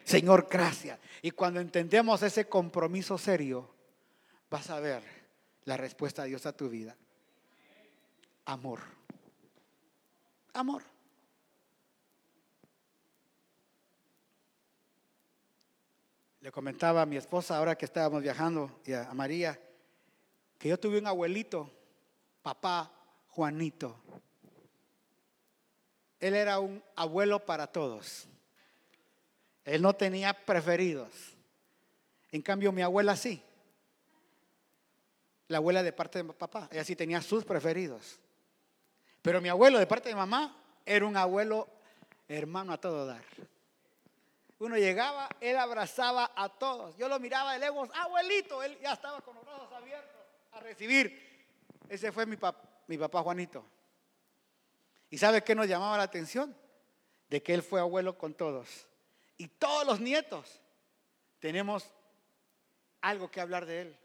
Señor, 0.03 0.49
gracias. 0.51 0.99
Y 1.21 1.31
cuando 1.31 1.61
entendemos 1.61 2.21
ese 2.21 2.49
compromiso 2.49 3.17
serio, 3.17 3.73
vas 4.49 4.69
a 4.69 4.81
ver 4.81 5.01
la 5.63 5.77
respuesta 5.77 6.23
de 6.23 6.27
Dios 6.27 6.45
a 6.45 6.51
tu 6.51 6.67
vida. 6.67 6.93
Amor. 8.43 8.81
Amor. 10.51 10.83
Le 16.41 16.51
comentaba 16.51 17.03
a 17.03 17.05
mi 17.05 17.15
esposa 17.15 17.57
ahora 17.57 17.77
que 17.77 17.85
estábamos 17.85 18.23
viajando 18.23 18.81
y 18.83 18.91
a 18.91 19.09
María 19.13 19.57
que 20.57 20.67
yo 20.67 20.77
tuve 20.77 20.99
un 20.99 21.07
abuelito, 21.07 21.71
papá 22.41 22.91
Juanito. 23.29 24.01
Él 26.25 26.33
era 26.33 26.57
un 26.57 26.83
abuelo 26.95 27.45
para 27.45 27.67
todos. 27.67 28.27
Él 29.63 29.79
no 29.83 29.93
tenía 29.93 30.33
preferidos. 30.33 31.11
En 32.31 32.41
cambio, 32.41 32.71
mi 32.71 32.81
abuela 32.81 33.15
sí. 33.15 33.43
La 35.49 35.57
abuela 35.57 35.83
de 35.83 35.93
parte 35.93 36.23
de 36.23 36.33
papá, 36.33 36.67
ella 36.71 36.83
sí 36.83 36.95
tenía 36.95 37.21
sus 37.21 37.45
preferidos. 37.45 38.19
Pero 39.21 39.39
mi 39.39 39.49
abuelo 39.49 39.77
de 39.77 39.85
parte 39.85 40.09
de 40.09 40.15
mamá 40.15 40.57
era 40.83 41.05
un 41.05 41.15
abuelo 41.15 41.67
hermano 42.27 42.73
a 42.73 42.81
todo 42.81 43.05
dar. 43.05 43.23
Uno 44.57 44.77
llegaba, 44.77 45.29
él 45.39 45.55
abrazaba 45.57 46.31
a 46.35 46.49
todos. 46.49 46.97
Yo 46.97 47.07
lo 47.07 47.19
miraba 47.19 47.53
de 47.53 47.59
lejos, 47.59 47.87
abuelito, 47.93 48.63
él 48.63 48.75
ya 48.81 48.93
estaba 48.93 49.21
con 49.21 49.35
los 49.35 49.45
brazos 49.45 49.71
abiertos 49.71 50.21
a 50.53 50.59
recibir. 50.59 51.45
Ese 51.87 52.11
fue 52.11 52.25
mi, 52.25 52.35
mi 52.87 52.97
papá 52.97 53.21
Juanito. 53.21 53.74
¿Y 55.09 55.17
sabe 55.17 55.43
qué 55.43 55.55
nos 55.55 55.67
llamaba 55.67 55.97
la 55.97 56.03
atención? 56.03 56.55
De 57.29 57.41
que 57.41 57.53
él 57.53 57.63
fue 57.63 57.79
abuelo 57.79 58.17
con 58.17 58.33
todos. 58.33 58.87
Y 59.37 59.47
todos 59.47 59.85
los 59.85 59.99
nietos 59.99 60.61
tenemos 61.39 61.91
algo 63.01 63.29
que 63.29 63.41
hablar 63.41 63.65
de 63.65 63.81
él. 63.81 63.97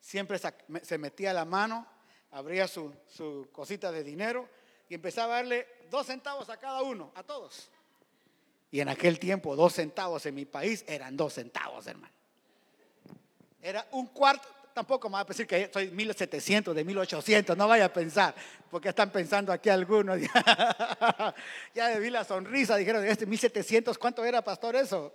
Siempre 0.00 0.38
se 0.38 0.98
metía 0.98 1.32
la 1.32 1.44
mano, 1.44 1.86
abría 2.30 2.66
su, 2.66 3.48
cosita 3.52 3.92
de 3.92 4.02
dinero 4.02 4.48
y 4.88 4.94
empezaba 4.94 5.34
a 5.34 5.36
darle 5.36 5.66
dos 5.90 6.06
centavos 6.06 6.48
a 6.48 6.56
cada 6.56 6.82
uno, 6.82 7.12
a 7.14 7.22
todos. 7.22 7.70
Y 8.70 8.80
en 8.80 8.88
aquel 8.88 9.18
tiempo, 9.18 9.56
dos 9.56 9.74
centavos 9.74 10.24
en 10.26 10.34
mi 10.34 10.46
país 10.46 10.84
eran 10.86 11.16
dos 11.16 11.34
centavos, 11.34 11.86
hermano. 11.86 12.14
Era 13.60 13.86
un 13.90 14.06
cuarto, 14.06 14.48
tampoco 14.80 15.10
me 15.10 15.14
va 15.14 15.20
a 15.20 15.24
decir 15.24 15.46
que 15.46 15.70
soy 15.70 15.90
1700, 15.90 16.74
de 16.74 16.84
1800, 16.84 17.54
no 17.54 17.68
vaya 17.68 17.84
a 17.84 17.92
pensar, 17.92 18.34
porque 18.70 18.88
están 18.88 19.10
pensando 19.10 19.52
aquí 19.52 19.68
algunos. 19.68 20.18
ya 21.74 21.98
vi 21.98 22.08
la 22.08 22.24
sonrisa, 22.24 22.76
dijeron, 22.76 23.04
este 23.04 23.26
1700, 23.26 23.98
¿cuánto 23.98 24.24
era, 24.24 24.40
pastor, 24.40 24.76
eso? 24.76 25.12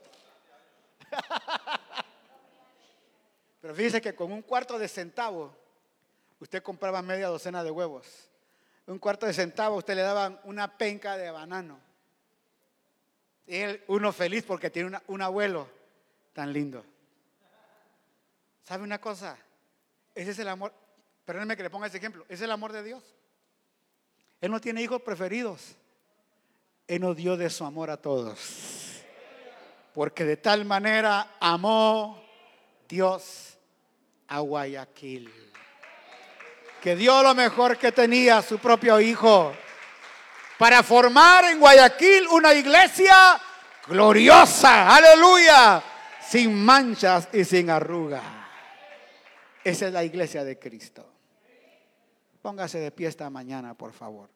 Pero 3.62 3.74
fíjese 3.74 4.00
que 4.04 4.14
con 4.14 4.32
un 4.32 4.44
cuarto 4.44 4.78
de 4.78 4.88
centavo, 4.88 5.52
usted 6.40 6.62
compraba 6.62 7.02
media 7.02 7.26
docena 7.28 7.64
de 7.64 7.72
huevos. 7.72 8.06
Un 8.86 9.00
cuarto 9.00 9.26
de 9.26 9.34
centavo, 9.34 9.78
usted 9.78 9.96
le 9.96 10.04
daban 10.04 10.40
una 10.44 10.78
penca 10.78 11.18
de 11.18 11.32
banano. 11.32 11.80
Y 13.48 13.56
él, 13.56 13.84
uno 13.88 14.14
feliz 14.14 14.44
porque 14.44 14.70
tiene 14.70 15.00
un 15.08 15.22
abuelo 15.24 15.68
tan 16.34 16.54
lindo. 16.54 16.86
¿Sabe 18.64 18.84
una 18.84 19.02
cosa? 19.02 19.40
Ese 20.16 20.32
es 20.32 20.40
el 20.40 20.48
amor. 20.48 20.74
Perdónenme 21.26 21.58
que 21.58 21.64
le 21.64 21.70
ponga 21.70 21.88
ese 21.88 21.98
ejemplo. 21.98 22.26
Es 22.30 22.42
el 22.42 22.50
amor 22.50 22.72
de 22.72 22.82
Dios. 22.84 23.04
Él 24.42 24.50
no 24.50 24.60
tiene 24.60 24.82
hijos 24.82 25.02
preferidos. 25.02 25.76
Él 26.88 27.02
nos 27.02 27.16
dio 27.16 27.38
de 27.38 27.50
su 27.50 27.66
amor 27.66 27.90
a 27.90 27.98
todos. 27.98 29.04
Porque 29.94 30.24
de 30.24 30.38
tal 30.38 30.66
manera 30.66 31.36
amó 31.40 32.24
Dios 32.88 33.58
a 34.28 34.40
Guayaquil. 34.40 35.32
Que 36.82 36.96
dio 36.96 37.22
lo 37.22 37.36
mejor 37.36 37.78
que 37.78 37.92
tenía, 37.92 38.42
su 38.42 38.58
propio 38.60 39.00
hijo 39.00 39.54
para 40.58 40.84
formar 40.84 41.46
en 41.46 41.60
Guayaquil 41.60 42.28
una 42.28 42.54
iglesia 42.54 43.40
gloriosa, 43.88 44.96
aleluya, 44.96 45.82
sin 46.28 46.64
manchas 46.64 47.28
y 47.34 47.44
sin 47.44 47.70
arruga. 47.70 48.45
Esa 49.66 49.88
es 49.88 49.94
la 49.94 50.04
iglesia 50.04 50.44
de 50.44 50.60
Cristo. 50.60 51.04
Póngase 52.44 52.78
de 52.78 52.92
pie 52.92 53.08
esta 53.08 53.28
mañana, 53.32 53.74
por 53.74 53.94
favor. 53.94 54.30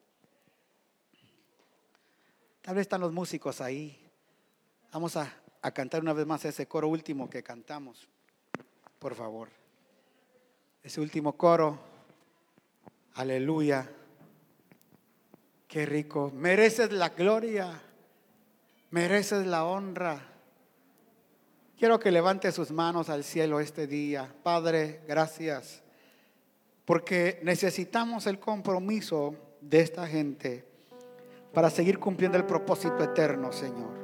Tal 2.64 2.74
vez 2.74 2.82
están 2.82 3.00
los 3.00 3.14
músicos 3.14 3.62
ahí. 3.62 4.10
Vamos 4.92 5.16
a, 5.18 5.32
cantar 5.72 6.02
una 6.02 6.14
vez 6.14 6.26
más 6.26 6.46
ese 6.46 6.68
coro 6.68 6.88
último 6.88 7.30
que 7.30 7.44
cantamos, 7.44 8.10
por 8.98 9.14
favor. 9.14 9.50
Ese 10.82 11.00
último 11.00 11.38
coro, 11.38 11.78
aleluya. 13.14 13.88
Qué 15.68 15.86
rico. 15.86 16.32
Mereces 16.34 16.92
la 16.92 17.10
gloria. 17.10 17.80
Mereces 18.90 19.46
la 19.46 19.64
honra. 19.66 20.39
Quiero 21.80 22.00
que 22.00 22.12
levante 22.12 22.52
sus 22.52 22.72
manos 22.72 23.10
al 23.10 23.24
cielo 23.24 23.62
este 23.62 23.88
día. 23.88 24.32
Padre, 24.44 25.02
gracias. 25.08 25.82
Porque 26.86 27.40
necesitamos 27.42 28.28
el 28.28 28.38
compromiso 28.38 29.34
de 29.62 29.80
esta 29.80 30.06
gente 30.06 30.66
para 31.54 31.70
seguir 31.70 31.98
cumpliendo 31.98 32.38
el 32.38 32.46
propósito 32.46 33.02
eterno, 33.02 33.54
Señor. 33.54 33.98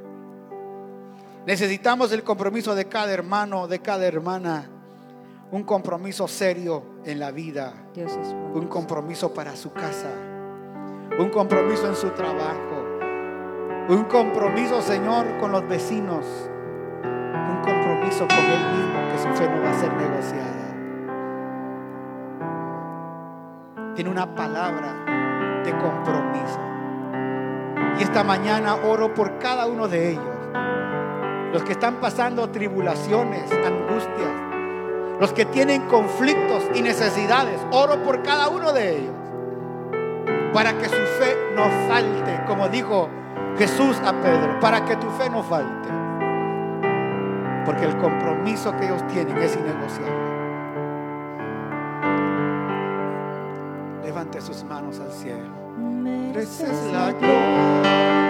Necesitamos 1.46 2.12
el 2.14 2.24
compromiso 2.24 2.74
de 2.74 2.86
cada 2.86 3.12
hermano, 3.12 3.68
de 3.68 3.80
cada 3.80 4.06
hermana. 4.06 4.70
Un 5.52 5.64
compromiso 5.64 6.28
serio 6.28 7.02
en 7.06 7.20
la 7.20 7.32
vida. 7.32 7.92
un 8.54 8.68
compromiso 8.68 9.34
para 9.34 9.56
su 9.56 9.72
casa 9.74 10.10
un 11.18 11.30
compromiso 11.30 11.88
en 11.88 11.96
su 11.96 12.10
trabajo, 12.10 12.84
un 13.88 14.04
compromiso, 14.06 14.82
Señor, 14.82 15.38
con 15.40 15.52
los 15.52 15.66
vecinos, 15.68 16.26
compromiso 18.06 18.28
con 18.28 18.46
Él 18.46 18.60
mismo, 18.78 19.00
que 19.12 19.18
su 19.18 19.28
fe 19.42 19.50
no 19.50 19.62
va 19.62 19.72
a 19.72 19.74
ser 19.74 19.94
negociada. 19.94 20.54
Tiene 23.96 24.10
una 24.10 24.36
palabra 24.36 25.64
de 25.64 25.72
compromiso. 25.72 26.60
Y 28.00 28.04
esta 28.04 28.24
mañana 28.24 28.76
oro 28.76 29.14
por 29.14 29.40
cada 29.40 29.68
uno 29.68 29.88
de 29.88 30.12
ellos, 30.12 30.24
los 31.54 31.64
que 31.64 31.72
están 31.72 31.96
pasando 31.96 32.50
tribulaciones, 32.50 33.50
angustias, 33.52 34.32
los 35.20 35.32
que 35.32 35.46
tienen 35.46 35.84
conflictos 35.88 36.64
y 36.74 36.82
necesidades, 36.82 37.60
oro 37.72 38.04
por 38.04 38.22
cada 38.22 38.50
uno 38.50 38.74
de 38.74 38.98
ellos 38.98 39.16
para 40.54 40.78
que 40.78 40.86
su 40.88 40.96
fe 40.96 41.38
no 41.54 41.64
falte, 41.88 42.44
como 42.48 42.70
dijo 42.70 43.10
Jesús 43.58 43.98
a 44.06 44.14
Pedro, 44.22 44.60
para 44.60 44.86
que 44.86 44.96
tu 44.98 45.10
fe 45.12 45.30
no 45.30 45.44
falte. 45.44 46.05
Porque 47.66 47.86
el 47.86 47.98
compromiso 47.98 48.76
que 48.78 48.86
ellos 48.86 49.06
tienen 49.08 49.38
es 49.38 49.56
innegociable. 49.56 50.36
Levante 54.04 54.40
sus 54.42 54.64
manos 54.64 55.00
al 55.00 55.12
cielo. 55.12 55.56
Mereces 55.78 56.92
la 56.94 57.12
gloria. 57.12 58.25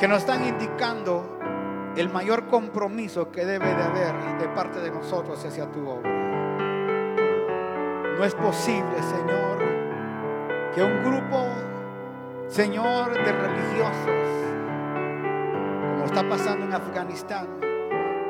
Que 0.00 0.08
nos 0.08 0.20
están 0.20 0.46
indicando 0.46 1.38
el 1.94 2.08
mayor 2.08 2.46
compromiso 2.46 3.30
que 3.30 3.44
debe 3.44 3.66
de 3.66 3.82
haber 3.82 4.38
de 4.38 4.48
parte 4.48 4.80
de 4.80 4.90
nosotros 4.90 5.44
hacia 5.44 5.70
tu 5.70 5.86
obra. 5.86 6.10
No 8.16 8.24
es 8.24 8.34
posible, 8.34 9.02
Señor, 9.02 9.58
que 10.74 10.82
un 10.82 11.04
grupo, 11.04 11.44
Señor, 12.48 13.12
de 13.12 13.30
religiosos, 13.30 14.26
como 15.92 16.04
está 16.06 16.26
pasando 16.26 16.64
en 16.64 16.72
Afganistán, 16.72 17.46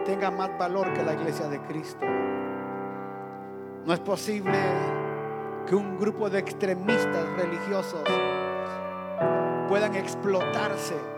tenga 0.05 0.33
más 0.33 0.51
valor 0.59 0.93
que 0.93 1.05
la 1.05 1.14
iglesia 1.14 1.47
de 1.47 1.61
Cristo. 1.61 2.05
No 3.87 3.93
es 3.93 4.01
posible 4.01 4.59
que 5.68 5.77
un 5.77 5.97
grupo 6.01 6.29
de 6.31 6.41
extremistas 6.41 7.29
religiosos 7.37 8.03
puedan 9.68 9.95
explotarse 9.95 11.10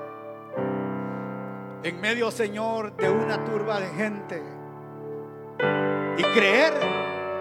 en 1.85 2.01
medio, 2.01 2.31
Señor, 2.31 2.97
de 2.97 3.11
una 3.11 3.45
turba 3.45 3.81
de 3.81 3.89
gente 3.89 4.43
y 6.17 6.23
creer 6.23 6.73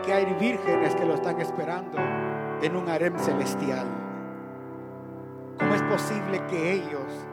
que 0.04 0.14
hay 0.14 0.26
vírgenes 0.40 0.96
que 0.96 1.06
lo 1.06 1.14
están 1.14 1.40
esperando 1.40 2.00
en 2.62 2.76
un 2.76 2.90
harem 2.90 3.18
celestial. 3.20 3.86
¿Cómo 5.60 5.76
es 5.76 5.84
posible 5.84 6.44
que 6.48 6.74
ellos 6.74 7.28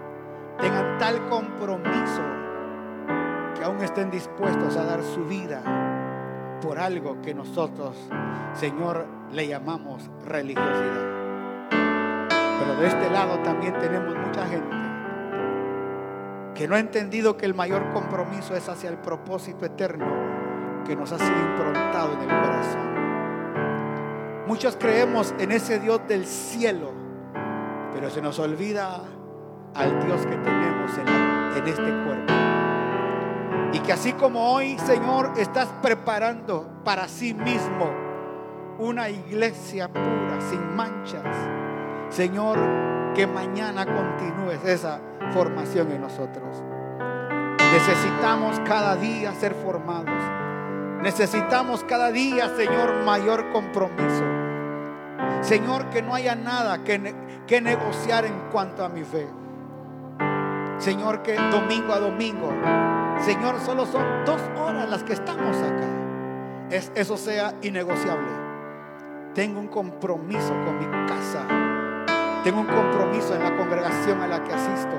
tengan 0.61 0.98
tal 0.98 1.28
compromiso 1.28 2.22
que 3.56 3.64
aún 3.64 3.80
estén 3.82 4.11
dispuestos 4.11 4.76
a 4.76 4.84
dar 4.84 5.02
su 5.02 5.24
vida 5.24 5.62
por 6.61 6.78
algo 6.78 7.22
que 7.22 7.32
nosotros, 7.32 7.96
Señor, 8.52 9.06
le 9.32 9.48
llamamos 9.48 10.11
religiosidad? 10.26 11.09
Pero 11.70 12.74
de 12.80 12.86
este 12.86 13.11
lado 13.11 13.38
también 13.38 13.78
tenemos 13.78 14.14
mucha 14.14 14.44
gente 14.46 14.88
que 16.59 16.66
no 16.66 16.74
ha 16.74 16.80
entendido 16.80 17.36
que 17.36 17.46
el 17.46 17.54
mayor 17.54 17.92
compromiso 17.92 18.56
es 18.56 18.68
hacia 18.68 18.90
el 18.90 18.96
propósito 18.96 19.64
eterno 19.64 20.82
que 20.84 20.96
nos 20.96 21.12
ha 21.12 21.18
sido 21.18 21.38
improntado 21.38 22.14
en 22.14 22.22
el 22.22 22.26
corazón. 22.26 22.88
Muchos 24.48 24.76
creemos 24.76 25.32
en 25.38 25.52
ese 25.52 25.78
Dios 25.78 26.00
del 26.09 26.26
cielo, 26.26 26.90
pero 27.92 28.11
se 28.11 28.20
nos 28.20 28.40
olvida 28.40 29.04
al 29.72 30.04
Dios 30.04 30.26
que 30.26 30.34
tenemos 30.34 30.98
en, 30.98 31.06
en 31.59 31.68
este 31.68 32.04
cuerpo. 32.04 32.32
Y 33.72 33.78
que 33.78 33.92
así 33.92 34.14
como 34.14 34.52
hoy, 34.52 34.76
Señor, 34.80 35.34
estás 35.36 35.68
preparando 35.80 36.68
para 36.82 37.06
sí 37.06 37.34
mismo 37.34 37.88
una 38.80 39.09
iglesia 39.09 39.86
pura, 39.86 40.40
sin 40.50 40.74
manchas, 40.74 41.22
Señor, 42.09 42.59
que 43.14 43.26
mañana 43.26 43.84
continúes 43.84 44.64
esa 44.64 45.00
formación 45.32 45.90
en 45.92 46.00
nosotros. 46.00 46.62
Necesitamos 47.72 48.61
cada 48.61 48.96
día 48.96 49.32
ser 49.34 49.54
formados. 49.54 50.22
Necesitamos 51.02 51.84
cada 51.84 52.11
día, 52.11 52.48
Señor, 52.56 53.04
mayor 53.04 53.52
compromiso. 53.52 54.24
Señor, 55.42 55.90
que 55.90 56.02
no 56.02 56.14
haya 56.14 56.34
nada 56.34 56.82
que, 56.82 57.14
que 57.46 57.61
negociar 57.61 58.24
en 58.24 58.34
cuanto 58.50 58.84
a 58.84 58.88
mi 58.88 59.04
fe. 59.04 59.28
Señor, 60.78 61.22
que 61.22 61.34
domingo 61.34 61.92
a 61.92 62.00
domingo, 62.00 62.52
Señor, 63.20 63.61
solo 63.61 63.84
son 63.84 64.24
dos 64.24 64.40
horas 64.56 64.88
las 64.88 65.02
que 65.02 65.12
estamos 65.12 65.56
acá. 65.59 65.88
Es, 66.70 66.92
eso 66.94 67.16
sea 67.16 67.54
innegociable. 67.62 68.30
Tengo 69.34 69.61
un 69.61 69.68
compromiso 69.68 70.54
con 70.64 70.78
mi 70.78 71.06
casa. 71.06 71.68
Tengo 72.49 72.62
un 72.62 72.66
compromiso 72.66 73.34
en 73.34 73.42
la 73.42 73.55
congregación 73.55 74.22
a 74.22 74.26
la 74.26 74.42
que 74.42 74.55
asisto 74.55 74.96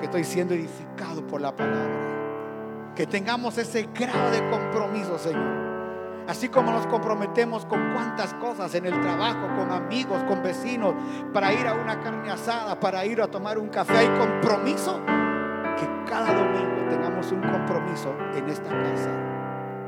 estoy 0.00 0.24
siendo 0.24 0.54
edificado 0.54 1.26
por 1.26 1.42
la 1.42 1.54
palabra. 1.54 2.94
Que 2.96 3.06
tengamos 3.06 3.58
ese 3.58 3.90
grado 3.92 4.30
de 4.30 4.48
compromiso, 4.48 5.18
Señor. 5.18 6.24
Así 6.26 6.48
como 6.48 6.72
nos 6.72 6.86
comprometemos 6.86 7.66
con 7.66 7.92
cuantas 7.92 8.32
cosas 8.32 8.74
en 8.76 8.86
el 8.86 8.98
trabajo, 8.98 9.46
con 9.58 9.70
amigos, 9.72 10.22
con 10.24 10.42
vecinos, 10.42 10.94
para 11.34 11.52
ir 11.52 11.66
a 11.66 11.74
una 11.74 12.00
carne 12.00 12.30
asada, 12.30 12.80
para 12.80 13.04
ir 13.04 13.20
a 13.20 13.26
tomar 13.26 13.58
un 13.58 13.68
café, 13.68 13.98
hay 13.98 14.18
compromiso. 14.18 15.02
Que 15.04 16.10
cada 16.10 16.32
domingo 16.32 16.88
tengamos 16.88 17.30
un 17.30 17.42
compromiso 17.42 18.16
en 18.34 18.48
esta 18.48 18.70
casa 18.70 19.10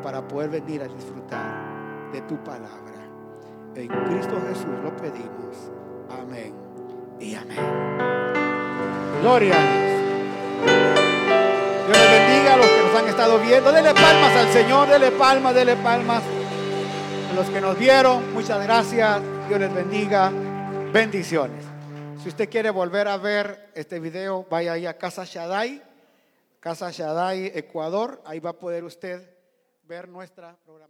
para 0.03 0.29
poder 0.29 0.51
venir 0.51 0.83
a 0.83 0.89
disfrutar 0.89 2.11
de 2.13 2.21
tu 2.21 2.37
palabra. 2.45 3.01
En 3.75 3.89
Cristo 3.89 4.39
Jesús 4.47 4.67
lo 4.85 4.95
pedimos. 4.95 5.73
Amén 6.11 6.66
y 7.21 7.35
amén. 7.35 7.59
Gloria 9.21 9.55
a 9.55 9.63
Dios. 9.63 9.87
Dios 11.87 11.99
les 11.99 12.11
bendiga 12.11 12.55
a 12.55 12.57
los 12.57 12.67
que 12.67 12.83
nos 12.83 12.95
han 12.95 13.09
estado 13.09 13.39
viendo. 13.39 13.73
Dele 13.73 13.95
palmas 13.95 14.37
al 14.37 14.53
Señor, 14.53 14.89
dele 14.89 15.11
palmas, 15.13 15.55
dele 15.55 15.77
palmas. 15.77 16.23
A 17.31 17.35
los 17.35 17.47
que 17.49 17.61
nos 17.61 17.79
vieron, 17.79 18.33
muchas 18.33 18.63
gracias. 18.63 19.21
Dios 19.49 19.61
les 19.61 19.75
bendiga. 19.75 20.33
Bendiciones. 20.93 21.65
Si 22.23 22.29
usted 22.29 22.49
quiere 22.49 22.71
volver 22.71 23.09
a 23.09 23.17
ver 23.17 23.71
este 23.75 24.01
video, 24.01 24.47
vaya 24.51 24.73
ahí 24.73 24.87
a 24.87 24.99
Casa 24.99 25.25
Shaddai, 25.25 25.83
Casa 26.61 26.91
Shaddai, 26.91 27.53
Ecuador. 27.55 28.21
Ahí 28.25 28.41
va 28.41 28.51
a 28.51 28.59
poder 28.59 28.83
usted 28.85 29.31
ver 29.85 30.09
nuestra 30.09 30.57
programación. 30.65 30.86